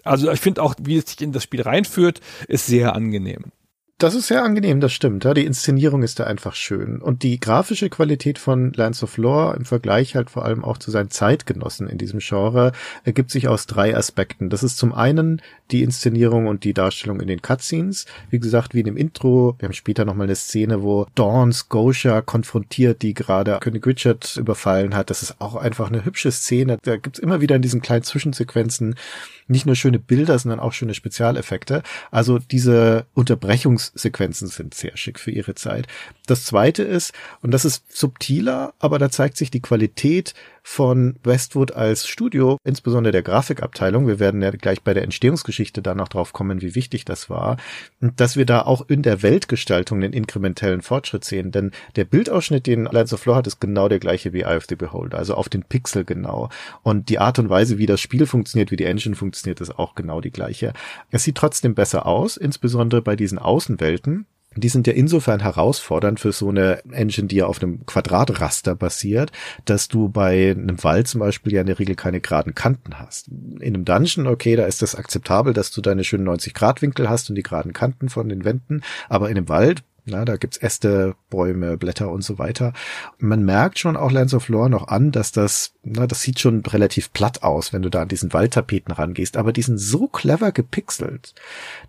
[0.04, 3.52] Also ich finde auch, wie es sich in das Spiel reinführt, ist sehr angenehm.
[4.00, 5.24] Das ist sehr angenehm, das stimmt.
[5.24, 7.02] Ja, die Inszenierung ist da einfach schön.
[7.02, 10.92] Und die grafische Qualität von Lands of Lore im Vergleich halt vor allem auch zu
[10.92, 12.74] seinen Zeitgenossen in diesem Genre
[13.06, 14.52] ergibt sich aus drei Aspekten.
[14.52, 15.42] Das ist zum einen
[15.72, 18.06] die Inszenierung und die Darstellung in den Cutscenes.
[18.30, 19.56] Wie gesagt, wie in dem Intro.
[19.58, 24.94] Wir haben später nochmal eine Szene, wo Dawn Scotia konfrontiert, die gerade König Richard überfallen
[24.94, 25.10] hat.
[25.10, 26.78] Das ist auch einfach eine hübsche Szene.
[26.84, 28.94] Da gibt's immer wieder in diesen kleinen Zwischensequenzen
[29.48, 31.84] nicht nur schöne Bilder, sondern auch schöne Spezialeffekte.
[32.12, 35.88] Also diese Unterbrechungssequenzen sind sehr schick für ihre Zeit.
[36.26, 40.34] Das zweite ist, und das ist subtiler, aber da zeigt sich die Qualität
[40.70, 44.06] von Westwood als Studio, insbesondere der Grafikabteilung.
[44.06, 47.56] Wir werden ja gleich bei der Entstehungsgeschichte danach drauf kommen, wie wichtig das war,
[48.02, 51.52] dass wir da auch in der Weltgestaltung den inkrementellen Fortschritt sehen.
[51.52, 54.66] Denn der Bildausschnitt, den Lines of Lore hat, ist genau der gleiche wie Eye of
[54.68, 56.50] the Beholder, also auf den Pixel genau.
[56.84, 59.96] Und die Art und Weise, wie das Spiel funktioniert, wie die Engine funktioniert, ist auch
[59.96, 60.74] genau die gleiche.
[61.12, 64.26] Es sieht trotzdem besser aus, insbesondere bei diesen Außenwelten
[64.58, 69.32] die sind ja insofern herausfordernd für so eine Engine, die ja auf einem Quadratraster basiert,
[69.66, 73.28] dass du bei einem Wald zum Beispiel ja in der Regel keine geraden Kanten hast.
[73.28, 77.10] In einem Dungeon, okay, da ist das akzeptabel, dass du deine schönen 90 Grad Winkel
[77.10, 80.58] hast und die geraden Kanten von den Wänden, aber in einem Wald na, da gibt's
[80.58, 82.74] Äste, Bäume, Blätter und so weiter.
[83.20, 86.66] Man merkt schon auch Lands of Lore noch an, dass das, na, das sieht schon
[86.66, 90.52] relativ platt aus, wenn du da an diesen Waldtapeten rangehst, aber die sind so clever
[90.52, 91.36] gepixelt,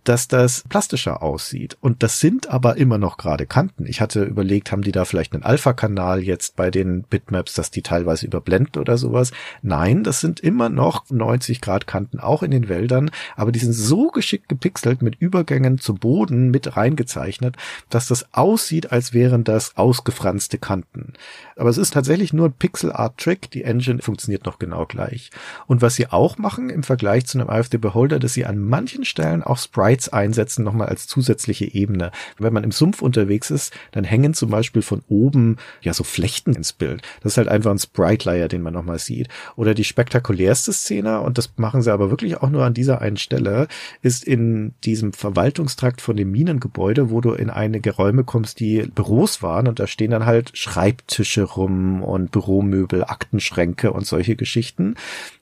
[0.05, 1.77] dass das plastischer aussieht.
[1.81, 3.87] Und das sind aber immer noch gerade Kanten.
[3.87, 7.83] Ich hatte überlegt, haben die da vielleicht einen Alpha-Kanal jetzt bei den Bitmaps, dass die
[7.83, 9.31] teilweise überblenden oder sowas.
[9.63, 13.73] Nein, das sind immer noch 90 Grad Kanten, auch in den Wäldern, aber die sind
[13.73, 17.57] so geschickt gepixelt mit Übergängen zu Boden mit reingezeichnet,
[17.91, 21.13] dass das aussieht, als wären das ausgefranste Kanten.
[21.57, 23.51] Aber es ist tatsächlich nur ein Pixel-Art-Trick.
[23.51, 25.31] Die Engine funktioniert noch genau gleich.
[25.67, 29.05] Und was sie auch machen im Vergleich zu einem AFD Beholder, dass sie an manchen
[29.05, 32.11] Stellen auch Sprites einsetzen, nochmal als zusätzliche Ebene.
[32.39, 36.55] Wenn man im Sumpf unterwegs ist, dann hängen zum Beispiel von oben ja so Flechten
[36.55, 37.03] ins Bild.
[37.23, 39.29] Das ist halt einfach ein Sprite-Layer, den man nochmal sieht.
[39.57, 43.17] Oder die spektakulärste Szene, und das machen sie aber wirklich auch nur an dieser einen
[43.17, 43.69] Stelle,
[44.03, 49.43] ist in diesem Verwaltungstrakt von dem Minengebäude, wo du in einige Räume kommst, die Büros
[49.43, 54.95] waren und da stehen dann halt Schreibtische rum und Büromöbel, Aktenschränke und solche Geschichten.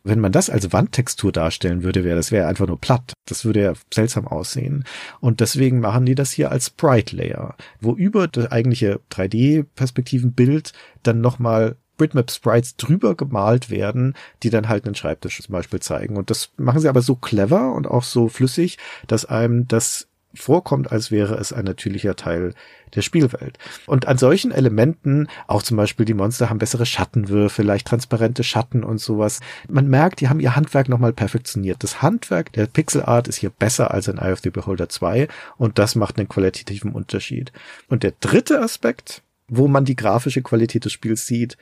[0.05, 3.13] Wenn man das als Wandtextur darstellen würde, wäre das wäre einfach nur platt.
[3.27, 4.85] Das würde ja seltsam aussehen.
[5.21, 10.73] Und deswegen machen die das hier als Sprite Layer, wo über das eigentliche 3D-Perspektivenbild
[11.03, 16.17] dann nochmal Bitmap Sprites drüber gemalt werden, die dann halt einen Schreibtisch zum Beispiel zeigen.
[16.17, 20.09] Und das machen sie aber so clever und auch so flüssig, dass einem das
[20.41, 22.55] vorkommt, als wäre es ein natürlicher Teil
[22.95, 23.59] der Spielwelt.
[23.87, 28.85] Und an solchen Elementen, auch zum Beispiel die Monster haben bessere Schattenwürfe, leicht transparente Schatten
[28.85, 29.41] und sowas.
[29.69, 31.83] Man merkt, die haben ihr Handwerk nochmal perfektioniert.
[31.83, 35.29] Das Handwerk der Pixel Art ist hier besser als in Eye of the Beholder 2
[35.57, 37.53] und das macht einen qualitativen Unterschied.
[37.89, 41.57] Und der dritte Aspekt, wo man die grafische Qualität des Spiels sieht,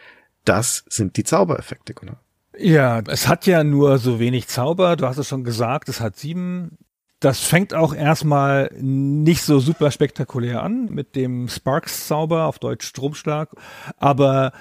[0.44, 2.20] das sind die Zaubereffekte, Gunnar.
[2.56, 4.96] Ja, es hat ja nur so wenig Zauber.
[4.96, 6.78] Du hast es schon gesagt, es hat sieben
[7.24, 13.50] das fängt auch erstmal nicht so super spektakulär an mit dem Sparks-Zauber, auf Deutsch Stromschlag,
[13.96, 14.52] aber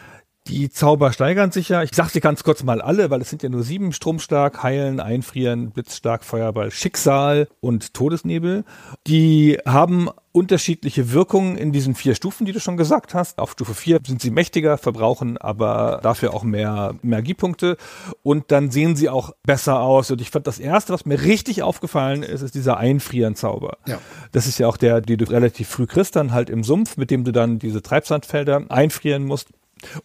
[0.48, 1.84] die Zauber steigern sich ja.
[1.84, 3.94] Ich sag sie ganz kurz mal alle, weil es sind ja nur sieben.
[3.94, 8.65] Stromstark, Heilen, Einfrieren, Blitzstark, Feuerball, Schicksal und Todesnebel.
[9.07, 13.38] Die haben unterschiedliche Wirkungen in diesen vier Stufen, die du schon gesagt hast.
[13.38, 17.78] Auf Stufe vier sind sie mächtiger, verbrauchen aber dafür auch mehr Energiepunkte
[18.24, 20.10] und dann sehen sie auch besser aus.
[20.10, 23.78] Und ich fand das erste, was mir richtig aufgefallen ist, ist dieser Einfrieren-Zauber.
[23.88, 24.00] Ja.
[24.32, 27.12] Das ist ja auch der, den du relativ früh kriegst, dann halt im Sumpf, mit
[27.12, 29.50] dem du dann diese Treibsandfelder einfrieren musst.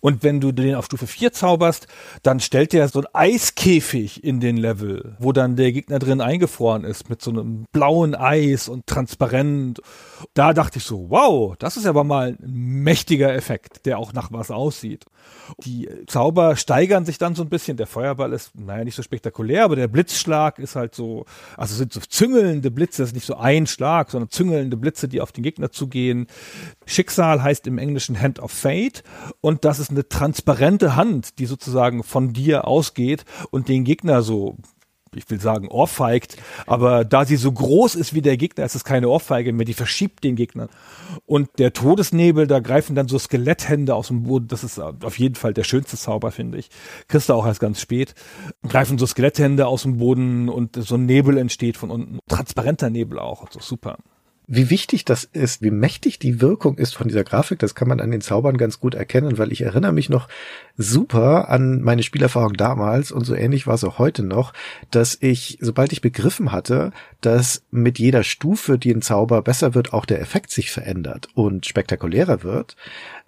[0.01, 1.87] Und wenn du den auf Stufe 4 zauberst,
[2.23, 6.85] dann stellt der so ein Eiskäfig in den Level, wo dann der Gegner drin eingefroren
[6.85, 9.81] ist, mit so einem blauen Eis und transparent.
[10.35, 14.33] Da dachte ich so, wow, das ist aber mal ein mächtiger Effekt, der auch nach
[14.33, 15.05] was aussieht.
[15.65, 17.77] Die Zauber steigern sich dann so ein bisschen.
[17.77, 21.25] Der Feuerball ist, naja, nicht so spektakulär, aber der Blitzschlag ist halt so,
[21.57, 25.21] also sind so züngelnde Blitze, das ist nicht so ein Schlag, sondern züngelnde Blitze, die
[25.21, 26.27] auf den Gegner zugehen.
[26.87, 29.03] Schicksal heißt im Englischen Hand of Fate
[29.41, 34.57] und das ist eine transparente Hand, die sozusagen von dir ausgeht und den Gegner so
[35.15, 36.36] ich will sagen, ohrfeigt,
[36.66, 39.74] aber da sie so groß ist wie der Gegner, ist es keine Ohrfeige mehr, die
[39.74, 40.69] verschiebt den Gegner.
[41.24, 45.35] Und der Todesnebel, da greifen dann so Skeletthände aus dem Boden, das ist auf jeden
[45.35, 46.69] Fall der schönste Zauber, finde ich.
[47.09, 48.15] Du auch erst ganz spät.
[48.69, 52.19] Greifen so Skeletthände aus dem Boden und so ein Nebel entsteht von unten.
[52.28, 53.97] Transparenter Nebel auch, so super
[54.51, 58.01] wie wichtig das ist, wie mächtig die Wirkung ist von dieser Grafik, das kann man
[58.01, 60.27] an den Zaubern ganz gut erkennen, weil ich erinnere mich noch
[60.79, 64.55] super an meine Spielerfahrung damals und so ähnlich war es auch heute noch,
[64.91, 69.93] dass ich, sobald ich begriffen hatte, dass mit jeder Stufe, die ein Zauber besser wird,
[69.93, 72.75] auch der Effekt sich verändert und spektakulärer wird,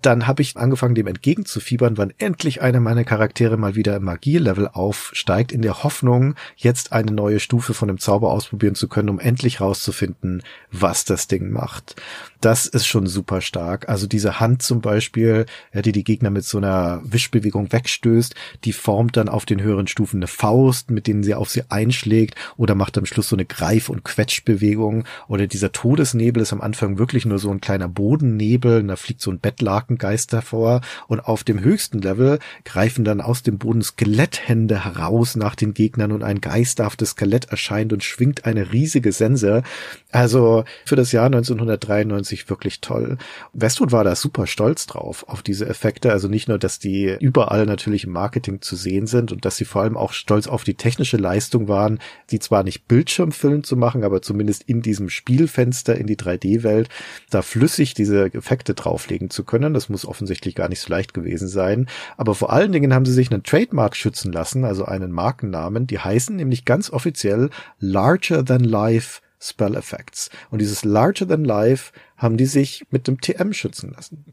[0.03, 4.69] dann habe ich angefangen, dem entgegenzufiebern, wann endlich einer meiner Charaktere mal wieder im Magielevel
[4.69, 9.19] aufsteigt, in der Hoffnung, jetzt eine neue Stufe von dem Zauber ausprobieren zu können, um
[9.19, 11.97] endlich rauszufinden, was das Ding macht.
[12.41, 13.91] Das ist schon super stark.
[13.91, 15.45] Also diese Hand zum Beispiel,
[15.75, 18.35] die die Gegner mit so einer Wischbewegung wegstößt,
[18.65, 22.37] die formt dann auf den höheren Stufen eine Faust, mit denen sie auf sie einschlägt
[22.57, 26.97] oder macht am Schluss so eine Greif- und Quetschbewegung oder dieser Todesnebel ist am Anfang
[26.97, 31.45] wirklich nur so ein kleiner Bodennebel, und da fliegt so ein Bettlakengeist davor und auf
[31.45, 36.41] dem höchsten Level greifen dann aus dem Boden Skeletthände heraus nach den Gegnern und ein
[36.41, 39.62] geisterhaftes Skelett erscheint und schwingt eine riesige Sense.
[40.11, 43.19] Also für das Jahr 1993 sich wirklich toll.
[43.52, 46.11] Westwood war da super stolz drauf, auf diese Effekte.
[46.11, 49.66] Also nicht nur, dass die überall natürlich im Marketing zu sehen sind und dass sie
[49.66, 51.98] vor allem auch stolz auf die technische Leistung waren,
[52.31, 56.89] die zwar nicht Bildschirmfilm zu machen, aber zumindest in diesem Spielfenster in die 3D-Welt
[57.28, 59.74] da flüssig diese Effekte drauflegen zu können.
[59.74, 61.86] Das muss offensichtlich gar nicht so leicht gewesen sein.
[62.16, 65.86] Aber vor allen Dingen haben sie sich einen Trademark schützen lassen, also einen Markennamen.
[65.86, 70.31] Die heißen nämlich ganz offiziell Larger Than Life Spell Effects.
[70.51, 74.27] Und dieses Larger Than Life haben die sich mit dem TM schützen lassen.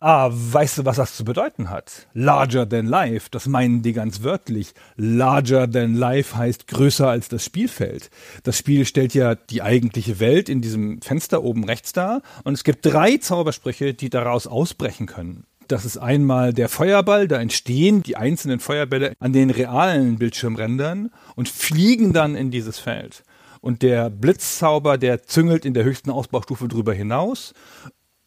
[0.00, 2.08] Ah, weißt du, was das zu bedeuten hat?
[2.12, 4.74] Larger than life, das meinen die ganz wörtlich.
[4.96, 8.10] Larger than life heißt größer als das Spielfeld.
[8.42, 12.64] Das Spiel stellt ja die eigentliche Welt in diesem Fenster oben rechts dar und es
[12.64, 15.46] gibt drei Zaubersprüche, die daraus ausbrechen können.
[15.68, 21.48] Das ist einmal der Feuerball, da entstehen die einzelnen Feuerbälle an den realen Bildschirmrändern und
[21.48, 23.24] fliegen dann in dieses Feld.
[23.60, 27.52] Und der Blitzzauber, der züngelt in der höchsten Ausbaustufe drüber hinaus.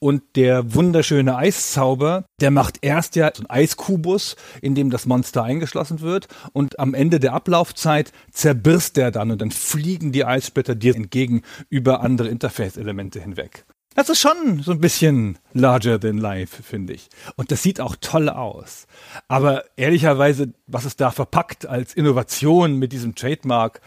[0.02, 5.44] Und der wunderschöne Eiszauber, der macht erst ja so einen Eiskubus, in dem das Monster
[5.44, 6.30] eingeschlossen wird.
[6.54, 11.42] Und am Ende der Ablaufzeit zerbirst der dann und dann fliegen die Eissplitter dir entgegen
[11.70, 13.66] über andere Interface-Elemente hinweg.
[13.96, 17.10] Das ist schon so ein bisschen larger than life, finde ich.
[17.36, 18.88] Und das sieht auch toll aus.
[19.28, 23.82] Aber ehrlicherweise, was es da verpackt als Innovation mit diesem Trademark,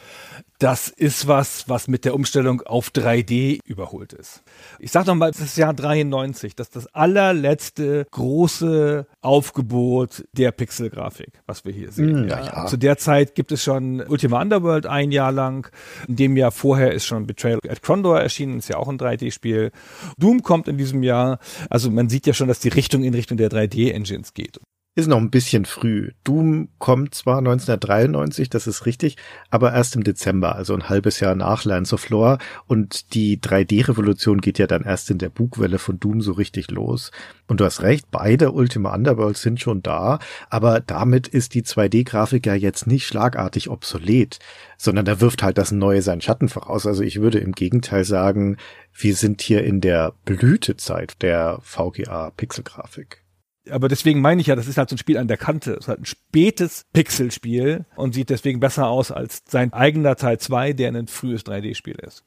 [0.63, 4.45] das ist was, was mit der Umstellung auf 3D überholt ist.
[4.79, 11.43] Ich sage nochmal, das ist Jahr 93, das ist das allerletzte große Aufgebot der Pixelgrafik,
[11.47, 12.27] was wir hier sehen.
[12.27, 12.67] Mm, ja, ja.
[12.67, 15.69] Zu der Zeit gibt es schon Ultima Underworld ein Jahr lang.
[16.07, 19.73] In dem Jahr vorher ist schon Betrayal at Condor erschienen, ist ja auch ein 3D-Spiel.
[20.17, 21.41] Doom kommt in diesem Jahr.
[21.71, 24.59] Also man sieht ja schon, dass die Richtung in Richtung der 3D-Engines geht
[24.95, 26.11] ist noch ein bisschen früh.
[26.23, 29.17] Doom kommt zwar 1993, das ist richtig,
[29.49, 32.37] aber erst im Dezember, also ein halbes Jahr nach Lands of Lore.
[32.67, 37.11] Und die 3D-Revolution geht ja dann erst in der Bugwelle von Doom so richtig los.
[37.47, 40.19] Und du hast recht, beide Ultima Underworld sind schon da,
[40.51, 44.41] aber damit ist die 2D-Grafik ja jetzt nicht schlagartig obsolet,
[44.77, 46.87] sondern da wirft halt das Neue seinen Schatten voraus.
[46.87, 48.59] Also ich würde im Gegenteil sagen,
[48.93, 53.22] wir sind hier in der Blütezeit der VGA-Pixelgrafik
[53.71, 55.73] aber deswegen meine ich ja, das ist halt so ein Spiel an der Kante.
[55.73, 60.39] Es ist halt ein spätes Pixelspiel und sieht deswegen besser aus als sein eigener Teil
[60.39, 62.25] 2, der ein frühes 3D-Spiel ist.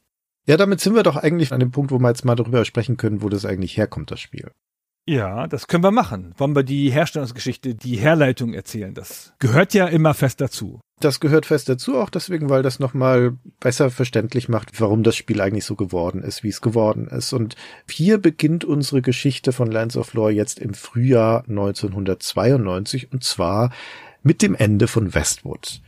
[0.47, 2.97] Ja, damit sind wir doch eigentlich an dem Punkt, wo wir jetzt mal darüber sprechen
[2.97, 4.51] können, wo das eigentlich herkommt, das Spiel.
[5.07, 6.33] Ja, das können wir machen.
[6.37, 8.93] Wollen wir die Herstellungsgeschichte, die Herleitung erzählen?
[8.93, 10.79] Das gehört ja immer fest dazu.
[11.01, 15.41] Das gehört fest dazu, auch deswegen, weil das nochmal besser verständlich macht, warum das Spiel
[15.41, 17.33] eigentlich so geworden ist, wie es geworden ist.
[17.33, 17.55] Und
[17.89, 23.71] hier beginnt unsere Geschichte von Lands of Lore jetzt im Frühjahr 1992 und zwar
[24.23, 25.81] mit dem Ende von Westwood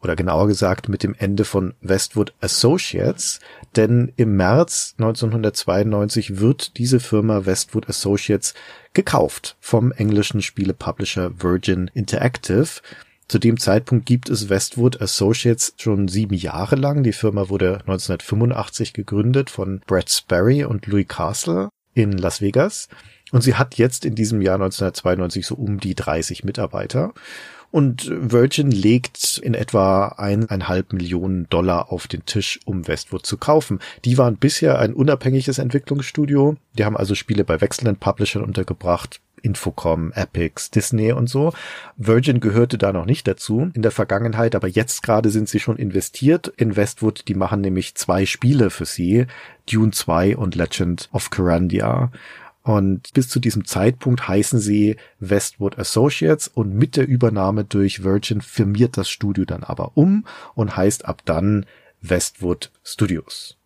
[0.00, 3.40] oder genauer gesagt mit dem Ende von Westwood Associates,
[3.76, 8.54] denn im März 1992 wird diese Firma Westwood Associates
[8.92, 12.68] gekauft vom englischen Spielepublisher Virgin Interactive.
[13.28, 17.02] Zu dem Zeitpunkt gibt es Westwood Associates schon sieben Jahre lang.
[17.02, 22.88] Die Firma wurde 1985 gegründet von Brett Sperry und Louis Castle in Las Vegas.
[23.30, 27.12] Und sie hat jetzt in diesem Jahr 1992 so um die 30 Mitarbeiter.
[27.70, 33.80] Und Virgin legt in etwa eineinhalb Millionen Dollar auf den Tisch, um Westwood zu kaufen.
[34.06, 36.56] Die waren bisher ein unabhängiges Entwicklungsstudio.
[36.78, 39.20] Die haben also Spiele bei wechselnden Publishern untergebracht.
[39.38, 41.52] Infocom, Epix, Disney und so.
[41.96, 45.76] Virgin gehörte da noch nicht dazu in der Vergangenheit, aber jetzt gerade sind sie schon
[45.76, 47.24] investiert in Westwood.
[47.28, 49.26] Die machen nämlich zwei Spiele für sie,
[49.70, 52.10] Dune 2 und Legend of Carandia.
[52.62, 58.42] Und bis zu diesem Zeitpunkt heißen sie Westwood Associates und mit der Übernahme durch Virgin
[58.42, 61.64] firmiert das Studio dann aber um und heißt ab dann
[62.02, 63.57] Westwood Studios.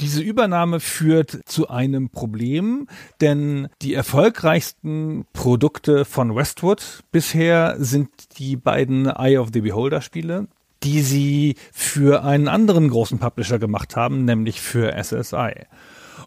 [0.00, 2.88] Diese Übernahme führt zu einem Problem,
[3.20, 10.48] denn die erfolgreichsten Produkte von Westwood bisher sind die beiden Eye of the Beholder Spiele,
[10.82, 15.66] die sie für einen anderen großen Publisher gemacht haben, nämlich für SSI.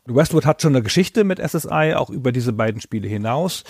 [0.05, 3.65] Westwood hat schon eine Geschichte mit SSI, auch über diese beiden Spiele hinaus.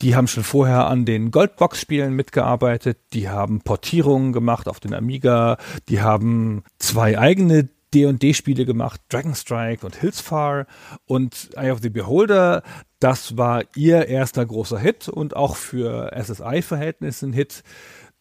[0.00, 5.58] Die haben schon vorher an den Goldbox-Spielen mitgearbeitet, die haben Portierungen gemacht auf den Amiga,
[5.88, 10.66] die haben zwei eigene D&D-Spiele gemacht, Dragonstrike und Hillsfar
[11.06, 12.62] und Eye of the Beholder.
[13.00, 17.62] Das war ihr erster großer Hit und auch für SSI-Verhältnisse ein Hit.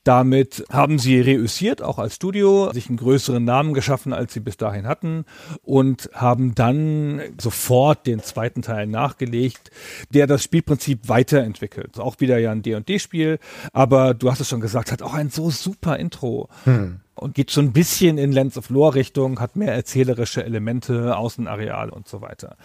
[0.03, 4.57] Damit haben sie reüssiert, auch als Studio, sich einen größeren Namen geschaffen, als sie bis
[4.57, 5.25] dahin hatten
[5.61, 9.69] und haben dann sofort den zweiten Teil nachgelegt,
[10.11, 11.99] der das Spielprinzip weiterentwickelt.
[11.99, 13.37] Auch wieder ja ein D&D-Spiel,
[13.73, 16.49] aber du hast es schon gesagt, hat auch ein so super Intro.
[16.63, 17.01] Hm.
[17.21, 21.91] Und geht so ein bisschen in Lens of Lore Richtung, hat mehr erzählerische Elemente, Außenareal
[21.91, 22.57] und so weiter.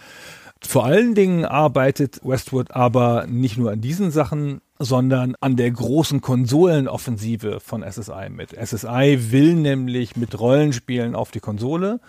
[0.61, 6.21] Vor allen Dingen arbeitet Westwood aber nicht nur an diesen Sachen, sondern an der großen
[6.21, 8.51] Konsolenoffensive von SSI mit.
[8.51, 11.99] SSI will nämlich mit Rollenspielen auf die Konsole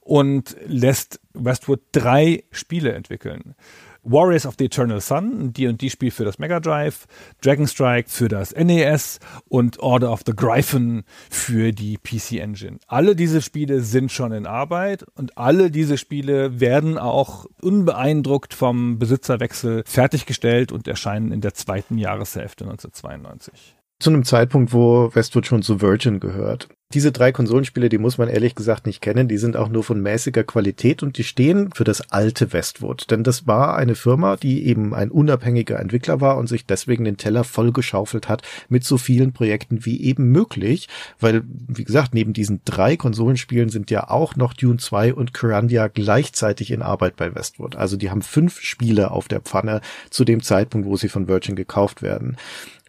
[0.00, 3.54] und lässt Westwood drei Spiele entwickeln.
[4.08, 7.06] Warriors of the Eternal Sun, ein D&D-Spiel für das Mega Drive,
[7.42, 9.18] Dragon Strike für das NES
[9.48, 12.78] und Order of the Gryphon für die PC Engine.
[12.86, 18.98] Alle diese Spiele sind schon in Arbeit und alle diese Spiele werden auch unbeeindruckt vom
[18.98, 25.62] Besitzerwechsel fertiggestellt und erscheinen in der zweiten Jahreshälfte 1992 zu einem Zeitpunkt, wo Westwood schon
[25.62, 26.68] zu Virgin gehört.
[26.94, 30.00] Diese drei Konsolenspiele, die muss man ehrlich gesagt nicht kennen, die sind auch nur von
[30.00, 33.10] mäßiger Qualität und die stehen für das alte Westwood.
[33.10, 37.16] Denn das war eine Firma, die eben ein unabhängiger Entwickler war und sich deswegen den
[37.16, 40.88] Teller vollgeschaufelt hat mit so vielen Projekten wie eben möglich.
[41.18, 45.88] Weil, wie gesagt, neben diesen drei Konsolenspielen sind ja auch noch Dune 2 und Curandia
[45.88, 47.74] gleichzeitig in Arbeit bei Westwood.
[47.74, 49.80] Also die haben fünf Spiele auf der Pfanne
[50.10, 52.36] zu dem Zeitpunkt, wo sie von Virgin gekauft werden.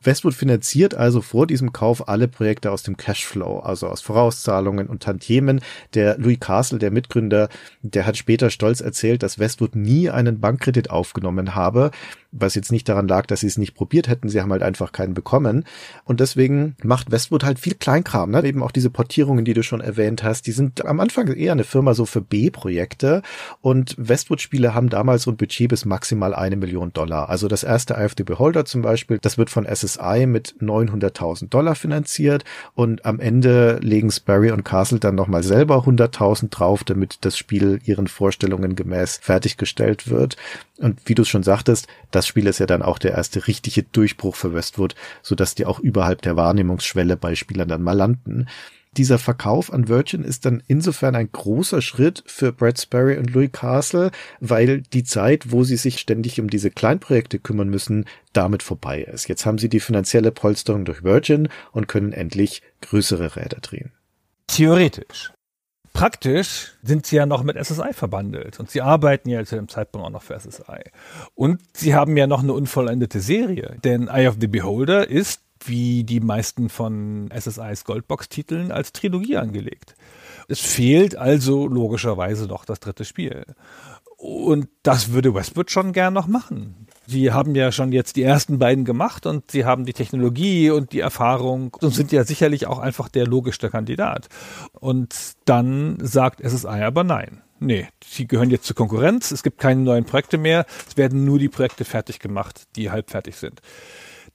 [0.03, 5.03] Westwood finanziert also vor diesem Kauf alle Projekte aus dem Cashflow, also aus Vorauszahlungen und
[5.03, 5.61] Tantiemen.
[5.93, 7.49] Der Louis Castle, der Mitgründer,
[7.81, 11.91] der hat später stolz erzählt, dass Westwood nie einen Bankkredit aufgenommen habe,
[12.39, 14.91] was jetzt nicht daran lag, dass sie es nicht probiert hätten, sie haben halt einfach
[14.91, 15.65] keinen bekommen.
[16.03, 18.43] Und deswegen macht Westwood halt viel Kleinkram, ne?
[18.43, 21.63] eben auch diese Portierungen, die du schon erwähnt hast, die sind am Anfang eher eine
[21.63, 23.21] Firma so für B-Projekte
[23.61, 27.29] und Westwood-Spiele haben damals so ein Budget bis maximal eine Million Dollar.
[27.29, 31.49] Also das erste Eye of the Beholder zum Beispiel, das wird von SSI mit 900.000
[31.49, 32.43] Dollar finanziert
[32.73, 37.79] und am Ende legen Sperry und Castle dann nochmal selber 100.000 drauf, damit das Spiel
[37.85, 40.37] ihren Vorstellungen gemäß fertiggestellt wird.
[40.79, 43.83] Und wie du es schon sagtest, das Spiel ist ja dann auch der erste richtige
[43.83, 48.47] Durchbruch für Westwood, so dass die auch überhalb der Wahrnehmungsschwelle bei Spielern dann mal landen.
[48.97, 53.51] Dieser Verkauf an Virgin ist dann insofern ein großer Schritt für Brad Sperry und Louis
[53.51, 59.01] Castle, weil die Zeit, wo sie sich ständig um diese Kleinprojekte kümmern müssen, damit vorbei
[59.01, 59.27] ist.
[59.27, 63.91] Jetzt haben sie die finanzielle Polsterung durch Virgin und können endlich größere Räder drehen.
[64.47, 65.31] Theoretisch
[65.97, 70.05] praktisch sind sie ja noch mit SSI verbandelt und sie arbeiten ja zu dem Zeitpunkt
[70.05, 70.91] auch noch für SSI.
[71.33, 76.03] Und sie haben ja noch eine unvollendete Serie, denn Eye of the Beholder ist, wie
[76.03, 79.95] die meisten von SSIs Goldbox-Titeln, als Trilogie angelegt.
[80.47, 83.45] Es fehlt also logischerweise noch das dritte Spiel.
[84.17, 86.86] Und das würde Westwood schon gern noch machen.
[87.09, 90.91] Sie haben ja schon jetzt die ersten beiden gemacht und sie haben die Technologie und
[90.91, 94.27] die Erfahrung und sind ja sicherlich auch einfach der logischste Kandidat.
[94.73, 95.15] Und
[95.45, 97.41] dann sagt SSI aber nein.
[97.59, 101.39] Nee, sie gehören jetzt zur Konkurrenz, es gibt keine neuen Projekte mehr, es werden nur
[101.39, 103.61] die Projekte fertig gemacht, die halb fertig sind.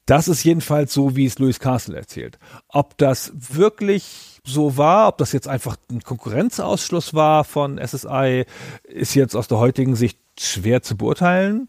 [0.07, 2.39] Das ist jedenfalls so, wie es Louis Castle erzählt.
[2.69, 8.47] Ob das wirklich so war, ob das jetzt einfach ein Konkurrenzausschluss war von SSI,
[8.83, 11.69] ist jetzt aus der heutigen Sicht schwer zu beurteilen.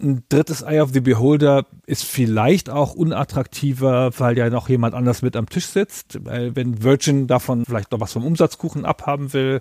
[0.00, 5.22] Ein drittes Eye of the Beholder ist vielleicht auch unattraktiver, weil ja noch jemand anders
[5.22, 6.18] mit am Tisch sitzt.
[6.24, 9.60] Wenn Virgin davon vielleicht noch was vom Umsatzkuchen abhaben will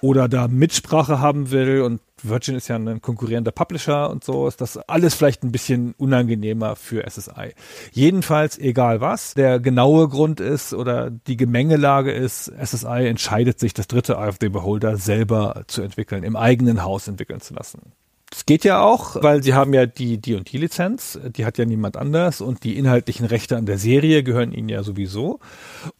[0.00, 4.60] oder da Mitsprache haben will und Virgin ist ja ein konkurrierender Publisher und so, ist
[4.60, 7.54] das alles vielleicht ein bisschen unangenehmer für SSI.
[7.92, 13.86] Jedenfalls, egal was, der genaue Grund ist oder die Gemengelage ist, SSI entscheidet sich, das
[13.86, 17.92] dritte Eye of the Beholder selber zu entwickeln, im eigenen Haus entwickeln zu lassen
[18.36, 21.96] Es geht ja auch, weil sie haben ja die D&D Lizenz, die hat ja niemand
[21.96, 25.40] anders und die inhaltlichen Rechte an der Serie gehören ihnen ja sowieso.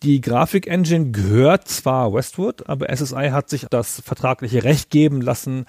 [0.02, 5.64] Die Grafik-Engine gehört zwar Westwood, aber SSI hat sich das vertragliche Recht geben lassen,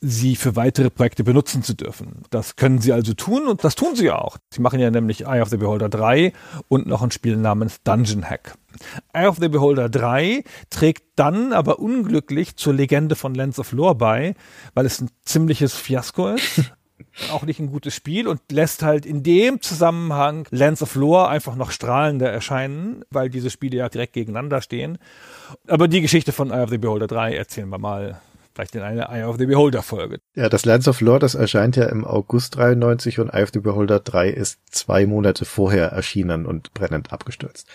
[0.00, 2.22] sie für weitere Projekte benutzen zu dürfen.
[2.30, 4.38] Das können sie also tun und das tun sie auch.
[4.50, 6.32] Sie machen ja nämlich Eye of the Beholder 3
[6.66, 8.56] und noch ein Spiel namens Dungeon Hack.
[9.12, 13.94] Eye of the Beholder 3 trägt dann aber unglücklich zur Legende von Lands of Lore
[13.94, 14.34] bei,
[14.74, 16.72] weil es ein ziemliches Fiasko ist.
[17.30, 21.56] auch nicht ein gutes Spiel und lässt halt in dem Zusammenhang Lands of Lore einfach
[21.56, 24.98] noch strahlender erscheinen, weil diese Spiele ja direkt gegeneinander stehen.
[25.66, 28.20] Aber die Geschichte von Eye of the Beholder 3 erzählen wir mal
[28.54, 30.18] vielleicht in einer Eye of the Beholder Folge.
[30.34, 33.60] Ja, das Lands of Lore, das erscheint ja im August 93 und Eye of the
[33.60, 37.68] Beholder 3 ist zwei Monate vorher erschienen und brennend abgestürzt.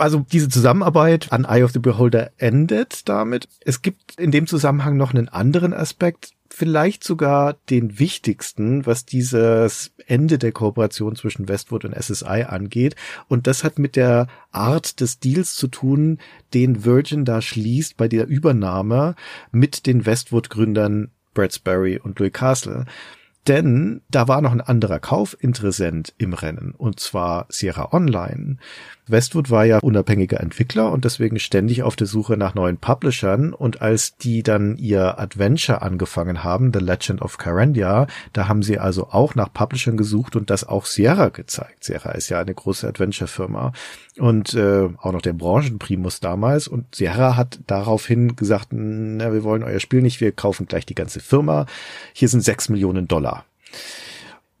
[0.00, 3.48] Also diese Zusammenarbeit an Eye of the Beholder endet damit.
[3.60, 9.92] Es gibt in dem Zusammenhang noch einen anderen Aspekt, vielleicht sogar den wichtigsten, was dieses
[10.06, 12.96] Ende der Kooperation zwischen Westwood und SSI angeht.
[13.28, 16.18] Und das hat mit der Art des Deals zu tun,
[16.54, 19.16] den Virgin da schließt bei der Übernahme
[19.52, 22.86] mit den Westwood-Gründern Brad Sperry und Louis Castle.
[23.48, 28.58] Denn da war noch ein anderer Kaufinteressent im Rennen, und zwar Sierra Online.
[29.10, 33.52] Westwood war ja unabhängiger Entwickler und deswegen ständig auf der Suche nach neuen Publishern.
[33.52, 38.78] Und als die dann ihr Adventure angefangen haben, The Legend of Carandia, da haben sie
[38.78, 41.84] also auch nach Publishern gesucht und das auch Sierra gezeigt.
[41.84, 43.72] Sierra ist ja eine große Adventure-Firma
[44.18, 46.68] und äh, auch noch der Branchenprimus damals.
[46.68, 50.94] Und Sierra hat daraufhin gesagt, na, wir wollen euer Spiel nicht, wir kaufen gleich die
[50.94, 51.66] ganze Firma.
[52.12, 53.39] Hier sind sechs Millionen Dollar.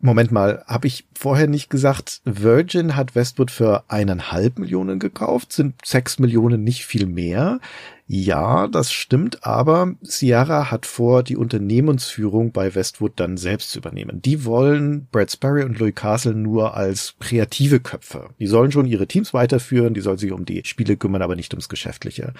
[0.02, 5.52] Moment mal, habe ich vorher nicht gesagt, Virgin hat Westwood für eineinhalb Millionen gekauft?
[5.52, 7.60] Sind sechs Millionen nicht viel mehr?
[8.06, 14.22] Ja, das stimmt, aber Sierra hat vor, die Unternehmensführung bei Westwood dann selbst zu übernehmen.
[14.22, 18.30] Die wollen Brad Sperry und Louis Castle nur als kreative Köpfe.
[18.40, 21.52] Die sollen schon ihre Teams weiterführen, die sollen sich um die Spiele kümmern, aber nicht
[21.52, 22.32] ums Geschäftliche.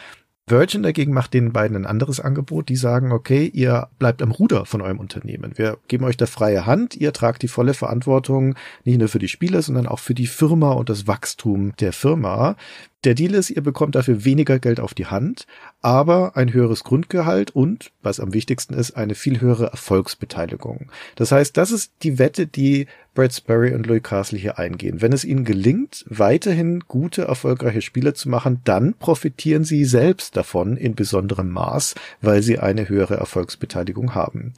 [0.50, 2.68] Virgin dagegen macht den beiden ein anderes Angebot.
[2.68, 5.52] Die sagen, okay, ihr bleibt am Ruder von eurem Unternehmen.
[5.56, 6.96] Wir geben euch da freie Hand.
[6.96, 8.54] Ihr tragt die volle Verantwortung
[8.84, 12.56] nicht nur für die Spiele, sondern auch für die Firma und das Wachstum der Firma.
[13.04, 15.46] Der Deal ist, ihr bekommt dafür weniger Geld auf die Hand,
[15.80, 20.90] aber ein höheres Grundgehalt und, was am wichtigsten ist, eine viel höhere Erfolgsbeteiligung.
[21.16, 25.00] Das heißt, das ist die Wette, die Brad Sperry und Louis Castle hier eingehen.
[25.00, 30.76] Wenn es ihnen gelingt, weiterhin gute, erfolgreiche Spiele zu machen, dann profitieren sie selbst davon
[30.76, 34.52] in besonderem Maß, weil sie eine höhere Erfolgsbeteiligung haben.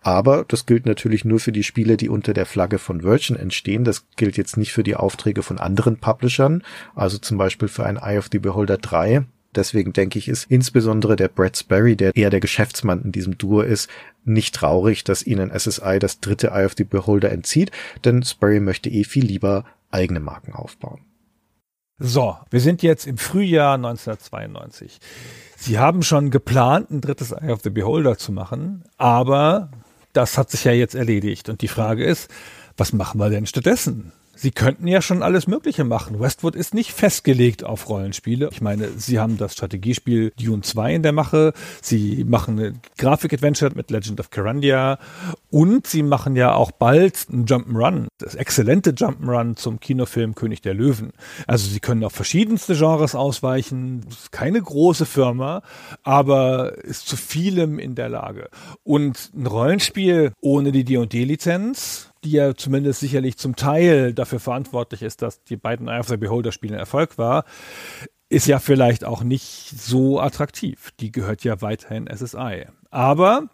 [0.00, 3.84] Aber das gilt natürlich nur für die Spiele, die unter der Flagge von Virgin entstehen.
[3.84, 6.62] Das gilt jetzt nicht für die Aufträge von anderen Publishern,
[6.94, 9.24] also zum Beispiel für ein Eye of the Beholder 3.
[9.54, 13.62] Deswegen denke ich, ist insbesondere der Brad Sperry, der eher der Geschäftsmann in diesem Duo
[13.62, 13.90] ist,
[14.24, 17.72] nicht traurig, dass ihnen SSI das dritte Eye of the Beholder entzieht,
[18.04, 21.00] denn Sperry möchte eh viel lieber eigene Marken aufbauen.
[21.98, 25.00] So, wir sind jetzt im Frühjahr 1992.
[25.56, 29.70] Sie haben schon geplant, ein drittes Eye of the Beholder zu machen, aber
[30.12, 31.48] das hat sich ja jetzt erledigt.
[31.48, 32.30] Und die Frage ist,
[32.76, 34.12] was machen wir denn stattdessen?
[34.40, 36.18] Sie könnten ja schon alles Mögliche machen.
[36.18, 38.48] Westwood ist nicht festgelegt auf Rollenspiele.
[38.50, 41.52] Ich meine, Sie haben das Strategiespiel Dune 2 in der Mache.
[41.82, 44.98] Sie machen eine Grafik-Adventure mit Legend of Carandia.
[45.50, 48.06] Und Sie machen ja auch bald ein Jump'n'Run.
[48.16, 51.12] Das exzellente Jump'n'Run zum Kinofilm König der Löwen.
[51.46, 54.06] Also Sie können auf verschiedenste Genres ausweichen.
[54.30, 55.60] Keine große Firma,
[56.02, 58.48] aber ist zu vielem in der Lage.
[58.84, 65.22] Und ein Rollenspiel ohne die D&D-Lizenz die ja zumindest sicherlich zum Teil dafür verantwortlich ist,
[65.22, 67.44] dass die beiden Eye of the Beholder Spiele ein Erfolg war,
[68.28, 70.90] ist ja vielleicht auch nicht so attraktiv.
[71.00, 72.66] Die gehört ja weiterhin SSI.
[72.90, 73.48] Aber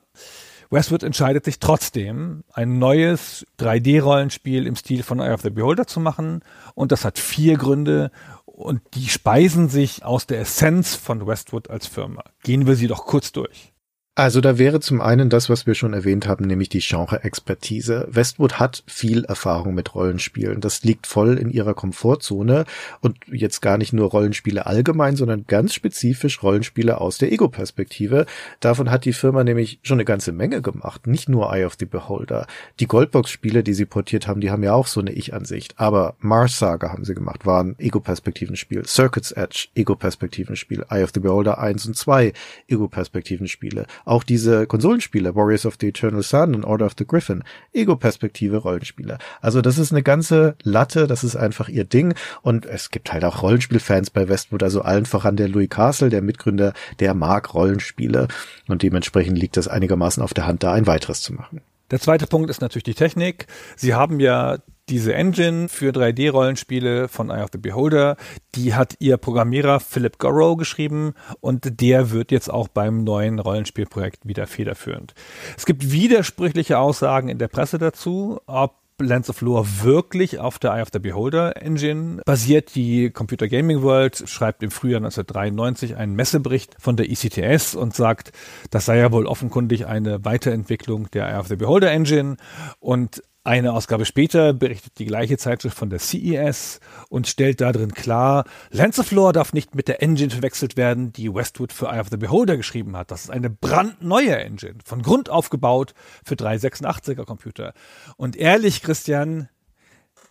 [0.70, 6.00] Westwood entscheidet sich trotzdem, ein neues 3D-Rollenspiel im Stil von Eye of the Beholder zu
[6.00, 6.40] machen.
[6.74, 8.10] Und das hat vier Gründe.
[8.44, 12.24] Und die speisen sich aus der Essenz von Westwood als Firma.
[12.42, 13.72] Gehen wir sie doch kurz durch.
[14.18, 18.08] Also da wäre zum einen das, was wir schon erwähnt haben, nämlich die Genre-Expertise.
[18.10, 20.62] Westwood hat viel Erfahrung mit Rollenspielen.
[20.62, 22.64] Das liegt voll in ihrer Komfortzone
[23.02, 28.24] und jetzt gar nicht nur Rollenspiele allgemein, sondern ganz spezifisch Rollenspiele aus der Ego-Perspektive.
[28.60, 31.06] Davon hat die Firma nämlich schon eine ganze Menge gemacht.
[31.06, 32.46] Nicht nur Eye of the Beholder.
[32.80, 35.74] Die Goldbox-Spiele, die sie portiert haben, die haben ja auch so eine Ich-Ansicht.
[35.76, 38.86] Aber Mars Saga haben sie gemacht, war ein Ego-Perspektiven-Spiel.
[38.86, 40.86] Circuits Edge, Ego-Perspektiven-Spiel.
[40.88, 42.32] Eye of the Beholder 1 und 2,
[42.66, 43.84] Ego-Perspektiven-Spiele.
[44.06, 47.42] Auch diese Konsolenspiele, Warriors of the Eternal Sun und Order of the Griffin,
[47.72, 49.18] Ego-Perspektive Rollenspiele.
[49.40, 52.14] Also das ist eine ganze Latte, das ist einfach ihr Ding.
[52.40, 56.22] Und es gibt halt auch Rollenspielfans bei Westwood, also allen voran der Louis Castle, der
[56.22, 58.28] Mitgründer, der mag Rollenspiele.
[58.68, 61.60] Und dementsprechend liegt das einigermaßen auf der Hand, da ein weiteres zu machen.
[61.90, 63.48] Der zweite Punkt ist natürlich die Technik.
[63.76, 64.58] Sie haben ja
[64.88, 68.16] diese Engine für 3D-Rollenspiele von Eye of the Beholder,
[68.54, 74.26] die hat ihr Programmierer Philip Gorrow geschrieben und der wird jetzt auch beim neuen Rollenspielprojekt
[74.26, 75.14] wieder federführend.
[75.56, 80.72] Es gibt widersprüchliche Aussagen in der Presse dazu, ob Lands of Lore wirklich auf der
[80.72, 82.74] Eye of the Beholder Engine basiert.
[82.74, 88.32] Die Computer Gaming World schreibt im Frühjahr 1993 einen Messebericht von der ECTS und sagt,
[88.70, 92.36] das sei ja wohl offenkundig eine Weiterentwicklung der Eye of the Beholder Engine
[92.80, 98.44] und eine Ausgabe später berichtet die gleiche Zeitschrift von der CES und stellt darin klar,
[98.70, 102.16] Lance of darf nicht mit der Engine verwechselt werden, die Westwood für Eye of the
[102.16, 103.12] Beholder geschrieben hat.
[103.12, 105.94] Das ist eine brandneue Engine, von Grund aufgebaut
[106.24, 107.72] für 386er Computer.
[108.16, 109.48] Und ehrlich, Christian,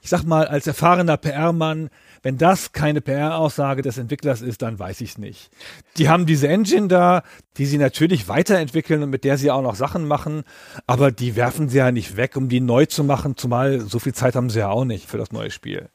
[0.01, 1.89] ich sag mal, als erfahrener PR-Mann,
[2.25, 5.51] wenn das keine PR-Aussage des Entwicklers ist, dann weiß ich es nicht.
[5.97, 7.21] Die haben diese Engine da,
[7.57, 10.43] die sie natürlich weiterentwickeln und mit der sie auch noch Sachen machen,
[10.87, 14.15] aber die werfen sie ja nicht weg, um die neu zu machen, zumal so viel
[14.15, 15.89] Zeit haben sie ja auch nicht für das neue Spiel.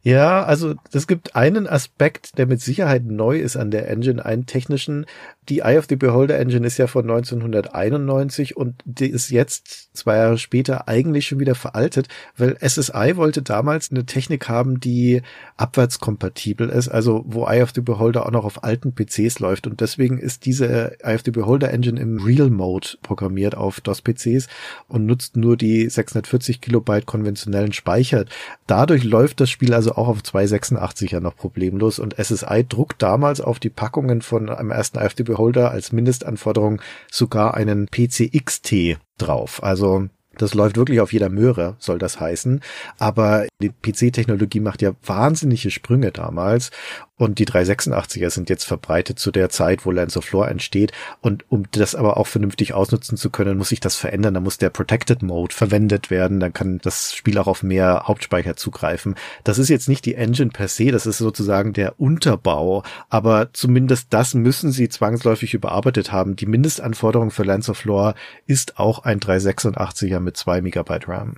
[0.00, 4.46] Ja, also es gibt einen Aspekt, der mit Sicherheit neu ist an der Engine, einen
[4.46, 5.04] technischen.
[5.50, 10.16] Die Eye of the Beholder Engine ist ja von 1991 und die ist jetzt zwei
[10.16, 15.22] Jahre später eigentlich schon wieder veraltet, weil SSI wollte damals eine Technik haben, die
[15.56, 19.66] abwärtskompatibel ist, also wo Eye of the Beholder auch noch auf alten PCs läuft.
[19.66, 24.48] Und deswegen ist diese Eye of the Beholder Engine im Real Mode programmiert auf DOS-PCs
[24.88, 28.24] und nutzt nur die 640 Kilobyte konventionellen Speicher.
[28.66, 32.00] Dadurch läuft das Spiel also auch auf 286er noch problemlos.
[32.00, 35.92] Und SSI druckt damals auf die Packungen von einem ersten Eye of the Beholder als
[35.92, 36.80] Mindestanforderung
[37.10, 39.62] sogar einen PCXT drauf.
[39.62, 40.08] Also
[40.38, 42.60] das läuft wirklich auf jeder Möhre, soll das heißen.
[42.98, 46.70] Aber die PC-Technologie macht ja wahnsinnige Sprünge damals.
[47.16, 50.90] Und die 386er sind jetzt verbreitet zu der Zeit, wo Lands of Lore entsteht.
[51.20, 54.34] Und um das aber auch vernünftig ausnutzen zu können, muss sich das verändern.
[54.34, 56.40] Da muss der Protected Mode verwendet werden.
[56.40, 59.14] Dann kann das Spiel auch auf mehr Hauptspeicher zugreifen.
[59.44, 60.90] Das ist jetzt nicht die Engine per se.
[60.90, 62.82] Das ist sozusagen der Unterbau.
[63.10, 66.34] Aber zumindest das müssen sie zwangsläufig überarbeitet haben.
[66.34, 68.16] Die Mindestanforderung für Lands of Lore
[68.46, 71.36] ist auch ein 386er mit zwei Megabyte RAM.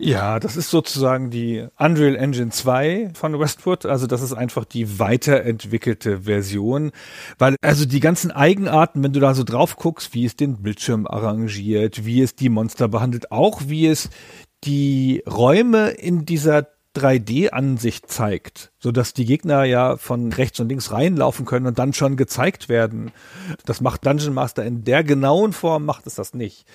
[0.00, 3.84] Ja, das ist sozusagen die Unreal Engine 2 von Westwood.
[3.84, 6.92] Also das ist einfach die weiterentwickelte Version.
[7.36, 11.08] Weil also die ganzen Eigenarten, wenn du da so drauf guckst, wie es den Bildschirm
[11.08, 14.08] arrangiert, wie es die Monster behandelt, auch wie es
[14.62, 16.68] die Räume in dieser
[16.98, 21.92] 3D-Ansicht zeigt, so dass die Gegner ja von rechts und links reinlaufen können und dann
[21.92, 23.12] schon gezeigt werden.
[23.64, 26.66] Das macht Dungeon Master in der genauen Form macht es das nicht.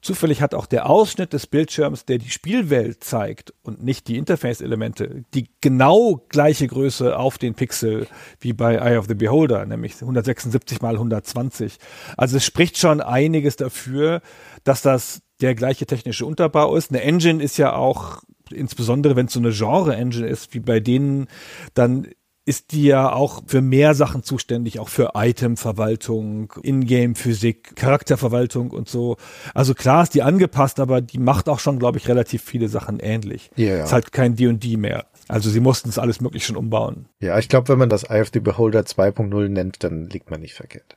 [0.00, 5.24] Zufällig hat auch der Ausschnitt des Bildschirms, der die Spielwelt zeigt und nicht die Interface-Elemente,
[5.34, 8.06] die genau gleiche Größe auf den Pixel
[8.40, 11.78] wie bei Eye of the Beholder, nämlich 176 mal 120.
[12.16, 14.20] Also es spricht schon einiges dafür,
[14.64, 16.90] dass das der gleiche technische Unterbau ist.
[16.90, 18.22] Eine Engine ist ja auch
[18.52, 21.26] insbesondere wenn es so eine Genre-Engine ist, wie bei denen,
[21.74, 22.06] dann
[22.44, 29.16] ist die ja auch für mehr Sachen zuständig, auch für Itemverwaltung, Ingame-Physik, Charakterverwaltung und so.
[29.54, 32.98] Also klar ist die angepasst, aber die macht auch schon, glaube ich, relativ viele Sachen
[32.98, 33.50] ähnlich.
[33.54, 33.84] Ja, ja.
[33.84, 35.06] Ist halt kein D&D mehr.
[35.28, 37.06] Also sie mussten es alles möglich schon umbauen.
[37.20, 40.40] Ja, ich glaube, wenn man das Eye of the Beholder 2.0 nennt, dann liegt man
[40.40, 40.96] nicht verkehrt.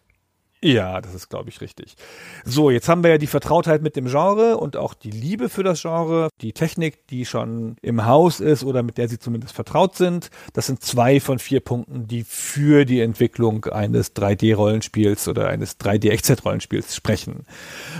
[0.65, 1.95] Ja, das ist, glaube ich, richtig.
[2.43, 5.61] So, jetzt haben wir ja die Vertrautheit mit dem Genre und auch die Liebe für
[5.61, 9.95] das Genre, die Technik, die schon im Haus ist oder mit der sie zumindest vertraut
[9.95, 10.31] sind.
[10.53, 16.95] Das sind zwei von vier Punkten, die für die Entwicklung eines 3D-Rollenspiels oder eines 3D-Echtzeit-Rollenspiels
[16.95, 17.43] sprechen.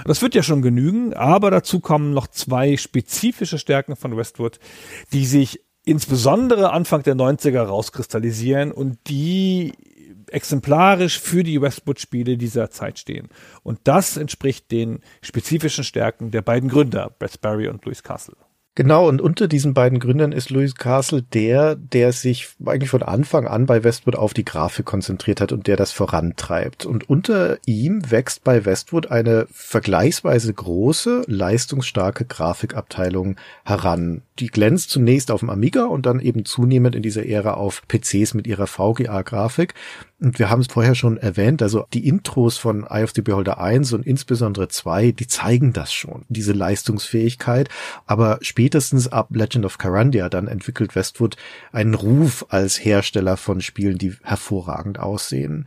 [0.05, 4.57] Das wird ja schon genügen, aber dazu kommen noch zwei spezifische Stärken von Westwood,
[5.13, 9.73] die sich insbesondere Anfang der 90er rauskristallisieren und die
[10.35, 13.29] exemplarisch für die Westwood-Spiele dieser Zeit stehen.
[13.63, 18.35] Und das entspricht den spezifischen Stärken der beiden Gründer, Brett Barry und Louis Castle.
[18.77, 23.47] Genau, und unter diesen beiden Gründern ist Louis Castle der, der sich eigentlich von Anfang
[23.47, 26.85] an bei Westwood auf die Grafik konzentriert hat und der das vorantreibt.
[26.85, 34.23] Und unter ihm wächst bei Westwood eine vergleichsweise große, leistungsstarke Grafikabteilung heran.
[34.39, 38.33] Die glänzt zunächst auf dem Amiga und dann eben zunehmend in dieser Ära auf PCs
[38.33, 39.73] mit ihrer VGA-Grafik.
[40.19, 43.59] Und wir haben es vorher schon erwähnt, also die Intros von Eye of the Beholder
[43.59, 47.67] 1 und insbesondere 2, die zeigen das schon, diese Leistungsfähigkeit.
[48.05, 51.35] Aber spätestens ab Legend of Carandia dann entwickelt Westwood
[51.73, 55.65] einen Ruf als Hersteller von Spielen, die hervorragend aussehen.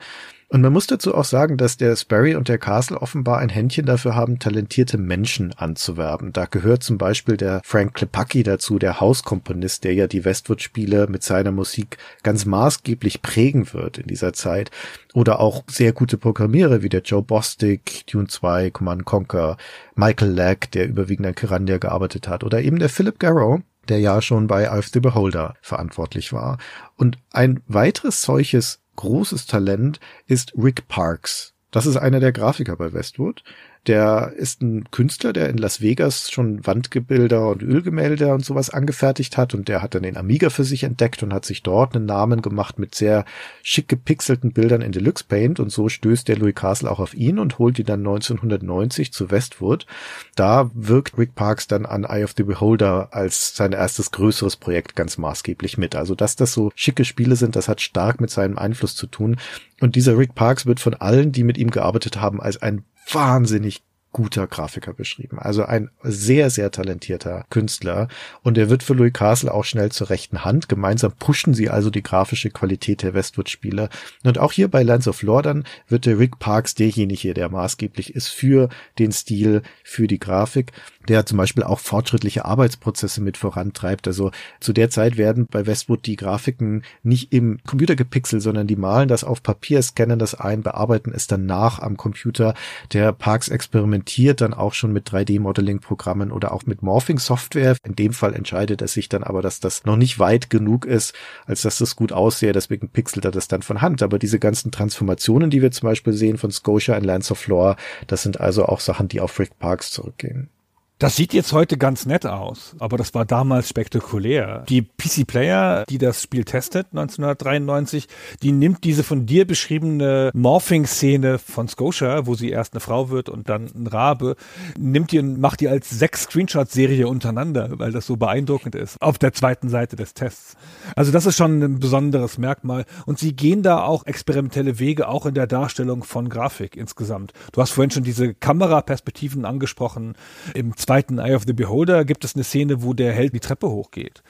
[0.50, 3.84] Und man muss dazu auch sagen, dass der Sperry und der Castle offenbar ein Händchen
[3.84, 6.32] dafür haben, talentierte Menschen anzuwerben.
[6.32, 11.22] Da gehört zum Beispiel der Frank Klepacki dazu, der Hauskomponist, der ja die Westwood-Spiele mit
[11.22, 14.70] seiner Musik ganz maßgeblich prägen wird in dieser Zeit.
[15.12, 19.58] Oder auch sehr gute Programmierer wie der Joe Bostic, Dune 2, Command Conquer,
[19.96, 22.42] Michael Lack, der überwiegend an Kirandia gearbeitet hat.
[22.42, 23.60] Oder eben der Philip Garrow,
[23.90, 26.56] der ja schon bei of the Beholder verantwortlich war.
[26.96, 31.54] Und ein weiteres solches großes Talent ist Rick Parks.
[31.70, 33.44] Das ist einer der Grafiker bei Westwood.
[33.86, 39.36] Der ist ein Künstler, der in Las Vegas schon Wandgebilder und Ölgemälde und sowas angefertigt
[39.36, 42.06] hat und der hat dann den Amiga für sich entdeckt und hat sich dort einen
[42.06, 43.24] Namen gemacht mit sehr
[43.62, 47.38] schick gepixelten Bildern in Deluxe Paint und so stößt der Louis Castle auch auf ihn
[47.38, 49.86] und holt ihn dann 1990 zu Westwood.
[50.34, 54.96] Da wirkt Rick Parks dann an Eye of the Beholder als sein erstes größeres Projekt
[54.96, 55.94] ganz maßgeblich mit.
[55.94, 59.36] Also dass das so schicke Spiele sind, das hat stark mit seinem Einfluss zu tun.
[59.80, 62.84] Und dieser Rick Parks wird von allen, die mit ihm gearbeitet haben, als ein
[63.14, 63.82] wahnsinnig
[64.18, 65.38] guter Grafiker beschrieben.
[65.38, 68.08] Also ein sehr, sehr talentierter Künstler.
[68.42, 70.68] Und er wird für Louis Castle auch schnell zur rechten Hand.
[70.68, 73.88] Gemeinsam pushen sie also die grafische Qualität der Westwood-Spiele.
[74.24, 78.26] Und auch hier bei Lands of Lordan wird der Rick Parks derjenige, der maßgeblich ist
[78.26, 80.72] für den Stil, für die Grafik
[81.08, 84.06] der zum Beispiel auch fortschrittliche Arbeitsprozesse mit vorantreibt.
[84.06, 84.30] Also
[84.60, 89.08] zu der Zeit werden bei Westwood die Grafiken nicht im Computer gepixelt, sondern die malen
[89.08, 92.54] das auf Papier, scannen das ein, bearbeiten es dann am Computer.
[92.92, 94.07] Der Parks experimentiert
[94.40, 97.76] dann auch schon mit 3D-Modeling-Programmen oder auch mit Morphing-Software.
[97.84, 101.14] In dem Fall entscheidet er sich dann aber, dass das noch nicht weit genug ist,
[101.46, 102.52] als dass das gut aussehe.
[102.52, 104.02] Deswegen pixelt er das dann von Hand.
[104.02, 107.76] Aber diese ganzen Transformationen, die wir zum Beispiel sehen von Scotia in Lands of Lore,
[108.06, 110.50] das sind also auch Sachen, die auf Rick Parks zurückgehen.
[111.00, 114.64] Das sieht jetzt heute ganz nett aus, aber das war damals spektakulär.
[114.68, 118.08] Die PC Player, die das Spiel testet, 1993,
[118.42, 123.28] die nimmt diese von dir beschriebene Morphing-Szene von Scotia, wo sie erst eine Frau wird
[123.28, 124.34] und dann ein Rabe,
[124.76, 129.18] nimmt die und macht die als sechs Screenshot-Serie untereinander, weil das so beeindruckend ist, auf
[129.18, 130.56] der zweiten Seite des Tests.
[130.96, 132.86] Also das ist schon ein besonderes Merkmal.
[133.06, 137.34] Und sie gehen da auch experimentelle Wege, auch in der Darstellung von Grafik insgesamt.
[137.52, 140.16] Du hast vorhin schon diese Kameraperspektiven angesprochen.
[140.54, 143.68] Im zweiten Eye of the Beholder gibt es eine Szene, wo der Held die Treppe
[143.68, 144.22] hochgeht.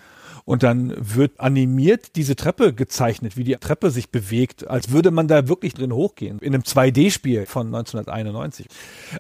[0.44, 5.28] Und dann wird animiert diese Treppe gezeichnet, wie die Treppe sich bewegt, als würde man
[5.28, 6.40] da wirklich drin hochgehen.
[6.40, 8.66] In einem 2D-Spiel von 1991.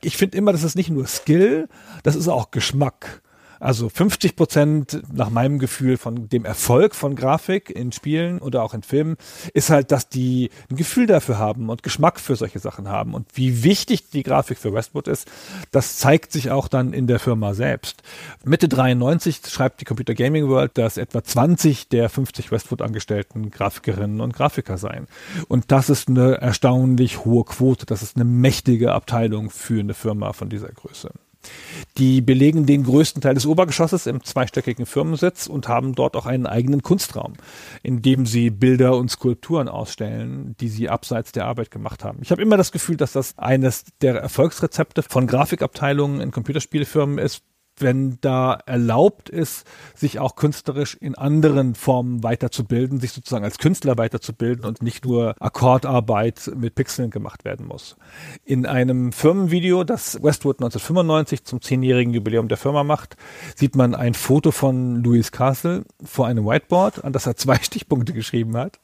[0.02, 1.68] Ich finde immer, das ist nicht nur Skill,
[2.02, 3.22] das ist auch Geschmack.
[3.60, 8.74] Also 50 Prozent nach meinem Gefühl von dem Erfolg von Grafik in Spielen oder auch
[8.74, 9.16] in Filmen
[9.54, 13.14] ist halt, dass die ein Gefühl dafür haben und Geschmack für solche Sachen haben.
[13.14, 15.30] Und wie wichtig die Grafik für Westwood ist,
[15.72, 18.02] das zeigt sich auch dann in der Firma selbst.
[18.44, 24.20] Mitte 93 schreibt die Computer Gaming World, dass etwa 20 der 50 Westwood angestellten Grafikerinnen
[24.20, 25.08] und Grafiker seien.
[25.48, 27.86] Und das ist eine erstaunlich hohe Quote.
[27.86, 31.10] Das ist eine mächtige Abteilung für eine Firma von dieser Größe.
[31.96, 36.46] Die belegen den größten Teil des Obergeschosses im zweistöckigen Firmensitz und haben dort auch einen
[36.46, 37.34] eigenen Kunstraum,
[37.82, 42.18] in dem sie Bilder und Skulpturen ausstellen, die sie abseits der Arbeit gemacht haben.
[42.22, 47.42] Ich habe immer das Gefühl, dass das eines der Erfolgsrezepte von Grafikabteilungen in Computerspielfirmen ist,
[47.80, 53.98] wenn da erlaubt ist, sich auch künstlerisch in anderen Formen weiterzubilden, sich sozusagen als Künstler
[53.98, 57.96] weiterzubilden und nicht nur Akkordarbeit mit Pixeln gemacht werden muss.
[58.44, 63.16] In einem Firmenvideo, das Westwood 1995 zum zehnjährigen Jubiläum der Firma macht,
[63.56, 68.12] sieht man ein Foto von Louis Castle vor einem Whiteboard, an das er zwei Stichpunkte
[68.12, 68.78] geschrieben hat.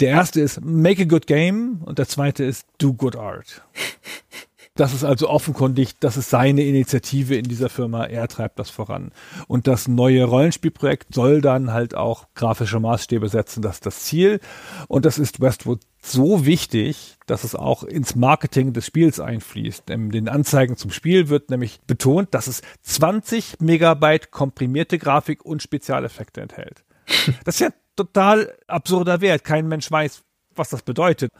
[0.00, 3.62] Der erste ist Make a good game und der zweite ist Do good art.
[4.76, 9.12] Das ist also offenkundig, das ist seine Initiative in dieser Firma, er treibt das voran.
[9.46, 14.40] Und das neue Rollenspielprojekt soll dann halt auch grafische Maßstäbe setzen, das ist das Ziel.
[14.88, 19.90] Und das ist Westwood so wichtig, dass es auch ins Marketing des Spiels einfließt.
[19.90, 25.62] In den Anzeigen zum Spiel wird nämlich betont, dass es 20 Megabyte komprimierte Grafik und
[25.62, 26.82] Spezialeffekte enthält.
[27.44, 29.44] Das ist ja total absurder Wert.
[29.44, 30.24] Kein Mensch weiß,
[30.56, 31.30] was das bedeutet.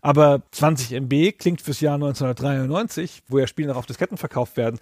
[0.00, 4.78] Aber 20 MB klingt fürs Jahr 1993, wo ja Spiele noch auf Disketten verkauft werden,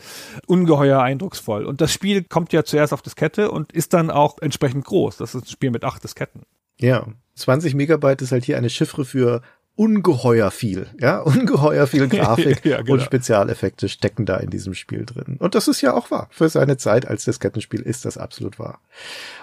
[0.47, 1.65] ungeheuer eindrucksvoll.
[1.65, 5.17] Und das Spiel kommt ja zuerst auf Diskette und ist dann auch entsprechend groß.
[5.17, 6.43] Das ist ein Spiel mit acht Disketten.
[6.79, 7.07] Ja,
[7.37, 9.43] 20 Megabyte ist halt hier eine Chiffre für
[9.75, 12.95] ungeheuer viel, ja, ungeheuer viel Grafik ja, genau.
[12.95, 15.37] und Spezialeffekte stecken da in diesem Spiel drin.
[15.39, 16.29] Und das ist ja auch wahr.
[16.31, 18.81] Für seine Zeit als Diskettenspiel ist das absolut wahr.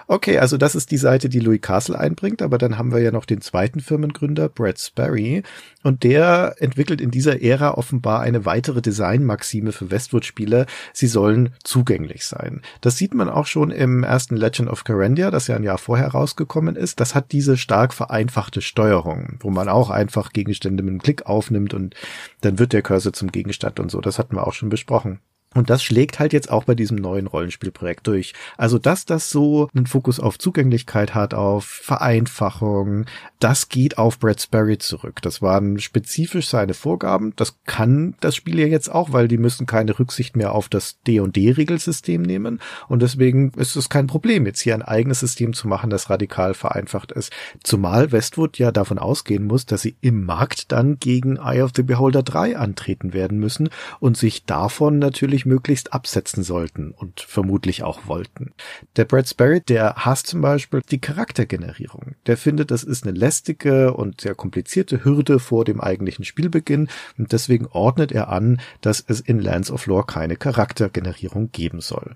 [0.06, 3.12] Okay, also das ist die Seite, die Louis Castle einbringt, aber dann haben wir ja
[3.12, 5.42] noch den zweiten Firmengründer, Brad Sperry,
[5.82, 10.66] und der entwickelt in dieser Ära offenbar eine weitere Designmaxime für Westwood-Spiele.
[10.92, 12.60] Sie sollen zugänglich sein.
[12.82, 16.08] Das sieht man auch schon im ersten Legend of Carandia, das ja ein Jahr vorher
[16.08, 17.00] rausgekommen ist.
[17.00, 21.26] Das hat diese stark vereinfachte Steuerung, wo man auch einfach einfach Gegenstände mit einem Klick
[21.26, 21.94] aufnimmt und
[22.42, 24.00] dann wird der Cursor zum Gegenstand und so.
[24.00, 25.20] Das hatten wir auch schon besprochen.
[25.52, 28.34] Und das schlägt halt jetzt auch bei diesem neuen Rollenspielprojekt durch.
[28.56, 33.06] Also, dass das so einen Fokus auf Zugänglichkeit hat, auf Vereinfachung,
[33.40, 35.20] das geht auf Brad Sperry zurück.
[35.22, 37.32] Das waren spezifisch seine Vorgaben.
[37.34, 41.00] Das kann das Spiel ja jetzt auch, weil die müssen keine Rücksicht mehr auf das
[41.02, 42.60] D&D-Regelsystem nehmen.
[42.86, 46.54] Und deswegen ist es kein Problem, jetzt hier ein eigenes System zu machen, das radikal
[46.54, 47.32] vereinfacht ist.
[47.64, 51.82] Zumal Westwood ja davon ausgehen muss, dass sie im Markt dann gegen Eye of the
[51.82, 53.68] Beholder 3 antreten werden müssen
[53.98, 58.52] und sich davon natürlich möglichst absetzen sollten und vermutlich auch wollten.
[58.96, 62.14] Der Brad Sperry, der hasst zum Beispiel die Charaktergenerierung.
[62.26, 66.88] Der findet, das ist eine lästige und sehr komplizierte Hürde vor dem eigentlichen Spielbeginn
[67.18, 72.14] und deswegen ordnet er an, dass es in Lands of Lore keine Charaktergenerierung geben soll.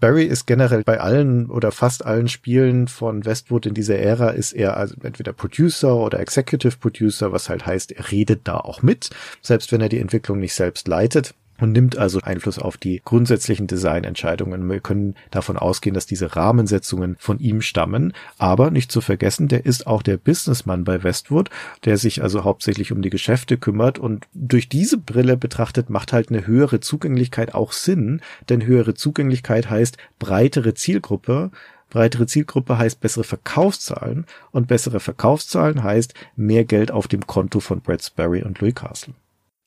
[0.00, 4.52] Barry ist generell bei allen oder fast allen Spielen von Westwood in dieser Ära ist
[4.52, 9.10] er also entweder Producer oder Executive Producer, was halt heißt, er redet da auch mit,
[9.40, 13.66] selbst wenn er die Entwicklung nicht selbst leitet und nimmt also Einfluss auf die grundsätzlichen
[13.66, 14.68] Designentscheidungen.
[14.68, 18.12] Wir können davon ausgehen, dass diese Rahmensetzungen von ihm stammen.
[18.38, 21.50] Aber nicht zu vergessen, der ist auch der Businessmann bei Westwood,
[21.84, 23.98] der sich also hauptsächlich um die Geschäfte kümmert.
[23.98, 28.20] Und durch diese Brille betrachtet macht halt eine höhere Zugänglichkeit auch Sinn.
[28.48, 31.50] Denn höhere Zugänglichkeit heißt breitere Zielgruppe.
[31.90, 37.80] Breitere Zielgruppe heißt bessere Verkaufszahlen und bessere Verkaufszahlen heißt mehr Geld auf dem Konto von
[37.80, 39.14] Brad Sperry und Louis Castle.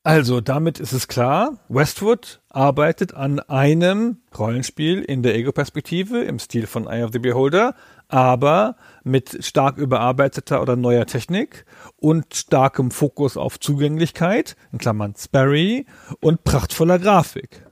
[0.06, 6.68] Also damit ist es klar, Westwood arbeitet an einem Rollenspiel in der Ego-Perspektive im Stil
[6.68, 7.74] von Eye of the Beholder,
[8.10, 8.76] aber
[9.06, 11.66] mit stark überarbeiteter oder neuer Technik
[11.96, 15.86] und starkem Fokus auf Zugänglichkeit, in Klammern Sperry,
[16.20, 17.66] und prachtvoller Grafik,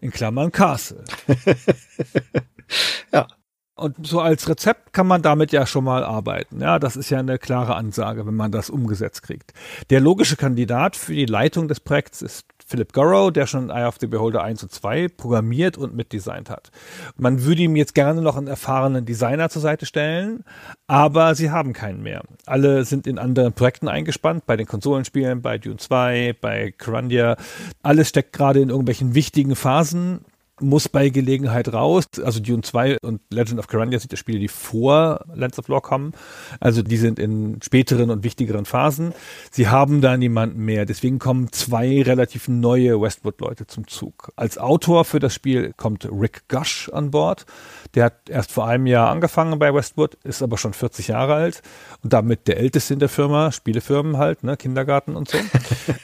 [0.00, 1.04] in Klammern Castle.
[3.12, 3.28] ja,
[3.76, 6.60] und so als Rezept kann man damit ja schon mal arbeiten.
[6.60, 9.52] Ja, das ist ja eine klare Ansage, wenn man das umgesetzt kriegt.
[9.90, 13.96] Der logische Kandidat für die Leitung des Projekts ist Philip Gorrow, der schon Eye of
[14.00, 16.70] the Beholder 1 und 2 programmiert und mitdesignt hat.
[17.18, 20.42] Man würde ihm jetzt gerne noch einen erfahrenen Designer zur Seite stellen,
[20.86, 22.22] aber sie haben keinen mehr.
[22.46, 27.36] Alle sind in anderen Projekten eingespannt, bei den Konsolenspielen, bei Dune 2, bei Corandia.
[27.82, 30.24] Alles steckt gerade in irgendwelchen wichtigen Phasen
[30.60, 32.04] muss bei Gelegenheit raus.
[32.22, 35.82] Also Dune 2 und Legend of Carandia sind ja Spiele, die vor Lands of Lore
[35.82, 36.12] kommen.
[36.60, 39.12] Also die sind in späteren und wichtigeren Phasen.
[39.50, 40.86] Sie haben da niemanden mehr.
[40.86, 44.32] Deswegen kommen zwei relativ neue Westwood-Leute zum Zug.
[44.36, 47.46] Als Autor für das Spiel kommt Rick Gush an Bord.
[47.94, 51.62] Der hat erst vor einem Jahr angefangen bei Westwood, ist aber schon 40 Jahre alt
[52.02, 55.38] und damit der älteste in der Firma, Spielefirmen halt, ne, Kindergarten und so.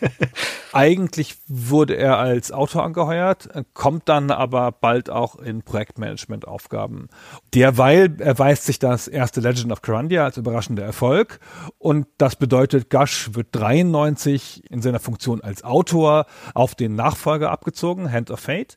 [0.73, 7.09] Eigentlich wurde er als Autor angeheuert, kommt dann aber bald auch in Projektmanagement-Aufgaben.
[7.55, 11.39] Derweil erweist sich das erste Legend of Carandia als überraschender Erfolg
[11.79, 18.11] und das bedeutet, Gush wird 93 in seiner Funktion als Autor auf den Nachfolger abgezogen,
[18.11, 18.77] Hand of Fate,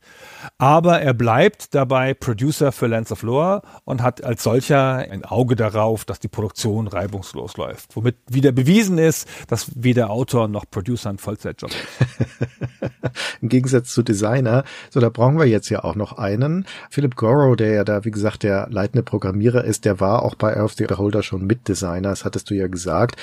[0.59, 5.55] aber er bleibt dabei Producer für Lands of Lore und hat als solcher ein Auge
[5.55, 11.09] darauf, dass die Produktion reibungslos läuft, womit wieder bewiesen ist, dass weder Autor noch Producer
[11.09, 12.91] ein Vollzeitjob ist.
[13.41, 16.65] Im Gegensatz zu Designer, so da brauchen wir jetzt ja auch noch einen.
[16.89, 20.55] Philip Gorrow, der ja da, wie gesagt, der leitende Programmierer ist, der war auch bei
[20.55, 23.15] Earth the Beholder schon Mitdesigner, das hattest du ja gesagt.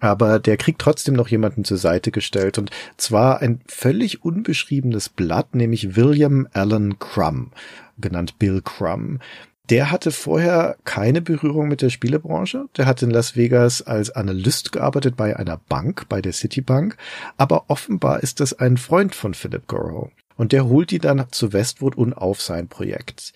[0.00, 5.54] Aber der kriegt trotzdem noch jemanden zur Seite gestellt und zwar ein völlig unbeschriebenes Blatt,
[5.54, 7.52] nämlich William Allen Crumb,
[7.98, 9.20] genannt Bill Crumb.
[9.70, 12.66] Der hatte vorher keine Berührung mit der Spielebranche.
[12.76, 16.96] Der hat in Las Vegas als Analyst gearbeitet bei einer Bank, bei der Citibank.
[17.36, 20.10] Aber offenbar ist das ein Freund von Philip Gorrow.
[20.36, 23.32] Und der holt die dann zu Westwood und auf sein Projekt.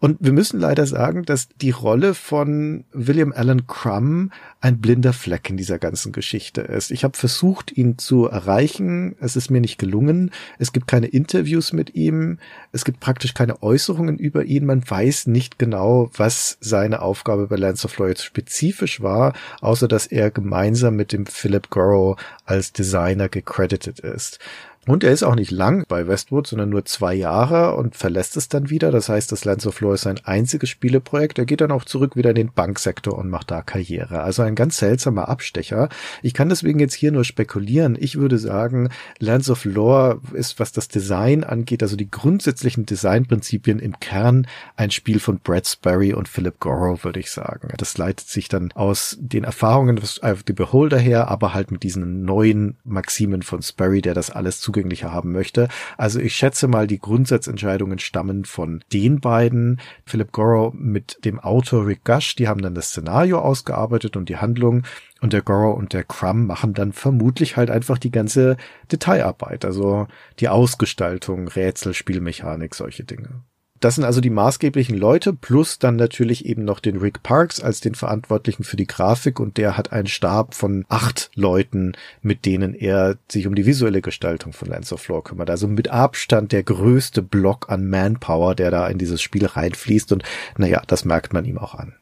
[0.00, 5.48] Und wir müssen leider sagen, dass die Rolle von William Allen Crumb ein blinder Fleck
[5.48, 6.90] in dieser ganzen Geschichte ist.
[6.90, 9.16] Ich habe versucht, ihn zu erreichen.
[9.20, 10.32] Es ist mir nicht gelungen.
[10.58, 12.38] Es gibt keine Interviews mit ihm.
[12.72, 14.66] Es gibt praktisch keine Äußerungen über ihn.
[14.66, 20.06] Man weiß nicht genau, was seine Aufgabe bei Lance of Lloyd spezifisch war, außer dass
[20.06, 24.38] er gemeinsam mit dem Philip Gorrow als Designer gecredited ist.
[24.86, 28.48] Und er ist auch nicht lang bei Westwood, sondern nur zwei Jahre und verlässt es
[28.48, 28.90] dann wieder.
[28.90, 31.38] Das heißt, das Lands of Lore ist sein einziges Spieleprojekt.
[31.38, 34.22] Er geht dann auch zurück wieder in den Banksektor und macht da Karriere.
[34.22, 35.90] Also ein ganz seltsamer Abstecher.
[36.22, 37.96] Ich kann deswegen jetzt hier nur spekulieren.
[38.00, 38.88] Ich würde sagen,
[39.18, 44.46] Lands of Lore ist, was das Design angeht, also die grundsätzlichen Designprinzipien im Kern
[44.76, 47.68] ein Spiel von Brad Sperry und Philip Gorrow, würde ich sagen.
[47.76, 52.24] Das leitet sich dann aus den Erfahrungen des The Beholder her, aber halt mit diesen
[52.24, 55.68] neuen Maximen von Sperry, der das alles zu zugänglicher haben möchte.
[55.96, 59.80] Also ich schätze mal, die Grundsatzentscheidungen stammen von den beiden.
[60.06, 64.36] Philip Gorrow mit dem Autor Rick Gush, die haben dann das Szenario ausgearbeitet und die
[64.36, 64.84] Handlung.
[65.20, 68.56] Und der Gorrow und der Crumb machen dann vermutlich halt einfach die ganze
[68.90, 70.06] Detailarbeit, also
[70.38, 73.42] die Ausgestaltung, Rätsel, Spielmechanik, solche Dinge.
[73.80, 77.80] Das sind also die maßgeblichen Leute, plus dann natürlich eben noch den Rick Parks als
[77.80, 82.74] den Verantwortlichen für die Grafik und der hat einen Stab von acht Leuten, mit denen
[82.74, 85.48] er sich um die visuelle Gestaltung von Lands of Lore kümmert.
[85.48, 90.24] Also mit Abstand der größte Block an Manpower, der da in dieses Spiel reinfließt und
[90.58, 91.94] naja, das merkt man ihm auch an.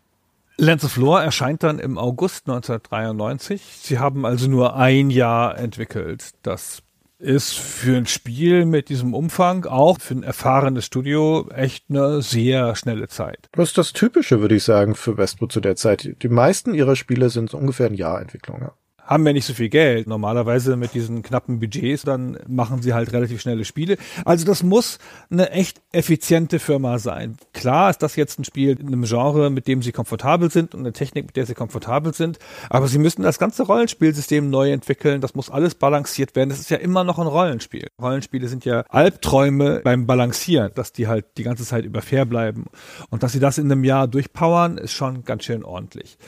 [0.56, 3.62] Lands of Lore erscheint dann im August 1993.
[3.80, 6.32] Sie haben also nur ein Jahr entwickelt.
[6.42, 6.82] Das
[7.18, 12.76] ist für ein Spiel mit diesem Umfang, auch für ein erfahrenes Studio, echt eine sehr
[12.76, 13.48] schnelle Zeit.
[13.52, 16.16] Das ist das Typische, würde ich sagen, für Westwood zu der Zeit.
[16.22, 18.60] Die meisten ihrer Spiele sind ungefähr ein Jahr Entwicklung.
[18.60, 18.72] Ja
[19.09, 20.06] haben ja nicht so viel Geld.
[20.06, 23.97] Normalerweise mit diesen knappen Budgets, dann machen sie halt relativ schnelle Spiele.
[24.24, 24.98] Also das muss
[25.30, 27.39] eine echt effiziente Firma sein.
[27.55, 30.80] Klar ist das jetzt ein Spiel in einem Genre, mit dem sie komfortabel sind und
[30.80, 32.39] eine Technik, mit der sie komfortabel sind.
[32.68, 35.22] Aber sie müssen das ganze Rollenspielsystem neu entwickeln.
[35.22, 36.51] Das muss alles balanciert werden.
[36.51, 37.89] Das ist ja immer noch ein Rollenspiel.
[38.01, 42.66] Rollenspiele sind ja Albträume beim Balancieren, dass die halt die ganze Zeit über fair bleiben.
[43.09, 46.18] Und dass sie das in einem Jahr durchpowern, ist schon ganz schön ordentlich.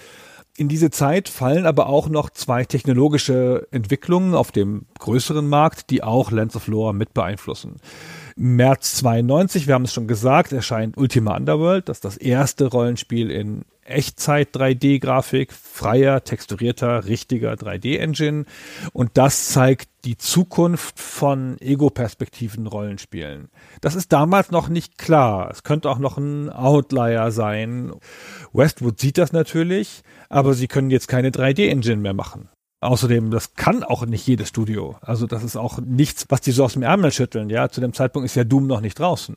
[0.61, 6.03] In diese Zeit fallen aber auch noch zwei technologische Entwicklungen auf dem größeren Markt, die
[6.03, 7.77] auch Lands of Lore mit beeinflussen.
[8.43, 13.31] März 92, wir haben es schon gesagt, erscheint Ultima Underworld, das ist das erste Rollenspiel
[13.31, 18.47] in Echtzeit 3D-Grafik, freier, texturierter, richtiger 3D-Engine.
[18.95, 23.51] Und das zeigt die Zukunft von Ego-Perspektiven Rollenspielen.
[23.83, 25.51] Das ist damals noch nicht klar.
[25.51, 27.93] Es könnte auch noch ein Outlier sein.
[28.55, 32.49] Westwood sieht das natürlich, aber sie können jetzt keine 3D-Engine mehr machen.
[32.81, 34.97] Außerdem, das kann auch nicht jedes Studio.
[35.03, 37.51] Also das ist auch nichts, was die so aus dem Ärmel schütteln.
[37.51, 39.37] Ja, zu dem Zeitpunkt ist ja Doom noch nicht draußen.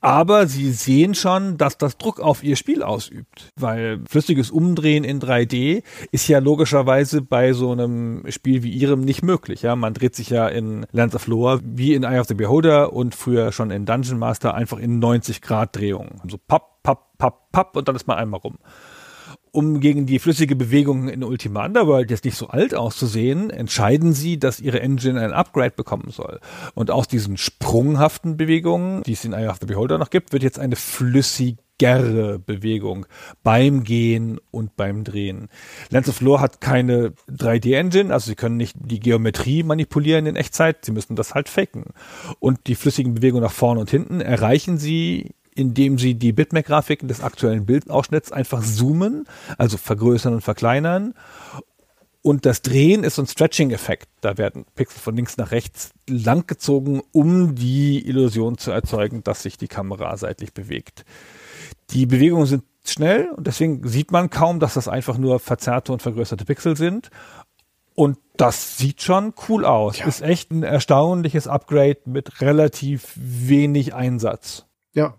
[0.00, 5.20] Aber sie sehen schon, dass das Druck auf ihr Spiel ausübt, weil flüssiges Umdrehen in
[5.20, 5.82] 3D
[6.12, 9.62] ist ja logischerweise bei so einem Spiel wie ihrem nicht möglich.
[9.62, 12.92] Ja, man dreht sich ja in Lands of Lore wie in Eye of the Beholder
[12.92, 16.20] und früher schon in Dungeon Master einfach in 90 Grad Drehungen.
[16.28, 18.58] So papp, papp, papp, papp und dann ist man einmal rum
[19.56, 24.38] um gegen die flüssige Bewegung in Ultima Underworld jetzt nicht so alt auszusehen, entscheiden sie,
[24.38, 26.40] dass ihre Engine ein Upgrade bekommen soll.
[26.74, 30.42] Und aus diesen sprunghaften Bewegungen, die es in Eye of the Beholder noch gibt, wird
[30.42, 33.06] jetzt eine flüssigere Bewegung
[33.42, 35.48] beim Gehen und beim Drehen.
[35.88, 40.84] Lens of Lore hat keine 3D-Engine, also sie können nicht die Geometrie manipulieren in Echtzeit,
[40.84, 41.94] sie müssen das halt faken.
[42.40, 47.22] Und die flüssigen Bewegungen nach vorne und hinten erreichen sie indem sie die Bitmap-Grafiken des
[47.22, 49.26] aktuellen Bildausschnitts einfach zoomen,
[49.58, 51.14] also vergrößern und verkleinern.
[52.22, 54.08] Und das Drehen ist so ein Stretching-Effekt.
[54.20, 59.56] Da werden Pixel von links nach rechts langgezogen, um die Illusion zu erzeugen, dass sich
[59.58, 61.04] die Kamera seitlich bewegt.
[61.90, 66.02] Die Bewegungen sind schnell und deswegen sieht man kaum, dass das einfach nur verzerrte und
[66.02, 67.10] vergrößerte Pixel sind.
[67.94, 69.98] Und das sieht schon cool aus.
[69.98, 70.06] Ja.
[70.06, 74.66] Ist echt ein erstaunliches Upgrade mit relativ wenig Einsatz.
[74.92, 75.14] Ja,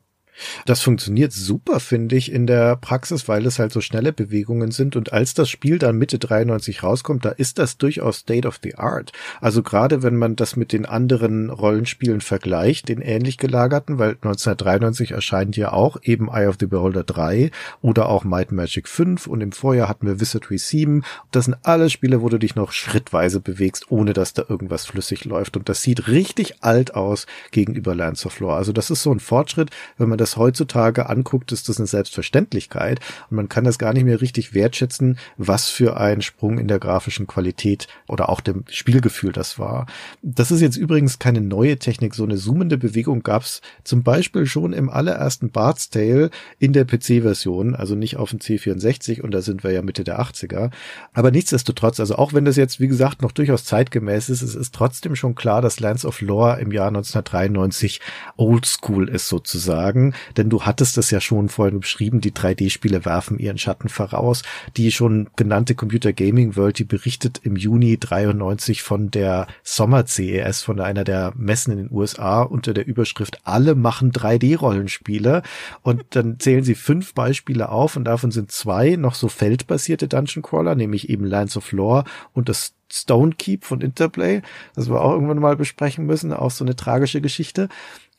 [0.65, 4.95] das funktioniert super, finde ich, in der Praxis, weil es halt so schnelle Bewegungen sind.
[4.95, 8.75] Und als das Spiel dann Mitte 93 rauskommt, da ist das durchaus State of the
[8.75, 9.11] Art.
[9.41, 15.11] Also gerade wenn man das mit den anderen Rollenspielen vergleicht, den ähnlich gelagerten, weil 1993
[15.11, 17.51] erscheint ja auch eben Eye of the Beholder 3
[17.81, 21.03] oder auch Might Magic 5 und im Vorjahr hatten wir Wizardry 7.
[21.31, 25.25] Das sind alle Spiele, wo du dich noch schrittweise bewegst, ohne dass da irgendwas flüssig
[25.25, 25.57] läuft.
[25.57, 28.55] Und das sieht richtig alt aus gegenüber Lands of Lore.
[28.55, 31.87] Also das ist so ein Fortschritt, wenn man das das heutzutage anguckt, ist das eine
[31.87, 32.99] Selbstverständlichkeit
[33.29, 36.79] und man kann das gar nicht mehr richtig wertschätzen, was für ein Sprung in der
[36.79, 39.85] grafischen Qualität oder auch dem Spielgefühl das war.
[40.21, 42.13] Das ist jetzt übrigens keine neue Technik.
[42.13, 46.29] So eine zoomende Bewegung gab es zum Beispiel schon im allerersten Bart's Tale
[46.59, 50.19] in der PC-Version, also nicht auf dem C64 und da sind wir ja Mitte der
[50.19, 50.71] 80er.
[51.13, 54.75] Aber nichtsdestotrotz, also auch wenn das jetzt, wie gesagt, noch durchaus zeitgemäß ist, es ist
[54.75, 58.01] trotzdem schon klar, dass Lands of Lore im Jahr 1993
[58.35, 63.57] oldschool ist sozusagen denn du hattest es ja schon vorhin beschrieben, die 3D-Spiele werfen ihren
[63.57, 64.43] Schatten voraus.
[64.75, 70.61] Die schon genannte Computer Gaming World, die berichtet im Juni 93 von der Sommer CES,
[70.61, 75.43] von einer der Messen in den USA unter der Überschrift Alle machen 3D-Rollenspiele
[75.81, 80.43] und dann zählen sie fünf Beispiele auf und davon sind zwei noch so feldbasierte Dungeon
[80.43, 82.03] Crawler, nämlich eben Lands of Lore
[82.33, 84.41] und das Stone Keep von Interplay,
[84.75, 87.69] das wir auch irgendwann mal besprechen müssen, auch so eine tragische Geschichte.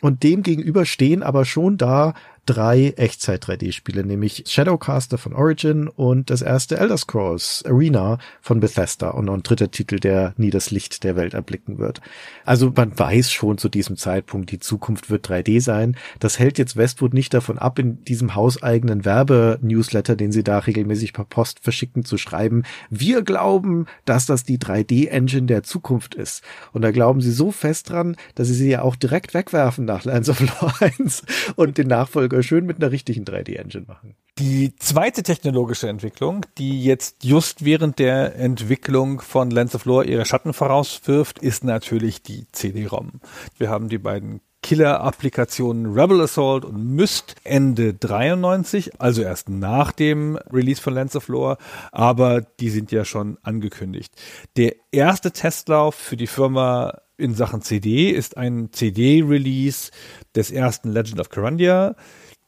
[0.01, 2.15] Und dem gegenüber stehen aber schon da
[2.49, 9.27] drei Echtzeit-3D-Spiele, nämlich Shadowcaster von Origin und das erste Elder Scrolls Arena von Bethesda und
[9.27, 12.01] noch ein dritter Titel, der nie das Licht der Welt erblicken wird.
[12.47, 15.97] Also man weiß schon zu diesem Zeitpunkt, die Zukunft wird 3D sein.
[16.20, 21.12] Das hält jetzt Westwood nicht davon ab, in diesem hauseigenen Werbe-Newsletter, den sie da regelmäßig
[21.12, 26.43] per Post verschicken, zu schreiben, wir glauben, dass das die 3D-Engine der Zukunft ist.
[26.73, 30.05] Und da glauben sie so fest dran, dass sie sie ja auch direkt wegwerfen nach
[30.05, 30.41] Lands of
[30.81, 31.25] 1
[31.57, 34.15] und den Nachfolger schön mit einer richtigen 3D-Engine machen.
[34.39, 40.24] Die zweite technologische Entwicklung, die jetzt just während der Entwicklung von Lens of Lore ihre
[40.24, 43.20] Schatten vorauswirft, ist natürlich die CD-ROM.
[43.56, 50.36] Wir haben die beiden Killer-Applikationen Rebel Assault und Myst Ende 93, also erst nach dem
[50.52, 51.59] Release von Lens of Lore,
[51.93, 54.12] aber die sind ja schon angekündigt.
[54.56, 59.90] Der erste Testlauf für die Firma in Sachen CD ist ein CD-Release
[60.35, 61.97] des ersten Legend of Carandia,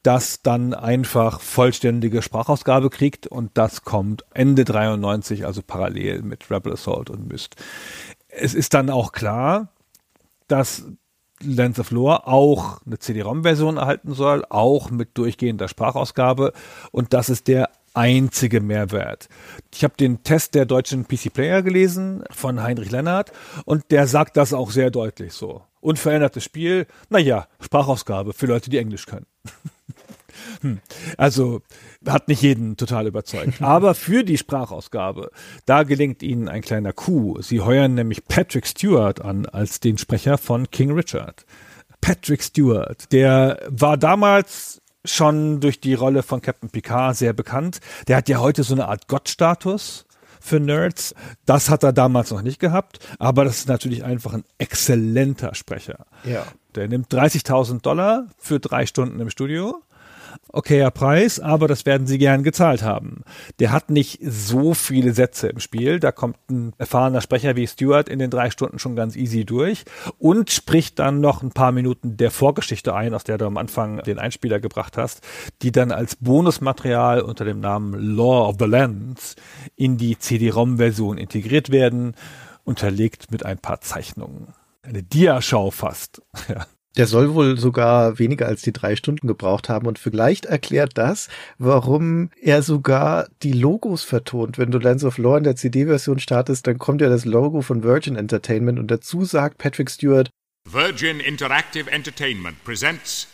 [0.03, 6.73] das dann einfach vollständige Sprachausgabe kriegt und das kommt Ende 93, also parallel mit Rebel
[6.73, 7.57] Assault und Myst.
[8.29, 9.69] Es ist dann auch klar,
[10.49, 10.85] dass
[11.43, 16.53] Lens of Lore auch eine CD-ROM-Version erhalten soll, auch mit durchgehender Sprachausgabe
[16.93, 19.29] und das ist der einzige Mehrwert.
[19.75, 23.33] Ich habe den Test der deutschen PC Player gelesen von Heinrich Lennart
[23.65, 25.63] und der sagt das auch sehr deutlich so.
[25.81, 29.27] Unverändertes Spiel, naja, Sprachausgabe für Leute, die Englisch können.
[30.61, 30.81] hm.
[31.17, 31.63] Also
[32.07, 33.61] hat nicht jeden total überzeugt.
[33.63, 35.31] Aber für die Sprachausgabe,
[35.67, 37.43] da gelingt ihnen ein kleiner Coup.
[37.43, 41.45] Sie heuern nämlich Patrick Stewart an als den Sprecher von King Richard.
[42.01, 47.81] Patrick Stewart, der war damals schon durch die Rolle von Captain Picard sehr bekannt.
[48.09, 50.07] Der hat ja heute so eine Art Gottstatus
[50.41, 51.15] für Nerds.
[51.47, 56.07] Das hat er damals noch nicht gehabt, aber das ist natürlich einfach ein exzellenter Sprecher.
[56.25, 56.47] Ja.
[56.75, 59.83] Der nimmt 30.000 Dollar für drei Stunden im Studio
[60.53, 63.23] okayer Preis, aber das werden sie gern gezahlt haben.
[63.59, 66.01] Der hat nicht so viele Sätze im Spiel.
[66.01, 69.85] Da kommt ein erfahrener Sprecher wie Stewart in den drei Stunden schon ganz easy durch
[70.19, 73.99] und spricht dann noch ein paar Minuten der Vorgeschichte ein, aus der du am Anfang
[74.03, 75.21] den Einspieler gebracht hast,
[75.63, 79.37] die dann als Bonusmaterial unter dem Namen Law of the Lands
[79.77, 82.15] in die CD-ROM-Version integriert werden,
[82.65, 84.49] unterlegt mit ein paar Zeichnungen.
[84.83, 86.23] Eine Diaschau fast.
[86.49, 86.67] Ja.
[86.97, 91.29] Der soll wohl sogar weniger als die drei Stunden gebraucht haben und vielleicht erklärt das,
[91.57, 94.59] warum er sogar die Logos vertont.
[94.59, 97.85] Wenn du Lands of Lore in der CD-Version startest, dann kommt ja das Logo von
[97.85, 100.31] Virgin Entertainment und dazu sagt Patrick Stewart,
[100.69, 103.29] Virgin Interactive Entertainment presents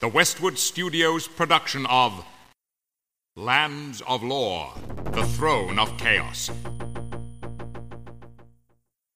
[0.00, 2.24] the Westwood Studios production of
[3.36, 4.74] Lands of Lore,
[5.14, 6.50] the Throne of Chaos.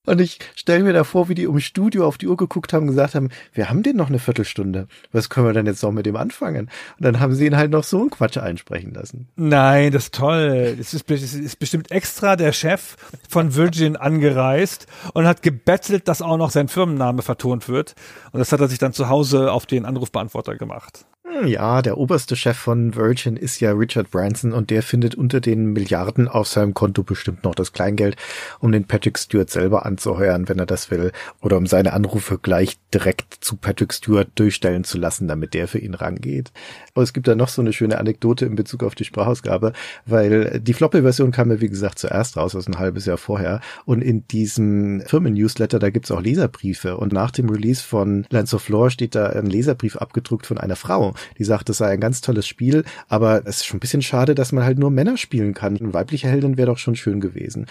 [0.06, 2.82] Und ich stelle mir da vor, wie die im Studio auf die Uhr geguckt haben
[2.82, 4.88] und gesagt haben, wir haben den noch eine Viertelstunde.
[5.12, 6.70] Was können wir denn jetzt noch mit dem anfangen?
[6.98, 9.28] Und dann haben sie ihn halt noch so einen Quatsch einsprechen lassen.
[9.36, 10.76] Nein, das ist toll.
[10.80, 12.96] Es ist, es ist bestimmt extra der Chef
[13.28, 17.94] von Virgin angereist und hat gebettelt, dass auch noch sein Firmenname vertont wird.
[18.32, 21.04] Und das hat er sich dann zu Hause auf den Anrufbeantworter gemacht.
[21.44, 25.72] Ja, der oberste Chef von Virgin ist ja Richard Branson und der findet unter den
[25.72, 28.16] Milliarden auf seinem Konto bestimmt noch das Kleingeld,
[28.60, 32.78] um den Patrick Stewart selber anzuheuern, wenn er das will, oder um seine Anrufe gleich
[32.94, 36.52] direkt zu Patrick Stewart durchstellen zu lassen, damit der für ihn rangeht.
[36.94, 39.72] Aber es gibt da noch so eine schöne Anekdote in Bezug auf die Sprachausgabe,
[40.06, 44.00] weil die Floppy-Version kam ja wie gesagt zuerst raus, also ein halbes Jahr vorher, und
[44.00, 46.96] in diesem Firmen-Newsletter, da gibt's auch Leserbriefe.
[46.96, 50.76] Und nach dem Release von Lands of Lore steht da ein Leserbrief abgedruckt von einer
[50.76, 54.02] Frau, die sagt, es sei ein ganz tolles Spiel, aber es ist schon ein bisschen
[54.02, 55.76] schade, dass man halt nur Männer spielen kann.
[55.76, 57.66] Eine weibliche Heldin wäre doch schon schön gewesen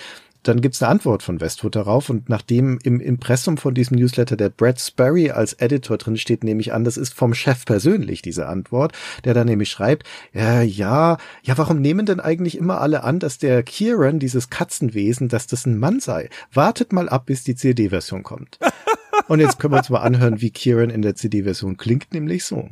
[0.47, 4.49] dann gibt's eine Antwort von Westwood darauf und nachdem im Impressum von diesem Newsletter der
[4.49, 8.47] Brad Sperry als Editor drin steht, nehme ich an, das ist vom Chef persönlich diese
[8.47, 10.03] Antwort, der dann nämlich schreibt,
[10.33, 15.29] ja, ja, ja, warum nehmen denn eigentlich immer alle an, dass der Kieran, dieses Katzenwesen,
[15.29, 16.29] dass das ein Mann sei?
[16.53, 18.59] Wartet mal ab, bis die CD-Version kommt.
[19.27, 22.69] und jetzt können wir uns mal anhören, wie Kieran in der CD-Version klingt, nämlich so.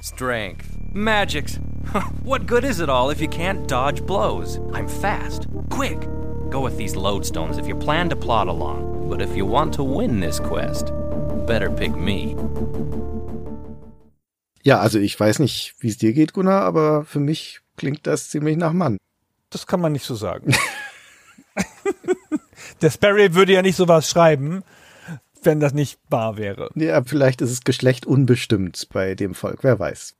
[0.00, 0.94] Strength.
[0.94, 1.56] Magics.
[2.22, 4.60] what good is it all if you can't dodge blows?
[4.72, 5.48] I'm fast.
[5.70, 6.00] Quick.
[6.50, 9.08] Go with these lodestones if you plan to plod along.
[9.10, 10.92] But if you want to win this quest,
[11.46, 12.36] better pick me.
[14.62, 18.30] Ja, also ich weiß nicht, wie es dir geht, Gunnar, aber für mich klingt das
[18.30, 18.98] ziemlich nach Mann.
[19.50, 20.54] Das kann man nicht so sagen.
[22.82, 24.62] Der Sperry würde ja nicht sowas schreiben,
[25.44, 26.70] wenn das nicht wahr wäre.
[26.74, 30.14] Ja, vielleicht ist es Geschlecht unbestimmt bei dem Volk, wer weiß.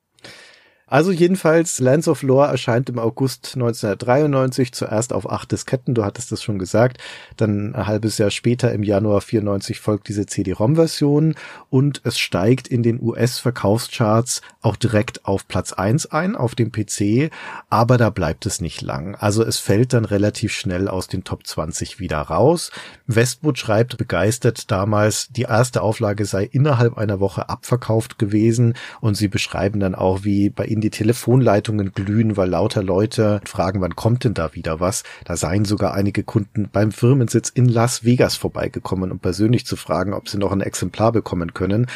[0.90, 6.32] Also jedenfalls, Lands of Lore erscheint im August 1993 zuerst auf acht Disketten, du hattest
[6.32, 6.98] das schon gesagt.
[7.36, 11.34] Dann ein halbes Jahr später, im Januar 94, folgt diese CD-ROM-Version
[11.68, 17.30] und es steigt in den US-Verkaufscharts auch direkt auf Platz eins ein, auf dem PC,
[17.68, 19.14] aber da bleibt es nicht lang.
[19.14, 22.70] Also es fällt dann relativ schnell aus den Top 20 wieder raus.
[23.06, 29.28] Westwood schreibt begeistert damals, die erste Auflage sei innerhalb einer Woche abverkauft gewesen und sie
[29.28, 34.24] beschreiben dann auch, wie bei ihnen die Telefonleitungen glühen, weil lauter Leute fragen, wann kommt
[34.24, 35.02] denn da wieder was?
[35.24, 40.14] Da seien sogar einige Kunden beim Firmensitz in Las Vegas vorbeigekommen, um persönlich zu fragen,
[40.14, 41.86] ob sie noch ein Exemplar bekommen können.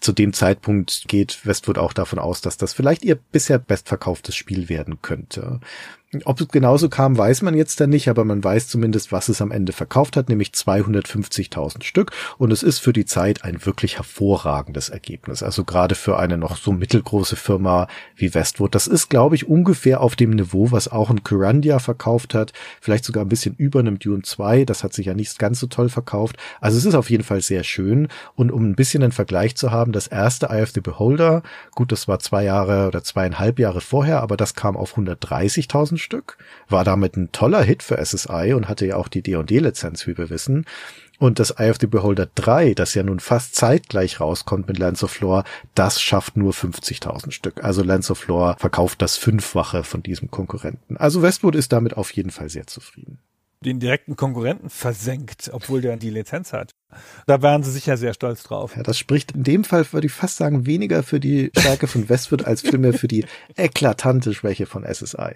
[0.00, 4.68] Zu dem Zeitpunkt geht Westwood auch davon aus, dass das vielleicht ihr bisher bestverkauftes Spiel
[4.68, 5.60] werden könnte.
[6.26, 9.40] Ob es genauso kam, weiß man jetzt dann nicht, aber man weiß zumindest, was es
[9.40, 12.12] am Ende verkauft hat, nämlich 250.000 Stück.
[12.36, 15.42] Und es ist für die Zeit ein wirklich hervorragendes Ergebnis.
[15.42, 18.74] Also gerade für eine noch so mittelgroße Firma wie Westwood.
[18.74, 22.52] Das ist, glaube ich, ungefähr auf dem Niveau, was auch ein Curandia verkauft hat.
[22.82, 24.66] Vielleicht sogar ein bisschen über einem Dune 2.
[24.66, 26.36] Das hat sich ja nicht ganz so toll verkauft.
[26.60, 28.08] Also es ist auf jeden Fall sehr schön.
[28.34, 31.42] Und um ein bisschen einen Vergleich zu haben, das erste Eye of the Beholder,
[31.74, 36.36] gut, das war zwei Jahre oder zweieinhalb Jahre vorher, aber das kam auf 130.000 Stück,
[36.68, 40.28] war damit ein toller Hit für SSI und hatte ja auch die D&D-Lizenz, wie wir
[40.28, 40.66] wissen.
[41.18, 45.04] Und das Eye of the Beholder 3, das ja nun fast zeitgleich rauskommt mit Lands
[45.04, 47.62] of Lore, das schafft nur 50.000 Stück.
[47.62, 50.96] Also Lands of Lore verkauft das Fünffache von diesem Konkurrenten.
[50.96, 53.18] Also Westwood ist damit auf jeden Fall sehr zufrieden
[53.62, 56.72] den direkten Konkurrenten versenkt, obwohl der die Lizenz hat.
[57.26, 58.76] Da wären sie sicher sehr stolz drauf.
[58.76, 62.08] Ja, das spricht in dem Fall, würde ich fast sagen, weniger für die Stärke von
[62.08, 63.24] Westwood als vielmehr für die
[63.56, 65.34] eklatante Schwäche von SSI.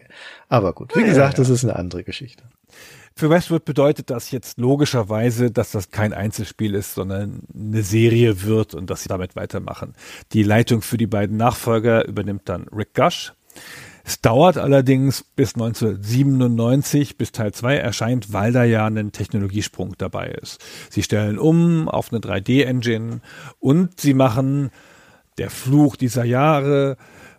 [0.49, 2.45] Aber gut, wie gesagt, das ist eine andere Geschichte.
[3.19, 8.75] Für Westwood bedeutet das jetzt logischerweise, dass das kein Einzelspiel ist, sondern eine Serie wird
[8.75, 9.95] und dass sie damit weitermachen.
[10.35, 13.33] Die Leitung für die beiden Nachfolger übernimmt dann Rick Gush.
[14.07, 20.29] Es dauert allerdings bis 1997, bis Teil 2 erscheint, weil da ja ein Technologiesprung dabei
[20.29, 20.65] ist.
[20.91, 23.21] Sie stellen um auf eine 3D-Engine
[23.59, 24.71] und sie machen
[25.39, 26.97] der Fluch dieser Jahre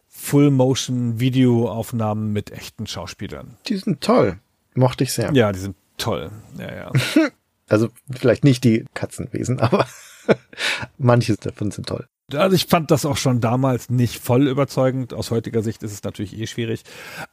[0.10, 3.56] Full-Motion-Videoaufnahmen mit echten Schauspielern.
[3.68, 4.38] Die sind toll.
[4.76, 5.32] Mochte ich sehr.
[5.34, 6.32] Ja, die sind toll.
[6.60, 6.92] Ja, ja.
[7.70, 9.88] also vielleicht nicht die Katzenwesen, aber
[10.98, 12.10] manches davon sind toll.
[12.34, 15.14] Also ich fand das auch schon damals nicht voll überzeugend.
[15.14, 16.84] Aus heutiger Sicht ist es natürlich eh schwierig.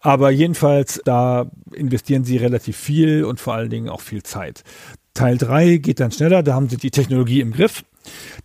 [0.00, 4.62] Aber jedenfalls, da investieren sie relativ viel und vor allen Dingen auch viel Zeit.
[5.12, 7.84] Teil 3 geht dann schneller, da haben sie die Technologie im Griff.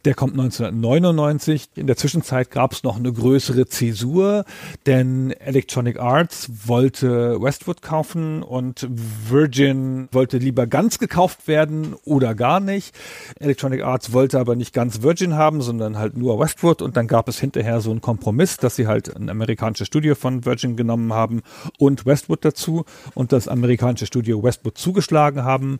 [0.05, 1.69] Der kommt 1999.
[1.75, 4.45] In der Zwischenzeit gab es noch eine größere Zäsur,
[4.85, 12.59] denn Electronic Arts wollte Westwood kaufen und Virgin wollte lieber ganz gekauft werden oder gar
[12.59, 12.95] nicht.
[13.39, 17.27] Electronic Arts wollte aber nicht ganz Virgin haben, sondern halt nur Westwood und dann gab
[17.27, 21.41] es hinterher so einen Kompromiss, dass sie halt ein amerikanisches Studio von Virgin genommen haben
[21.77, 25.79] und Westwood dazu und das amerikanische Studio Westwood zugeschlagen haben.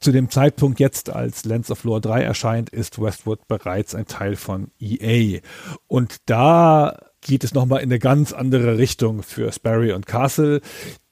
[0.00, 4.36] Zu dem Zeitpunkt jetzt, als Lands of Lore 3 erscheint, ist Westwood bereits ein Teil
[4.36, 5.40] von EA.
[5.86, 10.60] Und da geht es nochmal in eine ganz andere Richtung für Sperry und Castle.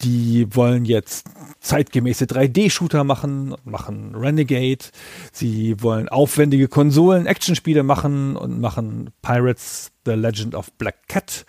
[0.02, 1.26] Die wollen jetzt
[1.60, 4.84] zeitgemäße 3D-Shooter machen, machen Renegade.
[5.32, 11.44] Sie wollen aufwendige Konsolen-Actionspiele machen und machen Pirates The Legend of Black Cat.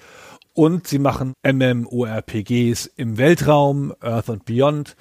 [0.53, 4.95] Und sie machen MMORPGs im Weltraum, Earth and Beyond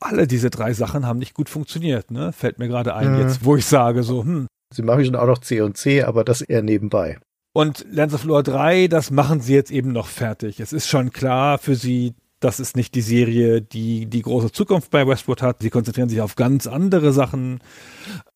[0.00, 2.32] alle diese drei Sachen haben nicht gut funktioniert, ne?
[2.32, 3.20] Fällt mir gerade ein, mhm.
[3.20, 4.46] jetzt, wo ich sage, so, hm.
[4.74, 7.18] Sie machen schon auch noch C und C, aber das eher nebenbei.
[7.52, 10.60] Und Lands of Lore 3, das machen sie jetzt eben noch fertig.
[10.60, 14.90] Es ist schon klar für sie, das ist nicht die Serie, die die große Zukunft
[14.90, 15.62] bei Westwood hat.
[15.62, 17.60] Sie konzentrieren sich auf ganz andere Sachen,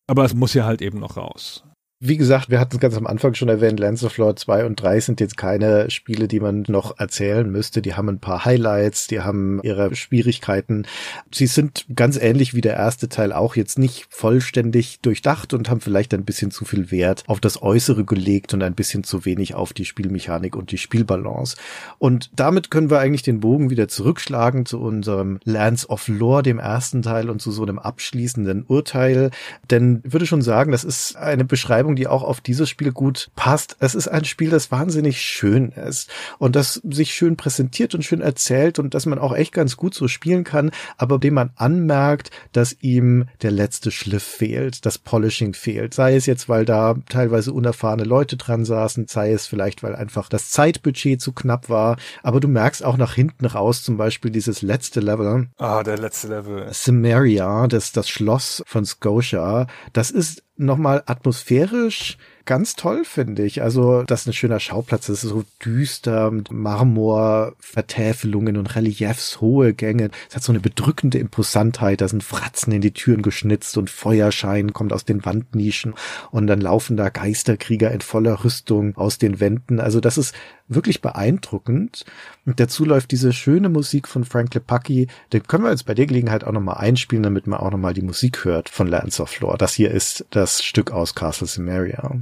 [0.07, 1.63] aber es muss ja halt eben noch raus.
[2.03, 4.81] Wie gesagt, wir hatten es ganz am Anfang schon erwähnt, Lands of Lore 2 und
[4.81, 7.83] 3 sind jetzt keine Spiele, die man noch erzählen müsste.
[7.83, 10.87] Die haben ein paar Highlights, die haben ihre Schwierigkeiten.
[11.31, 15.79] Sie sind ganz ähnlich wie der erste Teil auch jetzt nicht vollständig durchdacht und haben
[15.79, 19.53] vielleicht ein bisschen zu viel Wert auf das Äußere gelegt und ein bisschen zu wenig
[19.53, 21.55] auf die Spielmechanik und die Spielbalance.
[21.99, 26.57] Und damit können wir eigentlich den Bogen wieder zurückschlagen zu unserem Lands of Lore, dem
[26.57, 29.29] ersten Teil und zu so einem abschließenden Urteil.
[29.69, 32.91] Denn ich würde schon sagen, das ist eine Beschreibung Beschreibung, die auch auf dieses Spiel
[32.91, 33.77] gut passt.
[33.79, 38.21] Es ist ein Spiel, das wahnsinnig schön ist und das sich schön präsentiert und schön
[38.21, 42.31] erzählt und dass man auch echt ganz gut so spielen kann, aber dem man anmerkt,
[42.51, 45.93] dass ihm der letzte Schliff fehlt, das Polishing fehlt.
[45.93, 50.29] Sei es jetzt, weil da teilweise unerfahrene Leute dran saßen, sei es vielleicht, weil einfach
[50.29, 54.61] das Zeitbudget zu knapp war, aber du merkst auch nach hinten raus zum Beispiel dieses
[54.61, 55.47] letzte Level.
[55.57, 56.67] Ah, der letzte Level.
[56.71, 63.61] Samaria, das, das Schloss von Scotia, das ist nochmal atmosphärisch ganz toll, finde ich.
[63.61, 65.07] Also, das ist ein schöner Schauplatz.
[65.07, 70.09] Das ist so düster mit Marmorvertäfelungen und Reliefs, hohe Gänge.
[70.29, 72.01] Es hat so eine bedrückende Imposantheit.
[72.01, 75.93] Da sind Fratzen in die Türen geschnitzt und Feuerschein kommt aus den Wandnischen
[76.31, 79.79] und dann laufen da Geisterkrieger in voller Rüstung aus den Wänden.
[79.79, 80.35] Also, das ist
[80.67, 82.05] wirklich beeindruckend.
[82.45, 85.07] Und dazu läuft diese schöne Musik von Frank Lepaki.
[85.33, 88.01] Den können wir jetzt bei der Gelegenheit auch nochmal einspielen, damit man auch nochmal die
[88.01, 89.57] Musik hört von Lands of Lore.
[89.57, 92.21] Das hier ist das Stück aus Castle Samaria.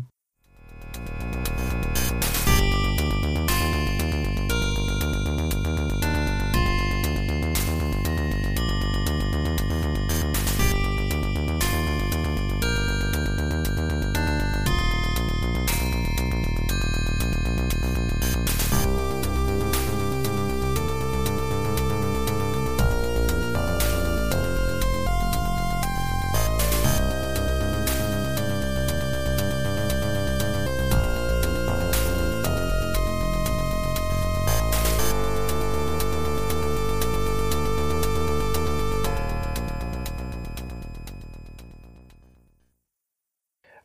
[0.96, 1.69] Música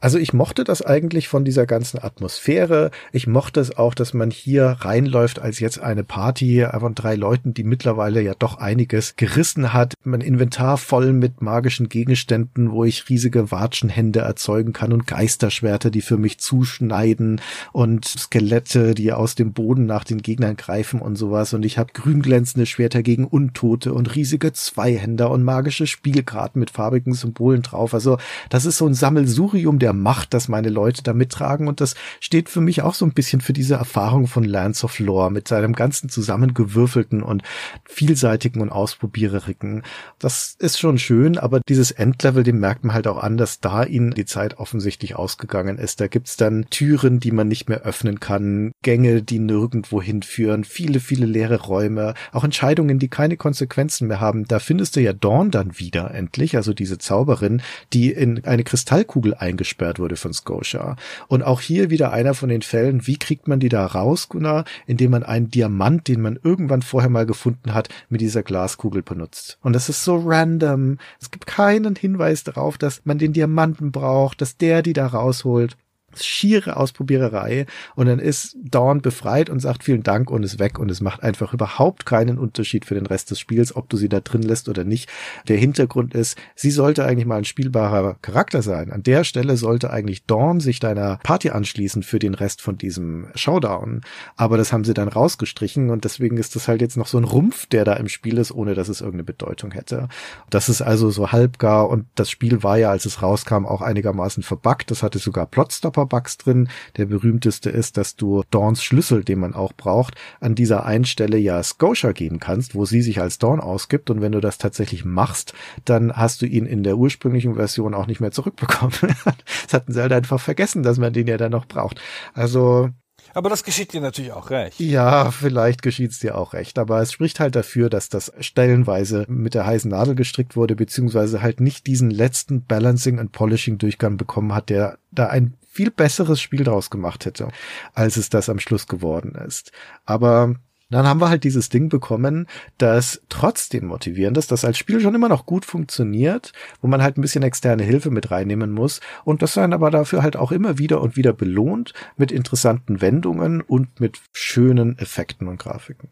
[0.05, 2.91] Also ich mochte das eigentlich von dieser ganzen Atmosphäre.
[3.11, 7.55] Ich mochte es auch, dass man hier reinläuft als jetzt eine Party von drei Leuten,
[7.55, 9.95] die mittlerweile ja doch einiges gerissen hat.
[10.05, 16.03] Mein Inventar voll mit magischen Gegenständen, wo ich riesige Watschenhände erzeugen kann und Geisterschwerter, die
[16.03, 17.41] für mich zuschneiden
[17.73, 21.55] und Skelette, die aus dem Boden nach den Gegnern greifen und sowas.
[21.55, 27.15] Und ich habe grünglänzende Schwerter gegen Untote und riesige Zweihänder und magische Spielkarten mit farbigen
[27.15, 27.95] Symbolen drauf.
[27.95, 28.19] Also
[28.51, 31.69] das ist so ein Sammelsurium der Macht, dass meine Leute da mittragen.
[31.69, 34.99] Und das steht für mich auch so ein bisschen für diese Erfahrung von Lands of
[34.99, 37.43] Lore mit seinem ganzen zusammengewürfelten und
[37.85, 39.83] vielseitigen und ausprobiererigen.
[40.19, 43.85] Das ist schon schön, aber dieses Endlevel, dem merkt man halt auch an, dass da
[43.85, 46.01] ihnen die Zeit offensichtlich ausgegangen ist.
[46.01, 51.01] Da gibt's dann Türen, die man nicht mehr öffnen kann, Gänge, die nirgendwo hinführen, viele,
[51.01, 54.47] viele leere Räume, auch Entscheidungen, die keine Konsequenzen mehr haben.
[54.47, 59.35] Da findest du ja Dawn dann wieder endlich, also diese Zauberin, die in eine Kristallkugel
[59.35, 60.97] eingesperrt eingesperrt wurde von Scotia.
[61.29, 64.65] Und auch hier wieder einer von den Fällen, wie kriegt man die da raus, Gunnar,
[64.87, 69.59] indem man einen Diamant, den man irgendwann vorher mal gefunden hat, mit dieser Glaskugel benutzt.
[69.63, 70.99] Und das ist so random.
[71.21, 75.77] Es gibt keinen Hinweis darauf, dass man den Diamanten braucht, dass der die da rausholt
[76.23, 80.91] schiere Ausprobiererei und dann ist Dawn befreit und sagt vielen Dank und ist weg und
[80.91, 84.21] es macht einfach überhaupt keinen Unterschied für den Rest des Spiels, ob du sie da
[84.21, 85.11] drin lässt oder nicht.
[85.49, 88.93] Der Hintergrund ist, sie sollte eigentlich mal ein spielbarer Charakter sein.
[88.93, 93.29] An der Stelle sollte eigentlich Dawn sich deiner Party anschließen für den Rest von diesem
[93.35, 94.03] Showdown.
[94.37, 97.25] Aber das haben sie dann rausgestrichen und deswegen ist das halt jetzt noch so ein
[97.25, 100.09] Rumpf, der da im Spiel ist, ohne dass es irgendeine Bedeutung hätte.
[100.51, 104.43] Das ist also so halbgar und das Spiel war ja, als es rauskam, auch einigermaßen
[104.43, 104.91] verbuggt.
[104.91, 106.69] Das hatte sogar Plotstopper Bugs drin.
[106.97, 111.39] Der berühmteste ist, dass du Dawns Schlüssel, den man auch braucht, an dieser einen Stelle
[111.39, 114.11] ja Scotia geben kannst, wo sie sich als Dawn ausgibt.
[114.11, 118.07] Und wenn du das tatsächlich machst, dann hast du ihn in der ursprünglichen Version auch
[118.07, 118.95] nicht mehr zurückbekommen.
[119.03, 122.01] das hatten sie halt einfach vergessen, dass man den ja dann noch braucht.
[122.33, 122.91] Also
[123.35, 124.79] aber das geschieht dir natürlich auch recht.
[124.79, 126.79] Ja, vielleicht geschieht's dir auch recht.
[126.79, 131.43] Aber es spricht halt dafür, dass das stellenweise mit der heißen Nadel gestrickt wurde, beziehungsweise
[131.43, 136.41] halt nicht diesen letzten Balancing und Polishing Durchgang bekommen hat, der da ein viel besseres
[136.41, 137.49] Spiel draus gemacht hätte,
[137.95, 139.73] als es das am Schluss geworden ist.
[140.05, 140.55] Aber
[140.91, 142.47] dann haben wir halt dieses Ding bekommen,
[142.79, 147.19] das trotzdem motivierend ist, das als Spiel schon immer noch gut funktioniert, wo man halt
[147.19, 150.79] ein bisschen externe Hilfe mit reinnehmen muss und das dann aber dafür halt auch immer
[150.79, 156.11] wieder und wieder belohnt mit interessanten Wendungen und mit schönen Effekten und Grafiken.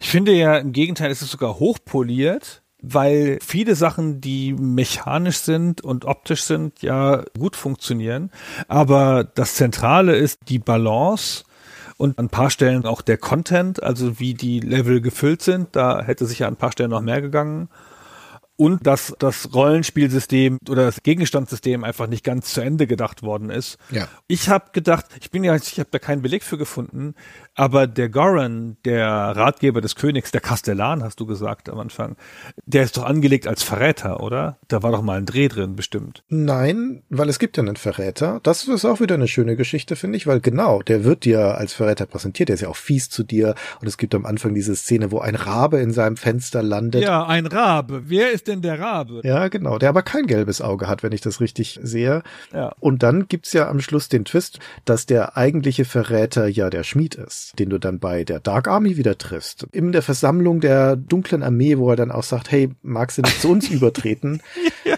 [0.00, 5.80] Ich finde ja im Gegenteil, es ist sogar hochpoliert weil viele Sachen, die mechanisch sind
[5.80, 8.30] und optisch sind, ja gut funktionieren.
[8.68, 11.44] Aber das Zentrale ist die Balance
[11.96, 15.68] und an ein paar Stellen auch der Content, also wie die Level gefüllt sind.
[15.72, 17.68] Da hätte sich ja an ein paar Stellen noch mehr gegangen
[18.56, 23.76] und dass das Rollenspielsystem oder das Gegenstandssystem einfach nicht ganz zu Ende gedacht worden ist.
[23.90, 24.08] Ja.
[24.26, 27.14] Ich habe gedacht, ich bin ja, ich habe da keinen Beleg für gefunden,
[27.54, 32.16] aber der Goran, der Ratgeber des Königs, der Kastellan, hast du gesagt am Anfang,
[32.64, 34.58] der ist doch angelegt als Verräter, oder?
[34.68, 36.24] Da war doch mal ein Dreh drin, bestimmt.
[36.28, 38.40] Nein, weil es gibt ja einen Verräter.
[38.42, 41.74] Das ist auch wieder eine schöne Geschichte, finde ich, weil genau, der wird dir als
[41.74, 44.74] Verräter präsentiert, der ist ja auch fies zu dir und es gibt am Anfang diese
[44.76, 47.02] Szene, wo ein Rabe in seinem Fenster landet.
[47.02, 48.04] Ja, ein Rabe.
[48.06, 49.20] Wer ist denn der Rabe?
[49.24, 49.78] Ja, genau.
[49.78, 52.22] Der aber kein gelbes Auge hat, wenn ich das richtig sehe.
[52.52, 52.74] Ja.
[52.80, 57.14] Und dann gibt's ja am Schluss den Twist, dass der eigentliche Verräter ja der Schmied
[57.14, 59.66] ist, den du dann bei der Dark Army wieder triffst.
[59.72, 63.40] In der Versammlung der dunklen Armee, wo er dann auch sagt, hey, magst du nicht
[63.40, 64.42] zu uns übertreten?
[64.84, 64.96] ja.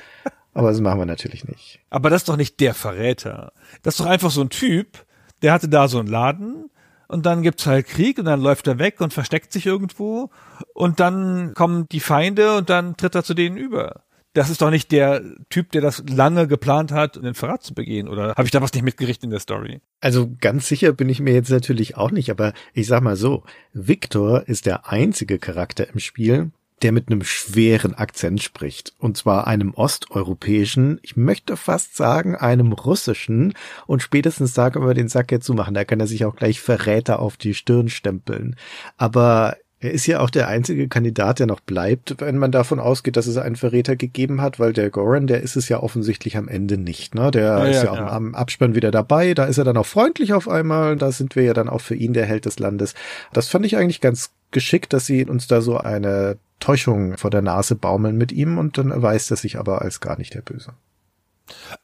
[0.55, 1.79] Aber das machen wir natürlich nicht.
[1.89, 3.53] Aber das ist doch nicht der Verräter.
[3.83, 5.05] Das ist doch einfach so ein Typ,
[5.43, 6.71] der hatte da so einen Laden
[7.09, 10.31] und dann gibt's halt Krieg und dann läuft er weg und versteckt sich irgendwo
[10.75, 14.03] und dann kommen die Feinde und dann tritt er zu denen über.
[14.35, 18.09] Das ist doch nicht der Typ, der das lange geplant hat, den Verrat zu begehen.
[18.09, 19.81] Oder habe ich da was nicht mitgerichtet in der Story?
[20.01, 23.43] Also ganz sicher bin ich mir jetzt natürlich auch nicht, aber ich sag mal so,
[23.73, 28.93] Victor ist der einzige Charakter im Spiel, der mit einem schweren Akzent spricht.
[28.99, 33.55] Und zwar einem osteuropäischen, ich möchte fast sagen, einem russischen.
[33.87, 35.75] Und spätestens da können wir den Sack jetzt zumachen.
[35.75, 38.57] Da kann er sich auch gleich Verräter auf die Stirn stempeln.
[38.97, 43.17] Aber er ist ja auch der einzige Kandidat, der noch bleibt, wenn man davon ausgeht,
[43.17, 46.49] dass es einen Verräter gegeben hat, weil der Goran, der ist es ja offensichtlich am
[46.49, 47.15] Ende nicht.
[47.15, 47.31] Ne?
[47.31, 48.09] Der Ja, ist ja, ja, auch ja.
[48.11, 51.45] am Abspann wieder dabei, da ist er dann auch freundlich auf einmal, da sind wir
[51.45, 52.95] ja dann auch für ihn der Held des Landes.
[53.33, 57.43] Das fand ich eigentlich ganz geschickt, dass sie uns da so eine Täuschung vor der
[57.43, 60.73] Nase baumeln mit ihm und dann erweist er sich aber als gar nicht der Böse.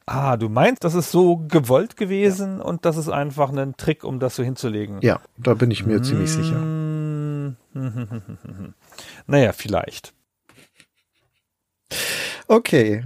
[0.05, 4.19] Ah, du meinst, das ist so gewollt gewesen und das ist einfach ein Trick, um
[4.19, 4.99] das so hinzulegen.
[5.01, 6.33] Ja, da bin ich mir ziemlich Mm.
[6.33, 6.59] sicher.
[9.27, 10.13] Naja, vielleicht.
[12.47, 13.03] Okay.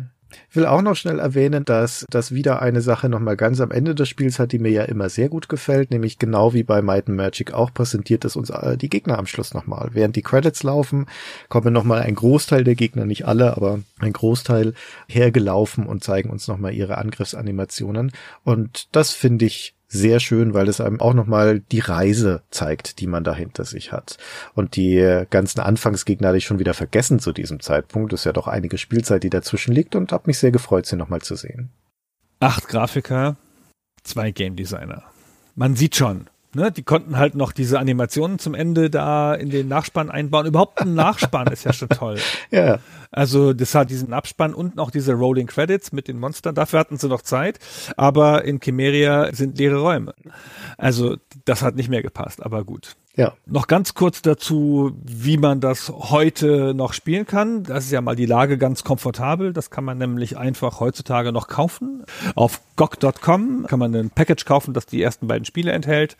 [0.52, 3.94] Ich will auch noch schnell erwähnen, dass das wieder eine Sache nochmal ganz am Ende
[3.94, 7.08] des Spiels hat, die mir ja immer sehr gut gefällt, nämlich genau wie bei Might
[7.08, 9.90] and Magic auch präsentiert es uns äh, die Gegner am Schluss nochmal.
[9.94, 11.06] Während die Credits laufen,
[11.50, 14.74] kommen nochmal ein Großteil der Gegner, nicht alle, aber ein Großteil
[15.08, 18.12] hergelaufen und zeigen uns nochmal ihre Angriffsanimationen.
[18.44, 23.08] Und das finde ich sehr schön, weil es einem auch nochmal die Reise zeigt, die
[23.08, 24.18] man da hinter sich hat.
[24.53, 28.14] Und die ganzen Anfangsgegner hatte ich schon wieder vergessen zu diesem Zeitpunkt.
[28.14, 30.95] Das ist ja doch einige Spielzeit, die dazwischen liegt und habe mich sehr gefreut, sie
[30.95, 31.69] nochmal zu sehen.
[32.40, 33.35] Acht Grafiker,
[34.03, 35.03] zwei Game Designer.
[35.56, 39.68] Man sieht schon, ne, die konnten halt noch diese Animationen zum Ende da in den
[39.68, 40.45] Nachspann einbauen.
[40.45, 42.18] Überhaupt ein Nachspann ist ja schon toll.
[42.52, 42.80] Ja,
[43.11, 46.56] Also das hat diesen Abspann und noch diese Rolling Credits mit den Monstern.
[46.56, 47.60] Dafür hatten sie noch Zeit.
[47.95, 50.14] Aber in Chimeria sind leere Räume.
[50.78, 52.95] Also das hat nicht mehr gepasst, aber gut.
[53.20, 53.34] Ja.
[53.46, 57.64] Noch ganz kurz dazu, wie man das heute noch spielen kann.
[57.64, 59.52] Das ist ja mal die Lage ganz komfortabel.
[59.52, 62.06] Das kann man nämlich einfach heutzutage noch kaufen.
[62.36, 66.16] Auf GOG.com kann man ein Package kaufen, das die ersten beiden Spiele enthält.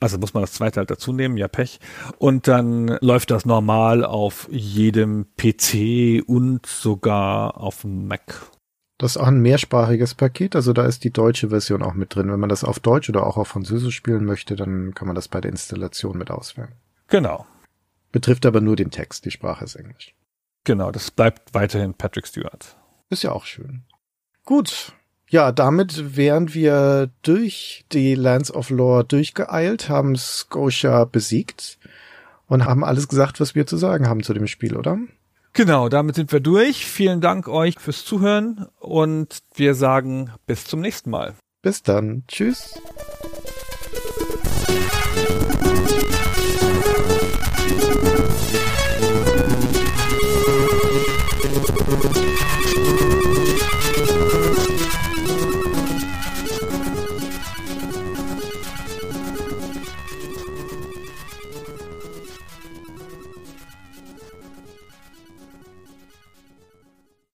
[0.00, 1.78] Also muss man das zweite halt dazu nehmen, ja Pech.
[2.18, 8.50] Und dann läuft das normal auf jedem PC und sogar auf Mac.
[8.98, 12.32] Das ist auch ein mehrsprachiges Paket, also da ist die deutsche Version auch mit drin.
[12.32, 15.28] Wenn man das auf Deutsch oder auch auf Französisch spielen möchte, dann kann man das
[15.28, 16.72] bei der Installation mit auswählen.
[17.08, 17.46] Genau.
[18.10, 20.14] Betrifft aber nur den Text, die Sprache ist Englisch.
[20.64, 22.76] Genau, das bleibt weiterhin Patrick Stewart.
[23.10, 23.82] Ist ja auch schön.
[24.44, 24.92] Gut.
[25.28, 31.78] Ja, damit wären wir durch die Lands of Lore durchgeeilt, haben Scotia besiegt
[32.46, 34.98] und haben alles gesagt, was wir zu sagen haben zu dem Spiel, oder?
[35.56, 36.84] Genau, damit sind wir durch.
[36.84, 41.34] Vielen Dank euch fürs Zuhören und wir sagen bis zum nächsten Mal.
[41.62, 42.24] Bis dann.
[42.28, 42.78] Tschüss.